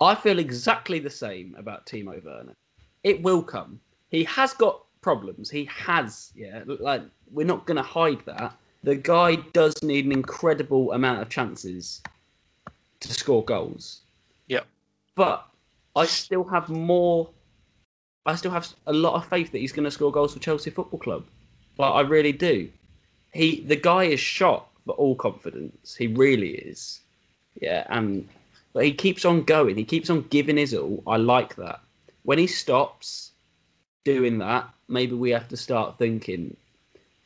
I 0.00 0.14
feel 0.14 0.38
exactly 0.38 0.98
the 0.98 1.10
same 1.10 1.54
about 1.58 1.84
Timo 1.86 2.22
Werner. 2.24 2.54
It 3.02 3.20
will 3.22 3.42
come. 3.42 3.80
He 4.10 4.24
has 4.24 4.52
got 4.52 4.82
problems. 5.00 5.50
He 5.50 5.64
has. 5.66 6.32
Yeah, 6.34 6.62
like 6.66 7.02
we're 7.30 7.46
not 7.46 7.66
going 7.66 7.76
to 7.76 7.82
hide 7.82 8.20
that. 8.26 8.54
The 8.82 8.96
guy 8.96 9.36
does 9.52 9.82
need 9.82 10.06
an 10.06 10.12
incredible 10.12 10.92
amount 10.92 11.20
of 11.20 11.28
chances 11.28 12.02
to 13.00 13.12
score 13.12 13.44
goals. 13.44 14.00
Yeah. 14.48 14.60
But 15.14 15.46
I 15.96 16.06
still 16.06 16.44
have 16.44 16.68
more. 16.68 17.28
I 18.26 18.34
still 18.36 18.50
have 18.50 18.68
a 18.86 18.92
lot 18.92 19.14
of 19.14 19.26
faith 19.26 19.52
that 19.52 19.58
he's 19.58 19.72
going 19.72 19.84
to 19.84 19.90
score 19.90 20.12
goals 20.12 20.34
for 20.34 20.40
Chelsea 20.40 20.70
Football 20.70 21.00
Club. 21.00 21.26
Like 21.78 21.92
I 21.92 22.00
really 22.00 22.32
do. 22.32 22.68
He, 23.32 23.60
the 23.60 23.76
guy 23.76 24.04
is 24.04 24.20
shot 24.20 24.68
for 24.84 24.92
all 24.92 25.14
confidence. 25.14 25.94
He 25.94 26.06
really 26.08 26.50
is. 26.50 27.00
Yeah, 27.60 27.86
and 27.88 28.28
but 28.72 28.84
he 28.84 28.92
keeps 28.92 29.24
on 29.24 29.42
going. 29.42 29.76
He 29.76 29.84
keeps 29.84 30.10
on 30.10 30.22
giving 30.30 30.56
his 30.56 30.74
all. 30.74 31.02
I 31.06 31.16
like 31.16 31.56
that. 31.56 31.80
When 32.22 32.38
he 32.38 32.46
stops 32.46 33.29
doing 34.04 34.38
that, 34.38 34.68
maybe 34.88 35.14
we 35.14 35.30
have 35.30 35.48
to 35.48 35.56
start 35.56 35.98
thinking, 35.98 36.56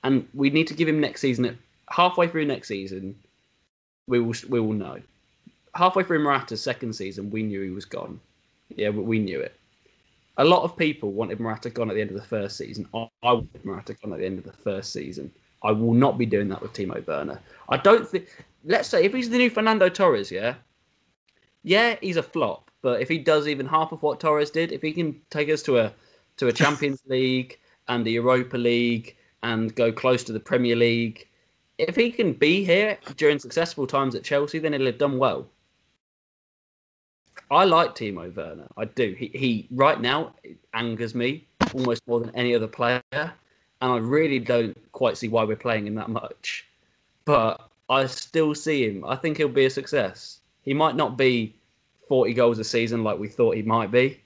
and 0.02 0.26
we 0.34 0.50
need 0.50 0.66
to 0.68 0.74
give 0.74 0.88
him 0.88 1.00
next 1.00 1.20
season. 1.20 1.44
At, 1.46 1.56
Halfway 1.90 2.28
through 2.28 2.46
next 2.46 2.68
season, 2.68 3.14
we 4.06 4.20
will 4.20 4.34
we 4.48 4.58
will 4.58 4.72
know. 4.72 5.00
Halfway 5.74 6.02
through 6.04 6.20
Morata's 6.20 6.62
second 6.62 6.94
season, 6.94 7.30
we 7.30 7.42
knew 7.42 7.60
he 7.62 7.70
was 7.70 7.84
gone. 7.84 8.20
Yeah, 8.74 8.88
we 8.88 9.18
knew 9.18 9.40
it. 9.40 9.58
A 10.38 10.44
lot 10.44 10.62
of 10.62 10.76
people 10.76 11.12
wanted 11.12 11.40
Morata 11.40 11.70
gone 11.70 11.90
at 11.90 11.94
the 11.94 12.00
end 12.00 12.10
of 12.10 12.16
the 12.16 12.22
first 12.22 12.56
season. 12.56 12.88
I, 12.94 13.06
wanted 13.22 13.64
Morata 13.64 13.94
gone 13.94 14.12
at 14.12 14.18
the 14.18 14.26
end 14.26 14.38
of 14.38 14.44
the 14.44 14.52
first 14.52 14.92
season. 14.92 15.30
I 15.62 15.70
will 15.72 15.94
not 15.94 16.18
be 16.18 16.26
doing 16.26 16.48
that 16.48 16.60
with 16.60 16.72
Timo 16.72 17.06
Werner. 17.06 17.40
I 17.68 17.76
don't 17.76 18.08
think. 18.08 18.26
Let's 18.64 18.88
say 18.88 19.04
if 19.04 19.12
he's 19.12 19.28
the 19.28 19.38
new 19.38 19.50
Fernando 19.50 19.88
Torres, 19.88 20.30
yeah, 20.30 20.54
yeah, 21.62 21.96
he's 22.00 22.16
a 22.16 22.22
flop. 22.22 22.70
But 22.82 23.00
if 23.00 23.08
he 23.08 23.18
does 23.18 23.46
even 23.46 23.66
half 23.66 23.92
of 23.92 24.02
what 24.02 24.20
Torres 24.20 24.50
did, 24.50 24.72
if 24.72 24.82
he 24.82 24.92
can 24.92 25.20
take 25.30 25.48
us 25.50 25.62
to 25.64 25.78
a 25.78 25.92
to 26.36 26.48
a 26.48 26.52
Champions 26.52 27.02
League 27.06 27.58
and 27.88 28.04
the 28.04 28.12
Europa 28.12 28.56
League 28.56 29.16
and 29.42 29.74
go 29.74 29.92
close 29.92 30.24
to 30.24 30.32
the 30.32 30.40
Premier 30.40 30.76
League, 30.76 31.28
if 31.78 31.96
he 31.96 32.10
can 32.10 32.32
be 32.32 32.64
here 32.64 32.98
during 33.16 33.38
successful 33.38 33.86
times 33.86 34.14
at 34.14 34.24
Chelsea, 34.24 34.58
then 34.58 34.72
he'll 34.72 34.86
have 34.86 34.98
done 34.98 35.18
well. 35.18 35.46
I 37.50 37.64
like 37.64 37.94
Timo 37.94 38.34
Werner. 38.34 38.68
I 38.76 38.86
do. 38.86 39.14
He, 39.18 39.30
he 39.34 39.68
right 39.70 40.00
now 40.00 40.34
angers 40.72 41.14
me 41.14 41.46
almost 41.74 42.02
more 42.06 42.20
than 42.20 42.34
any 42.34 42.54
other 42.54 42.66
player, 42.66 43.02
and 43.12 43.32
I 43.80 43.96
really 43.98 44.38
don't 44.38 44.76
quite 44.92 45.18
see 45.18 45.28
why 45.28 45.44
we're 45.44 45.56
playing 45.56 45.86
him 45.86 45.94
that 45.96 46.08
much. 46.08 46.66
But 47.24 47.68
I 47.88 48.06
still 48.06 48.54
see 48.54 48.88
him. 48.88 49.04
I 49.04 49.16
think 49.16 49.36
he'll 49.36 49.48
be 49.48 49.66
a 49.66 49.70
success. 49.70 50.40
He 50.62 50.72
might 50.72 50.96
not 50.96 51.18
be 51.18 51.54
40 52.08 52.34
goals 52.34 52.58
a 52.58 52.64
season 52.64 53.04
like 53.04 53.18
we 53.18 53.28
thought 53.28 53.56
he 53.56 53.62
might 53.62 53.90
be, 53.90 54.20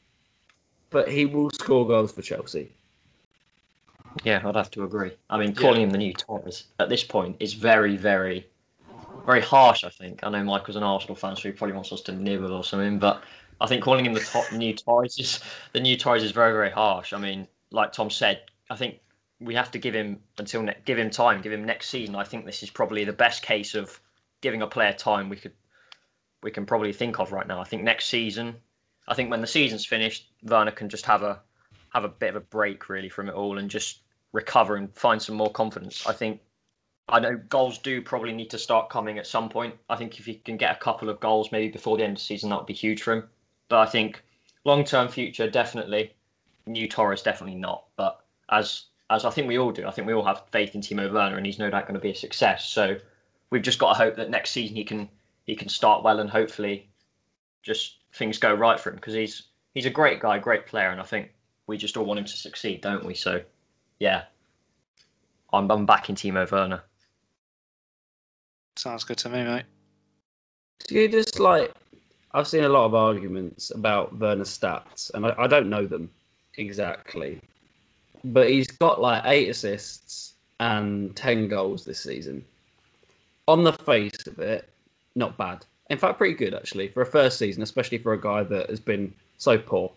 but 0.90 1.08
he 1.08 1.26
will 1.26 1.50
score 1.50 1.86
goals 1.86 2.12
for 2.12 2.22
Chelsea. 2.22 2.72
Yeah, 4.24 4.40
I'd 4.44 4.56
have 4.56 4.70
to 4.72 4.84
agree. 4.84 5.12
I 5.30 5.38
mean, 5.38 5.54
calling 5.54 5.82
him 5.82 5.90
the 5.90 5.98
new 5.98 6.12
Torres 6.12 6.64
at 6.78 6.88
this 6.88 7.04
point 7.04 7.36
is 7.40 7.54
very, 7.54 7.96
very, 7.96 8.46
very 9.26 9.40
harsh. 9.40 9.84
I 9.84 9.90
think. 9.90 10.20
I 10.22 10.30
know 10.30 10.42
Michael's 10.42 10.76
an 10.76 10.82
Arsenal 10.82 11.14
fan, 11.14 11.36
so 11.36 11.42
he 11.42 11.52
probably 11.52 11.74
wants 11.74 11.92
us 11.92 12.00
to 12.02 12.12
nibble 12.12 12.52
or 12.52 12.64
something. 12.64 12.98
But 12.98 13.22
I 13.60 13.66
think 13.66 13.82
calling 13.82 14.06
him 14.06 14.14
the 14.14 14.20
top 14.20 14.50
new 14.52 14.74
Torres 14.74 15.18
is 15.18 15.40
the 15.72 15.80
new 15.80 15.96
Torres 15.96 16.22
is 16.22 16.32
very, 16.32 16.52
very 16.52 16.70
harsh. 16.70 17.12
I 17.12 17.18
mean, 17.18 17.46
like 17.70 17.92
Tom 17.92 18.10
said, 18.10 18.42
I 18.70 18.76
think 18.76 19.00
we 19.40 19.54
have 19.54 19.70
to 19.72 19.78
give 19.78 19.94
him 19.94 20.20
until 20.38 20.62
ne- 20.62 20.76
give 20.84 20.98
him 20.98 21.10
time, 21.10 21.40
give 21.42 21.52
him 21.52 21.64
next 21.64 21.88
season. 21.90 22.16
I 22.16 22.24
think 22.24 22.44
this 22.44 22.62
is 22.62 22.70
probably 22.70 23.04
the 23.04 23.12
best 23.12 23.42
case 23.42 23.74
of 23.74 24.00
giving 24.40 24.62
a 24.62 24.66
player 24.66 24.92
time 24.92 25.28
we 25.28 25.36
could 25.36 25.52
we 26.42 26.50
can 26.50 26.66
probably 26.66 26.92
think 26.92 27.18
of 27.18 27.32
right 27.32 27.46
now. 27.46 27.60
I 27.60 27.64
think 27.64 27.82
next 27.82 28.06
season, 28.06 28.56
I 29.08 29.14
think 29.14 29.30
when 29.30 29.40
the 29.40 29.46
season's 29.46 29.86
finished, 29.86 30.30
Werner 30.42 30.70
can 30.70 30.88
just 30.88 31.06
have 31.06 31.22
a 31.22 31.40
have 31.94 32.04
a 32.04 32.08
bit 32.08 32.30
of 32.30 32.36
a 32.36 32.40
break 32.40 32.90
really 32.90 33.08
from 33.08 33.28
it 33.28 33.34
all 33.34 33.58
and 33.58 33.70
just 33.70 34.02
recover 34.32 34.76
and 34.76 34.94
find 34.94 35.20
some 35.20 35.34
more 35.34 35.50
confidence. 35.50 36.06
I 36.06 36.12
think 36.12 36.40
I 37.08 37.18
know 37.18 37.40
goals 37.48 37.78
do 37.78 38.02
probably 38.02 38.32
need 38.32 38.50
to 38.50 38.58
start 38.58 38.90
coming 38.90 39.18
at 39.18 39.26
some 39.26 39.48
point. 39.48 39.74
I 39.88 39.96
think 39.96 40.18
if 40.18 40.26
he 40.26 40.34
can 40.34 40.58
get 40.58 40.76
a 40.76 40.78
couple 40.78 41.08
of 41.08 41.20
goals 41.20 41.50
maybe 41.50 41.72
before 41.72 41.96
the 41.96 42.04
end 42.04 42.12
of 42.12 42.18
the 42.18 42.24
season, 42.24 42.50
that 42.50 42.58
would 42.58 42.66
be 42.66 42.74
huge 42.74 43.02
for 43.02 43.14
him. 43.14 43.28
But 43.68 43.78
I 43.78 43.86
think 43.86 44.22
long 44.64 44.84
term 44.84 45.08
future 45.08 45.48
definitely. 45.50 46.14
New 46.66 46.86
Torres 46.86 47.22
definitely 47.22 47.58
not. 47.58 47.84
But 47.96 48.20
as 48.50 48.84
as 49.08 49.24
I 49.24 49.30
think 49.30 49.48
we 49.48 49.58
all 49.58 49.72
do, 49.72 49.86
I 49.86 49.90
think 49.90 50.06
we 50.06 50.12
all 50.12 50.24
have 50.24 50.42
faith 50.50 50.74
in 50.74 50.82
Timo 50.82 51.10
Werner, 51.10 51.38
and 51.38 51.46
he's 51.46 51.58
no 51.58 51.70
doubt 51.70 51.86
going 51.86 51.94
to 51.94 52.00
be 52.00 52.10
a 52.10 52.14
success. 52.14 52.68
So 52.68 52.98
we've 53.48 53.62
just 53.62 53.78
got 53.78 53.94
to 53.94 53.98
hope 53.98 54.16
that 54.16 54.28
next 54.28 54.50
season 54.50 54.76
he 54.76 54.84
can 54.84 55.08
he 55.46 55.56
can 55.56 55.70
start 55.70 56.04
well 56.04 56.20
and 56.20 56.28
hopefully 56.28 56.90
just 57.62 57.97
things 58.12 58.38
go 58.38 58.52
right 58.54 58.78
for 58.78 58.90
him 58.90 58.96
because 58.96 59.14
he's 59.14 59.44
he's 59.74 59.86
a 59.86 59.90
great 59.90 60.20
guy, 60.20 60.38
great 60.38 60.66
player, 60.66 60.90
and 60.90 61.00
I 61.00 61.04
think 61.04 61.30
we 61.66 61.76
just 61.76 61.96
all 61.96 62.04
want 62.04 62.18
him 62.18 62.26
to 62.26 62.36
succeed, 62.36 62.80
don't 62.80 63.04
we? 63.04 63.14
So 63.14 63.40
yeah, 63.98 64.24
I'm 65.52 65.70
I'm 65.70 65.86
backing 65.86 66.14
Timo 66.14 66.50
Werner. 66.50 66.82
Sounds 68.76 69.04
good 69.04 69.18
to 69.18 69.28
me, 69.28 69.44
mate. 69.44 69.64
Do 70.86 70.94
you 70.94 71.08
just 71.08 71.40
like? 71.40 71.72
I've 72.34 72.46
seen 72.46 72.64
a 72.64 72.68
lot 72.68 72.84
of 72.84 72.94
arguments 72.94 73.70
about 73.70 74.16
Werner's 74.18 74.56
stats, 74.56 75.12
and 75.14 75.26
I, 75.26 75.34
I 75.38 75.46
don't 75.46 75.70
know 75.70 75.86
them 75.86 76.10
exactly, 76.56 77.40
but 78.24 78.50
he's 78.50 78.66
got 78.66 79.00
like 79.00 79.22
eight 79.24 79.48
assists 79.48 80.34
and 80.60 81.14
ten 81.16 81.48
goals 81.48 81.84
this 81.84 82.00
season. 82.00 82.44
On 83.46 83.64
the 83.64 83.72
face 83.72 84.26
of 84.26 84.38
it, 84.38 84.68
not 85.14 85.36
bad. 85.38 85.64
In 85.90 85.98
fact, 85.98 86.18
pretty 86.18 86.34
good 86.34 86.54
actually 86.54 86.88
for 86.88 87.02
a 87.02 87.06
first 87.06 87.38
season, 87.38 87.62
especially 87.62 87.98
for 87.98 88.12
a 88.12 88.20
guy 88.20 88.42
that 88.42 88.68
has 88.68 88.80
been 88.80 89.14
so 89.38 89.56
poor. 89.56 89.90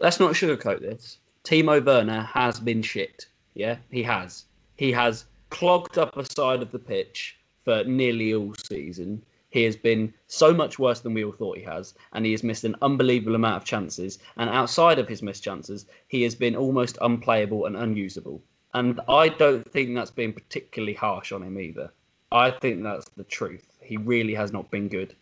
Let's 0.00 0.18
not 0.18 0.32
sugarcoat 0.32 0.80
this. 0.80 1.18
Timo 1.44 1.84
Werner 1.84 2.22
has 2.22 2.58
been 2.58 2.82
shit. 2.82 3.26
Yeah, 3.54 3.76
he 3.90 4.02
has. 4.02 4.44
He 4.76 4.90
has 4.92 5.26
clogged 5.50 5.98
up 5.98 6.16
a 6.16 6.24
side 6.24 6.62
of 6.62 6.72
the 6.72 6.78
pitch 6.78 7.36
for 7.64 7.84
nearly 7.84 8.34
all 8.34 8.54
season. 8.68 9.22
He 9.50 9.62
has 9.62 9.76
been 9.76 10.12
so 10.26 10.52
much 10.52 10.80
worse 10.80 10.98
than 10.98 11.14
we 11.14 11.22
all 11.22 11.30
thought 11.30 11.58
he 11.58 11.62
has, 11.62 11.94
and 12.12 12.26
he 12.26 12.32
has 12.32 12.42
missed 12.42 12.64
an 12.64 12.74
unbelievable 12.82 13.36
amount 13.36 13.58
of 13.58 13.64
chances. 13.64 14.18
And 14.36 14.50
outside 14.50 14.98
of 14.98 15.08
his 15.08 15.22
missed 15.22 15.44
chances, 15.44 15.86
he 16.08 16.22
has 16.22 16.34
been 16.34 16.56
almost 16.56 16.98
unplayable 17.00 17.66
and 17.66 17.76
unusable. 17.76 18.42
And 18.72 19.00
I 19.08 19.28
don't 19.28 19.70
think 19.70 19.94
that's 19.94 20.10
been 20.10 20.32
particularly 20.32 20.94
harsh 20.94 21.30
on 21.30 21.44
him 21.44 21.60
either. 21.60 21.92
I 22.32 22.50
think 22.50 22.82
that's 22.82 23.08
the 23.10 23.22
truth. 23.22 23.73
He 23.84 23.98
really 23.98 24.34
has 24.34 24.50
not 24.50 24.70
been 24.70 24.88
good. 24.88 25.14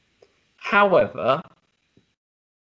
However, 0.56 1.42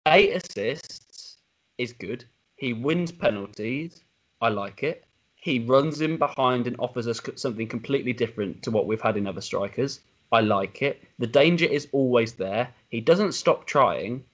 eight 0.09 0.33
assists 0.33 1.37
is 1.79 1.93
good. 1.93 2.25
He 2.57 2.73
wins 2.73 3.13
penalties. 3.13 4.03
I 4.41 4.49
like 4.49 4.83
it. 4.83 5.05
He 5.37 5.61
runs 5.61 6.01
in 6.01 6.17
behind 6.17 6.67
and 6.67 6.75
offers 6.81 7.07
us 7.07 7.21
something 7.37 7.69
completely 7.69 8.13
different 8.13 8.63
to 8.65 8.73
what 8.73 8.87
we've 8.87 9.01
had 9.01 9.17
in 9.17 9.29
other 9.29 9.41
strikers. 9.41 10.01
I 10.33 10.41
like 10.41 10.83
it. 10.83 11.05
The 11.21 11.27
danger 11.29 11.67
is 11.67 11.87
always 11.93 12.33
there. 12.33 12.75
He 12.89 13.01
doesn't 13.01 13.33
stop 13.33 13.65
trying. 13.65 14.25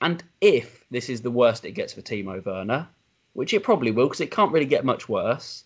And 0.00 0.22
if 0.40 0.84
this 0.90 1.08
is 1.08 1.20
the 1.20 1.32
worst 1.32 1.64
it 1.64 1.72
gets 1.72 1.92
for 1.92 2.02
Timo 2.02 2.44
Werner, 2.44 2.88
which 3.32 3.52
it 3.52 3.64
probably 3.64 3.90
will 3.90 4.06
because 4.06 4.20
it 4.20 4.30
can't 4.30 4.52
really 4.52 4.66
get 4.66 4.84
much 4.84 5.08
worse, 5.08 5.64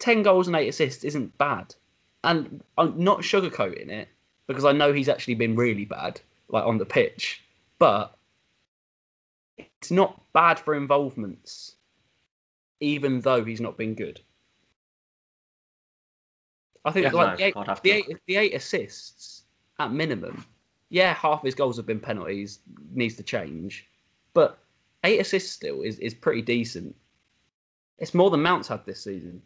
10 0.00 0.22
goals 0.22 0.48
and 0.48 0.56
8 0.56 0.68
assists 0.68 1.04
isn't 1.04 1.38
bad. 1.38 1.74
And 2.22 2.62
I'm 2.76 3.02
not 3.02 3.20
sugarcoating 3.20 3.88
it 3.88 4.08
because 4.50 4.64
I 4.64 4.72
know 4.72 4.92
he's 4.92 5.08
actually 5.08 5.36
been 5.36 5.54
really 5.54 5.84
bad, 5.84 6.20
like 6.48 6.64
on 6.64 6.76
the 6.76 6.84
pitch. 6.84 7.40
But 7.78 8.16
it's 9.56 9.92
not 9.92 10.20
bad 10.32 10.58
for 10.58 10.74
involvements, 10.74 11.76
even 12.80 13.20
though 13.20 13.44
he's 13.44 13.60
not 13.60 13.78
been 13.78 13.94
good. 13.94 14.20
I 16.84 16.90
think 16.90 17.04
Yeah, 17.04 17.12
like 17.12 17.30
no, 17.30 17.36
the, 17.36 17.44
eight, 17.44 17.54
the, 17.84 17.90
eight, 17.92 18.18
the 18.26 18.36
eight 18.36 18.54
assists 18.54 19.44
at 19.78 19.92
minimum. 19.92 20.44
Yeah, 20.88 21.14
half 21.14 21.44
his 21.44 21.54
goals 21.54 21.76
have 21.76 21.86
been 21.86 22.00
penalties, 22.00 22.58
needs 22.92 23.14
to 23.18 23.22
change, 23.22 23.88
but 24.34 24.58
eight 25.04 25.20
assists 25.20 25.52
still 25.52 25.82
is, 25.82 26.00
is 26.00 26.12
pretty 26.12 26.42
decent. 26.42 26.96
It's 27.98 28.14
more 28.14 28.30
than 28.30 28.42
Mount's 28.42 28.66
had 28.66 28.84
this 28.84 29.04
season. 29.04 29.42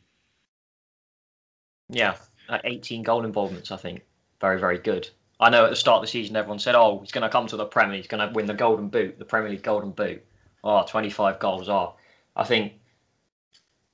Yeah, 1.90 2.16
uh, 2.48 2.60
18 2.64 3.02
goal 3.02 3.26
involvements, 3.26 3.70
I 3.70 3.76
think. 3.76 4.00
Very, 4.40 4.58
very 4.58 4.78
good. 4.78 5.08
I 5.40 5.50
know 5.50 5.64
at 5.64 5.70
the 5.70 5.76
start 5.76 5.96
of 5.96 6.02
the 6.02 6.08
season, 6.08 6.36
everyone 6.36 6.58
said, 6.58 6.74
oh, 6.74 7.00
he's 7.00 7.12
going 7.12 7.22
to 7.22 7.28
come 7.28 7.46
to 7.48 7.56
the 7.56 7.66
Premier 7.66 7.96
he's 7.96 8.06
going 8.06 8.26
to 8.26 8.32
win 8.34 8.46
the 8.46 8.54
Golden 8.54 8.88
Boot, 8.88 9.18
the 9.18 9.24
Premier 9.24 9.50
League 9.50 9.62
Golden 9.62 9.90
Boot. 9.90 10.24
Oh, 10.62 10.84
25 10.86 11.38
goals. 11.38 11.68
Oh, 11.68 11.94
I 12.36 12.44
think 12.44 12.74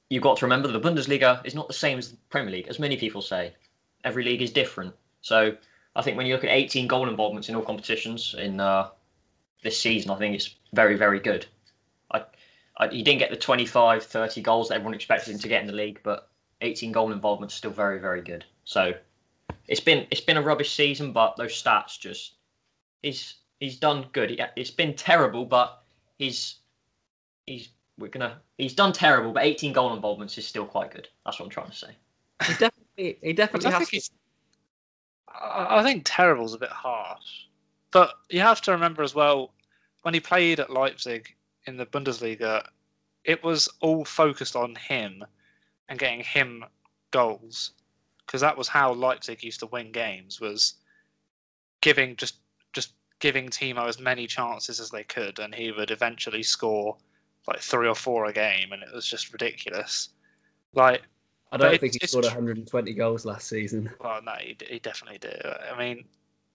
you've 0.08 0.22
got 0.22 0.36
to 0.38 0.44
remember 0.44 0.68
the 0.68 0.80
Bundesliga 0.80 1.44
is 1.44 1.54
not 1.54 1.66
the 1.66 1.74
same 1.74 1.98
as 1.98 2.10
the 2.10 2.16
Premier 2.28 2.52
League, 2.52 2.68
as 2.68 2.78
many 2.78 2.96
people 2.96 3.22
say. 3.22 3.54
Every 4.04 4.24
league 4.24 4.42
is 4.42 4.52
different. 4.52 4.94
So 5.22 5.56
I 5.96 6.02
think 6.02 6.16
when 6.16 6.26
you 6.26 6.34
look 6.34 6.44
at 6.44 6.50
18 6.50 6.86
goal 6.86 7.08
involvements 7.08 7.48
in 7.48 7.56
all 7.56 7.62
competitions 7.62 8.34
in 8.38 8.60
uh, 8.60 8.88
this 9.62 9.78
season, 9.78 10.10
I 10.10 10.16
think 10.16 10.34
it's 10.34 10.54
very, 10.72 10.96
very 10.96 11.20
good. 11.20 11.46
I, 12.10 12.24
I, 12.76 12.88
he 12.88 13.02
didn't 13.02 13.18
get 13.18 13.30
the 13.30 13.36
25, 13.36 14.04
30 14.04 14.40
goals 14.42 14.68
that 14.68 14.74
everyone 14.74 14.94
expected 14.94 15.32
him 15.32 15.38
to 15.40 15.48
get 15.48 15.60
in 15.60 15.66
the 15.66 15.72
league, 15.72 16.00
but 16.02 16.28
18 16.60 16.92
goal 16.92 17.12
involvement 17.12 17.52
is 17.52 17.58
still 17.58 17.70
very, 17.70 17.98
very 17.98 18.22
good. 18.22 18.44
So 18.64 18.94
it's 19.68 19.80
been 19.80 20.06
it's 20.10 20.20
been 20.20 20.36
a 20.36 20.42
rubbish 20.42 20.74
season, 20.74 21.12
but 21.12 21.36
those 21.36 21.52
stats 21.52 21.98
just 21.98 22.34
he's 23.02 23.36
he's 23.60 23.78
done 23.78 24.06
good. 24.12 24.30
He, 24.30 24.40
it's 24.56 24.70
been 24.70 24.94
terrible, 24.94 25.44
but 25.44 25.82
he's 26.18 26.56
he's 27.46 27.68
we're 27.98 28.08
gonna 28.08 28.40
he's 28.58 28.74
done 28.74 28.92
terrible, 28.92 29.32
but 29.32 29.44
18 29.44 29.72
goal 29.72 29.94
involvements 29.94 30.36
is 30.38 30.46
still 30.46 30.66
quite 30.66 30.90
good. 30.90 31.08
That's 31.24 31.38
what 31.38 31.46
I'm 31.46 31.50
trying 31.50 31.70
to 31.70 31.76
say. 31.76 31.90
He 32.46 32.52
definitely, 32.54 33.18
he 33.22 33.28
I 33.30 33.32
definitely 33.32 33.70
don't 33.70 33.72
has. 33.72 33.78
think 33.78 33.88
to- 33.90 33.96
he's. 33.96 34.10
I 35.28 35.78
I 35.78 35.82
think 35.82 36.02
terrible's 36.04 36.54
a 36.54 36.58
bit 36.58 36.70
harsh, 36.70 37.44
but 37.90 38.14
you 38.28 38.40
have 38.40 38.60
to 38.62 38.72
remember 38.72 39.02
as 39.02 39.14
well 39.14 39.52
when 40.02 40.14
he 40.14 40.20
played 40.20 40.60
at 40.60 40.70
Leipzig 40.70 41.34
in 41.66 41.76
the 41.76 41.86
Bundesliga, 41.86 42.66
it 43.24 43.44
was 43.44 43.68
all 43.80 44.04
focused 44.04 44.56
on 44.56 44.74
him 44.76 45.22
and 45.88 45.98
getting 45.98 46.20
him 46.20 46.64
goals 47.10 47.72
because 48.30 48.42
that 48.42 48.56
was 48.56 48.68
how 48.68 48.92
Leipzig 48.92 49.42
used 49.42 49.58
to 49.58 49.66
win 49.66 49.90
games 49.90 50.40
was 50.40 50.74
giving 51.80 52.14
just 52.14 52.36
just 52.72 52.92
giving 53.18 53.48
Timo 53.48 53.88
as 53.88 53.98
many 53.98 54.28
chances 54.28 54.78
as 54.78 54.88
they 54.90 55.02
could, 55.02 55.40
and 55.40 55.52
he 55.52 55.72
would 55.72 55.90
eventually 55.90 56.44
score 56.44 56.96
like 57.48 57.58
three 57.58 57.88
or 57.88 57.94
four 57.96 58.26
a 58.26 58.32
game, 58.32 58.70
and 58.70 58.84
it 58.84 58.94
was 58.94 59.04
just 59.04 59.32
ridiculous. 59.32 60.10
Like 60.74 61.02
I 61.50 61.56
don't 61.56 61.80
think 61.80 61.96
he 62.00 62.06
scored 62.06 62.24
it's- 62.24 62.36
120 62.36 62.94
goals 62.94 63.24
last 63.24 63.48
season. 63.48 63.90
Well, 64.00 64.22
no, 64.22 64.34
he, 64.38 64.56
he 64.64 64.78
definitely 64.78 65.18
did. 65.18 65.42
I 65.44 65.76
mean, 65.76 66.04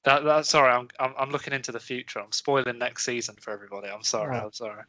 that, 0.06 0.46
sorry, 0.46 0.72
I'm, 0.72 0.88
I'm 0.98 1.14
I'm 1.18 1.30
looking 1.30 1.52
into 1.52 1.74
the 1.74 1.80
future. 1.82 2.20
I'm 2.20 2.32
spoiling 2.32 2.78
next 2.78 3.04
season 3.04 3.36
for 3.42 3.52
everybody. 3.52 3.90
I'm 3.90 4.04
sorry. 4.04 4.38
I'm 4.38 4.54
sorry. 4.54 4.84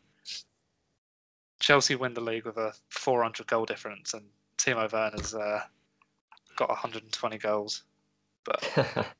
Chelsea 1.58 1.96
win 1.96 2.14
the 2.14 2.20
league 2.20 2.44
with 2.44 2.58
a 2.58 2.72
400 2.90 3.48
goal 3.48 3.64
difference, 3.64 4.14
and 4.14 4.26
Timo 4.56 4.92
Werner's 4.92 5.34
uh, 5.34 5.62
got 6.56 6.68
120 6.68 7.38
goals. 7.38 7.82
But 8.44 8.62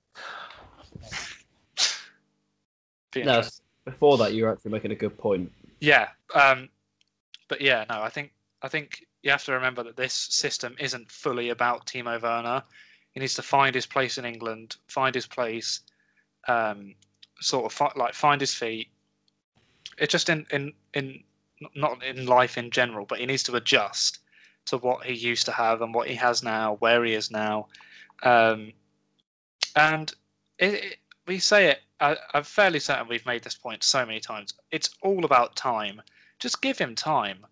No, 3.25 3.43
before 3.85 4.19
that, 4.19 4.35
you 4.35 4.45
were 4.45 4.53
actually 4.53 4.73
making 4.73 4.91
a 4.91 4.97
good 4.97 5.17
point. 5.17 5.51
Yeah, 5.81 6.09
um, 6.35 6.69
but 7.49 7.61
yeah, 7.61 7.85
no, 7.89 8.03
I 8.03 8.09
think 8.09 8.33
I 8.63 8.69
think 8.69 9.07
you 9.23 9.31
have 9.31 9.45
to 9.45 9.53
remember 9.53 9.83
that 9.85 9.97
this 9.97 10.13
system 10.13 10.77
isn't 10.79 11.11
fully 11.11 11.51
about 11.51 11.87
Timo 11.87 12.21
Werner. 12.21 12.63
He 13.13 13.21
needs 13.21 13.35
to 13.35 13.43
find 13.43 13.75
his 13.75 13.87
place 13.87 14.19
in 14.19 14.25
England, 14.25 14.77
find 14.89 15.15
his 15.15 15.27
place, 15.27 15.81
um, 16.49 16.95
sort 17.41 17.65
of 17.65 17.73
fi- 17.73 17.93
like 17.97 18.15
find 18.15 18.41
his 18.41 18.53
feet. 18.53 18.89
It's 19.99 20.13
just 20.13 20.29
in 20.29 20.47
in 20.51 20.73
in 20.95 21.23
not 21.75 22.05
in 22.05 22.27
life 22.27 22.59
in 22.59 22.71
general, 22.71 23.07
but 23.07 23.19
he 23.19 23.27
needs 23.27 23.43
to 23.45 23.57
adjust 23.57 24.19
to 24.67 24.79
what 24.79 25.05
he 25.05 25.15
used 25.15 25.47
to 25.47 25.53
have 25.53 25.83
and 25.83 25.95
what 25.95 26.09
he 26.09 26.15
has 26.15 26.43
now, 26.43 26.77
where 26.81 27.05
he 27.05 27.15
is 27.15 27.31
now, 27.31 27.67
um, 28.23 28.73
and 29.75 30.13
it, 30.59 30.75
it, 30.75 30.97
we 31.27 31.39
say 31.39 31.69
it. 31.69 31.81
I, 32.01 32.17
I'm 32.35 32.45
fairly 32.45 32.79
certain 32.79 33.09
we've 33.09 33.25
made 33.27 33.43
this 33.43 33.55
point 33.55 33.83
so 33.83 34.05
many 34.05 34.21
times. 34.21 34.55
It's 34.71 34.91
all 35.03 35.25
about 35.25 35.57
time. 35.57 36.03
Just 36.39 36.61
give 36.61 36.79
him 36.79 36.95
time. 36.95 37.47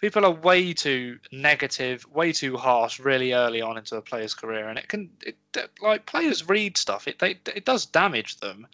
People 0.00 0.26
are 0.26 0.30
way 0.30 0.74
too 0.74 1.18
negative, 1.32 2.06
way 2.12 2.30
too 2.30 2.56
harsh, 2.56 3.00
really 3.00 3.32
early 3.32 3.62
on 3.62 3.78
into 3.78 3.96
a 3.96 4.02
player's 4.02 4.34
career, 4.34 4.68
and 4.68 4.78
it 4.78 4.88
can, 4.88 5.10
it, 5.22 5.36
like 5.80 6.04
players 6.04 6.48
read 6.48 6.76
stuff. 6.76 7.08
It 7.08 7.18
they, 7.18 7.38
it 7.54 7.64
does 7.64 7.86
damage 7.86 8.38
them, 8.40 8.66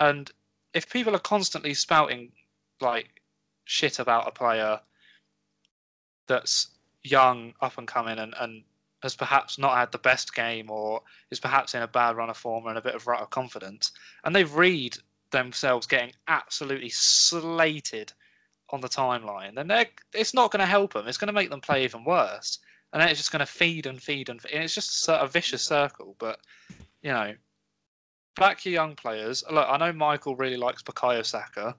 and 0.00 0.30
if 0.74 0.90
people 0.90 1.14
are 1.14 1.20
constantly 1.20 1.74
spouting 1.74 2.32
like 2.80 3.20
shit 3.64 3.98
about 3.98 4.26
a 4.26 4.32
player 4.32 4.80
that's 6.26 6.68
young, 7.10 7.54
up 7.60 7.78
and 7.78 7.88
coming, 7.88 8.18
and, 8.18 8.34
and 8.40 8.62
has 9.02 9.14
perhaps 9.14 9.58
not 9.58 9.76
had 9.76 9.92
the 9.92 9.98
best 9.98 10.34
game 10.34 10.70
or 10.70 11.02
is 11.30 11.40
perhaps 11.40 11.74
in 11.74 11.82
a 11.82 11.88
bad 11.88 12.16
run 12.16 12.30
of 12.30 12.36
form 12.36 12.66
and 12.66 12.76
a 12.76 12.82
bit 12.82 12.94
of 12.94 13.06
rut 13.06 13.20
of 13.20 13.30
confidence, 13.30 13.92
and 14.24 14.34
they 14.34 14.44
read 14.44 14.96
themselves 15.30 15.86
getting 15.86 16.12
absolutely 16.26 16.88
slated 16.88 18.12
on 18.70 18.80
the 18.80 18.88
timeline, 18.88 19.54
then 19.54 19.68
they're, 19.68 19.86
it's 20.12 20.34
not 20.34 20.50
going 20.50 20.60
to 20.60 20.66
help 20.66 20.92
them. 20.92 21.06
It's 21.06 21.18
going 21.18 21.28
to 21.28 21.32
make 21.32 21.50
them 21.50 21.60
play 21.60 21.84
even 21.84 22.04
worse, 22.04 22.58
and 22.92 23.00
then 23.00 23.08
it's 23.08 23.18
just 23.18 23.32
going 23.32 23.40
to 23.40 23.46
feed 23.46 23.86
and 23.86 24.00
feed 24.02 24.28
and, 24.28 24.40
feed. 24.40 24.52
and 24.52 24.64
it's 24.64 24.74
just 24.74 25.08
a 25.08 25.26
vicious 25.26 25.64
circle. 25.64 26.16
But 26.18 26.40
you 27.02 27.10
know, 27.10 27.34
back 28.36 28.64
your 28.64 28.74
young 28.74 28.94
players. 28.94 29.42
Look, 29.50 29.66
I 29.68 29.76
know 29.78 29.92
Michael 29.92 30.36
really 30.36 30.56
likes 30.56 30.82
Bukayo 30.82 31.24
Saka, 31.24 31.74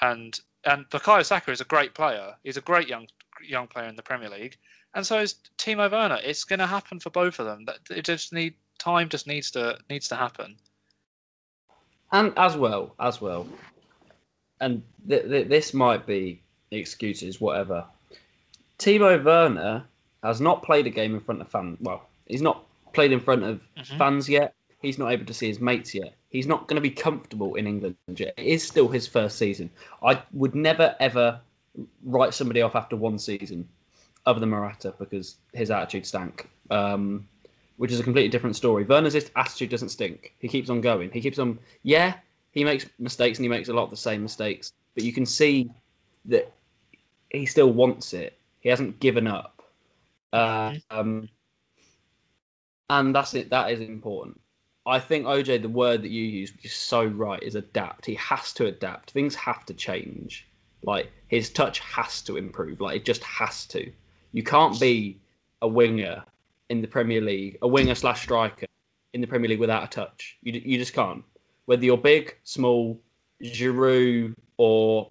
and 0.00 0.38
and 0.64 0.88
Bukayo 0.90 1.24
Saka 1.24 1.50
is 1.50 1.60
a 1.60 1.64
great 1.64 1.94
player. 1.94 2.34
He's 2.44 2.56
a 2.56 2.62
great 2.62 2.88
young 2.88 3.06
young 3.44 3.66
player 3.66 3.86
in 3.88 3.96
the 3.96 4.02
Premier 4.02 4.28
League, 4.28 4.56
and 4.94 5.06
so 5.06 5.18
is 5.18 5.36
Timo 5.58 5.90
Werner. 5.90 6.18
It's 6.22 6.44
going 6.44 6.58
to 6.58 6.66
happen 6.66 7.00
for 7.00 7.10
both 7.10 7.38
of 7.38 7.46
them. 7.46 7.64
That 7.64 7.78
it 7.90 8.04
just 8.04 8.32
need 8.32 8.54
time. 8.78 9.08
Just 9.08 9.26
needs 9.26 9.50
to 9.52 9.78
needs 9.90 10.08
to 10.08 10.16
happen. 10.16 10.56
And 12.12 12.32
as 12.38 12.56
well, 12.56 12.94
as 13.00 13.20
well, 13.20 13.46
and 14.60 14.82
th- 15.08 15.24
th- 15.24 15.48
this 15.48 15.74
might 15.74 16.06
be 16.06 16.40
excuses, 16.70 17.40
whatever. 17.40 17.84
Timo 18.78 19.22
Werner 19.22 19.84
has 20.22 20.40
not 20.40 20.62
played 20.62 20.86
a 20.86 20.90
game 20.90 21.14
in 21.14 21.20
front 21.20 21.40
of 21.40 21.48
fans. 21.48 21.78
Well, 21.80 22.06
he's 22.26 22.42
not 22.42 22.64
played 22.92 23.12
in 23.12 23.20
front 23.20 23.42
of 23.44 23.60
Mhm. 23.76 23.98
fans 23.98 24.28
yet. 24.28 24.54
He's 24.82 24.98
not 24.98 25.10
able 25.10 25.24
to 25.26 25.34
see 25.34 25.48
his 25.48 25.60
mates 25.60 25.94
yet. 25.94 26.14
He's 26.30 26.46
not 26.46 26.68
going 26.68 26.76
to 26.76 26.80
be 26.82 26.90
comfortable 26.90 27.54
in 27.54 27.66
England 27.66 27.96
yet. 28.14 28.34
It 28.36 28.46
is 28.46 28.66
still 28.66 28.88
his 28.88 29.06
first 29.06 29.38
season. 29.38 29.70
I 30.02 30.22
would 30.32 30.54
never 30.54 30.94
ever 31.00 31.40
write 32.04 32.34
somebody 32.34 32.62
off 32.62 32.74
after 32.74 32.96
one 32.96 33.18
season, 33.18 33.68
other 34.24 34.40
than 34.40 34.50
Morata, 34.50 34.94
because 34.98 35.36
his 35.52 35.70
attitude 35.70 36.06
stank. 36.06 36.48
Um, 36.70 37.28
which 37.76 37.92
is 37.92 38.00
a 38.00 38.02
completely 38.02 38.30
different 38.30 38.56
story. 38.56 38.84
Werner's 38.84 39.14
attitude 39.36 39.68
doesn't 39.68 39.90
stink. 39.90 40.34
He 40.38 40.48
keeps 40.48 40.70
on 40.70 40.80
going. 40.80 41.10
He 41.10 41.20
keeps 41.20 41.38
on. 41.38 41.58
Yeah, 41.82 42.14
he 42.52 42.64
makes 42.64 42.86
mistakes 42.98 43.38
and 43.38 43.44
he 43.44 43.50
makes 43.50 43.68
a 43.68 43.72
lot 43.74 43.84
of 43.84 43.90
the 43.90 43.96
same 43.96 44.22
mistakes, 44.22 44.72
but 44.94 45.04
you 45.04 45.12
can 45.12 45.26
see 45.26 45.70
that 46.24 46.50
he 47.30 47.44
still 47.46 47.72
wants 47.72 48.14
it. 48.14 48.38
He 48.60 48.68
hasn't 48.68 48.98
given 48.98 49.26
up. 49.26 49.62
Uh, 50.32 50.74
um, 50.90 51.28
and 52.88 53.14
that's 53.14 53.34
it. 53.34 53.50
That 53.50 53.70
is 53.70 53.80
important. 53.80 54.40
I 54.86 55.00
think 55.00 55.26
OJ, 55.26 55.62
the 55.62 55.68
word 55.68 56.02
that 56.02 56.10
you 56.10 56.22
use, 56.22 56.52
which 56.52 56.64
is 56.64 56.72
so 56.72 57.04
right, 57.04 57.42
is 57.42 57.56
adapt. 57.56 58.06
He 58.06 58.14
has 58.14 58.52
to 58.54 58.66
adapt. 58.66 59.10
Things 59.10 59.34
have 59.34 59.66
to 59.66 59.74
change. 59.74 60.46
Like 60.82 61.10
his 61.28 61.50
touch 61.50 61.78
has 61.80 62.22
to 62.22 62.36
improve. 62.36 62.80
Like 62.80 62.96
it 62.96 63.04
just 63.04 63.22
has 63.24 63.66
to. 63.66 63.90
You 64.32 64.42
can't 64.42 64.78
be 64.78 65.18
a 65.62 65.68
winger 65.68 66.24
in 66.68 66.80
the 66.82 66.88
Premier 66.88 67.20
League, 67.20 67.58
a 67.62 67.68
winger 67.68 67.94
slash 67.94 68.22
striker 68.22 68.66
in 69.12 69.20
the 69.20 69.26
Premier 69.26 69.48
League 69.48 69.60
without 69.60 69.84
a 69.84 69.88
touch. 69.88 70.36
You 70.42 70.60
you 70.64 70.78
just 70.78 70.92
can't. 70.92 71.24
Whether 71.66 71.84
you're 71.84 71.96
big, 71.96 72.36
small, 72.44 73.00
Giroud 73.42 74.34
or 74.56 75.10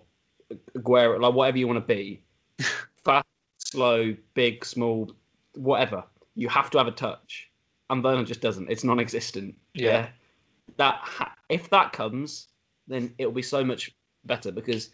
Aguero, 0.78 1.20
like 1.20 1.34
whatever 1.34 1.58
you 1.58 1.68
want 1.68 1.86
to 1.86 1.94
be, 1.96 2.22
fast, 3.04 3.26
slow, 3.58 4.16
big, 4.34 4.64
small, 4.64 5.12
whatever. 5.56 6.04
You 6.36 6.48
have 6.50 6.70
to 6.72 6.78
have 6.78 6.88
a 6.88 6.92
touch. 6.92 7.50
and 7.90 8.04
Werner 8.04 8.24
just 8.24 8.42
doesn't. 8.42 8.70
It's 8.70 8.84
non-existent. 8.84 9.56
Yeah. 9.74 10.08
That 10.78 10.96
ha- 11.02 11.36
if 11.50 11.70
that 11.70 11.94
comes, 11.94 12.48
then 12.88 13.14
it'll 13.18 13.32
be 13.32 13.42
so 13.42 13.64
much 13.64 13.92
better 14.26 14.52
because 14.52 14.90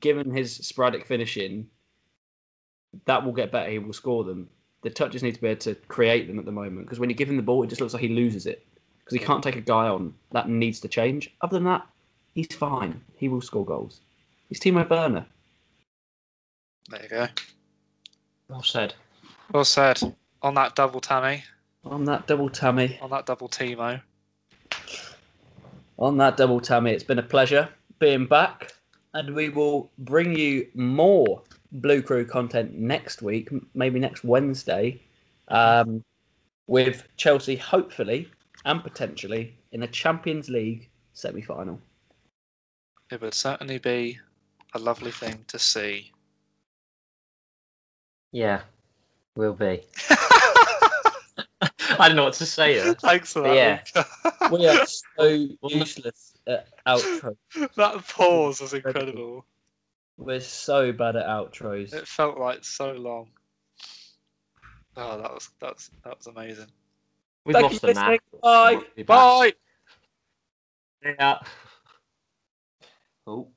given 0.00 0.30
his 0.30 0.54
sporadic 0.54 1.06
finishing, 1.06 1.68
that 3.04 3.24
will 3.24 3.32
get 3.32 3.52
better. 3.52 3.70
He 3.70 3.78
will 3.78 3.92
score 3.92 4.24
them. 4.24 4.48
The 4.82 4.90
touches 4.90 5.22
need 5.22 5.34
to 5.34 5.40
be 5.40 5.48
able 5.48 5.60
to 5.60 5.74
create 5.88 6.26
them 6.28 6.38
at 6.38 6.44
the 6.44 6.52
moment 6.52 6.86
because 6.86 7.00
when 7.00 7.10
you 7.10 7.16
give 7.16 7.28
him 7.28 7.36
the 7.36 7.42
ball, 7.42 7.62
it 7.62 7.68
just 7.68 7.80
looks 7.80 7.92
like 7.94 8.02
he 8.02 8.08
loses 8.08 8.46
it 8.46 8.66
because 8.98 9.18
he 9.18 9.24
can't 9.24 9.42
take 9.42 9.56
a 9.56 9.60
guy 9.60 9.88
on. 9.88 10.14
That 10.32 10.48
needs 10.48 10.80
to 10.80 10.88
change. 10.88 11.34
Other 11.40 11.56
than 11.56 11.64
that, 11.64 11.86
he's 12.34 12.54
fine. 12.54 13.00
He 13.16 13.28
will 13.28 13.40
score 13.40 13.64
goals. 13.64 14.00
He's 14.48 14.60
Timo 14.60 14.88
Werner. 14.88 15.26
There 16.88 17.02
you 17.02 17.08
go. 17.08 17.26
Well 18.48 18.62
said. 18.62 18.94
Well 19.52 19.64
said. 19.64 20.00
On 20.42 20.54
that 20.54 20.76
double 20.76 21.00
Tammy, 21.00 21.42
On 21.84 22.04
that 22.04 22.26
double 22.28 22.48
tammy, 22.48 22.98
on 23.00 23.10
that 23.10 23.26
double 23.26 23.48
Timo. 23.48 24.00
on 25.98 26.16
that 26.18 26.36
double 26.36 26.60
tammy, 26.60 26.92
it's 26.92 27.02
been 27.02 27.18
a 27.18 27.22
pleasure 27.24 27.68
being 27.98 28.26
back, 28.26 28.72
and 29.16 29.34
we 29.34 29.48
will 29.48 29.90
bring 29.98 30.36
you 30.36 30.68
more 30.74 31.42
Blue 31.72 32.02
Crew 32.02 32.26
content 32.26 32.74
next 32.74 33.22
week, 33.22 33.48
maybe 33.74 33.98
next 33.98 34.24
Wednesday, 34.24 35.00
um, 35.48 36.04
with 36.66 37.08
Chelsea 37.16 37.56
hopefully 37.56 38.28
and 38.66 38.82
potentially 38.82 39.56
in 39.72 39.84
a 39.84 39.86
Champions 39.86 40.50
League 40.50 40.90
semi-final. 41.14 41.80
It 43.10 43.22
would 43.22 43.32
certainly 43.32 43.78
be 43.78 44.18
a 44.74 44.78
lovely 44.78 45.12
thing 45.12 45.42
to 45.48 45.58
see. 45.58 46.12
Yeah, 48.32 48.60
will 49.34 49.54
be. 49.54 49.80
I 51.98 52.08
don't 52.08 52.16
know 52.16 52.24
what 52.24 52.34
to 52.34 52.44
say. 52.44 52.92
Thanks 52.94 53.32
for 53.32 53.42
that. 53.42 53.90
Yeah. 53.94 54.04
We 54.52 54.66
are 54.66 54.86
so 54.86 55.48
useless 55.62 56.35
at 56.46 56.68
outro. 56.86 57.36
that 57.76 58.08
pause 58.08 58.60
was 58.60 58.74
incredible. 58.74 59.44
We're 60.18 60.40
so 60.40 60.92
bad 60.92 61.16
at 61.16 61.26
outros. 61.26 61.92
It 61.92 62.08
felt 62.08 62.38
like 62.38 62.64
so 62.64 62.92
long. 62.92 63.28
Oh, 64.96 65.20
that 65.20 65.32
was 65.32 65.50
that 65.60 65.74
was 65.74 65.90
that 66.04 66.16
was 66.16 66.26
amazing. 66.26 66.68
We've 67.44 67.52
Thank 67.52 67.64
you 67.64 67.68
lost 67.68 67.80
for 67.80 67.86
the 67.88 67.94
knack. 67.94 68.20
listening. 68.32 68.40
Bye. 68.42 68.74
We'll. 68.96 69.04
Bye. 69.06 69.52
Yeah. 71.04 71.38
Oh. 73.26 73.48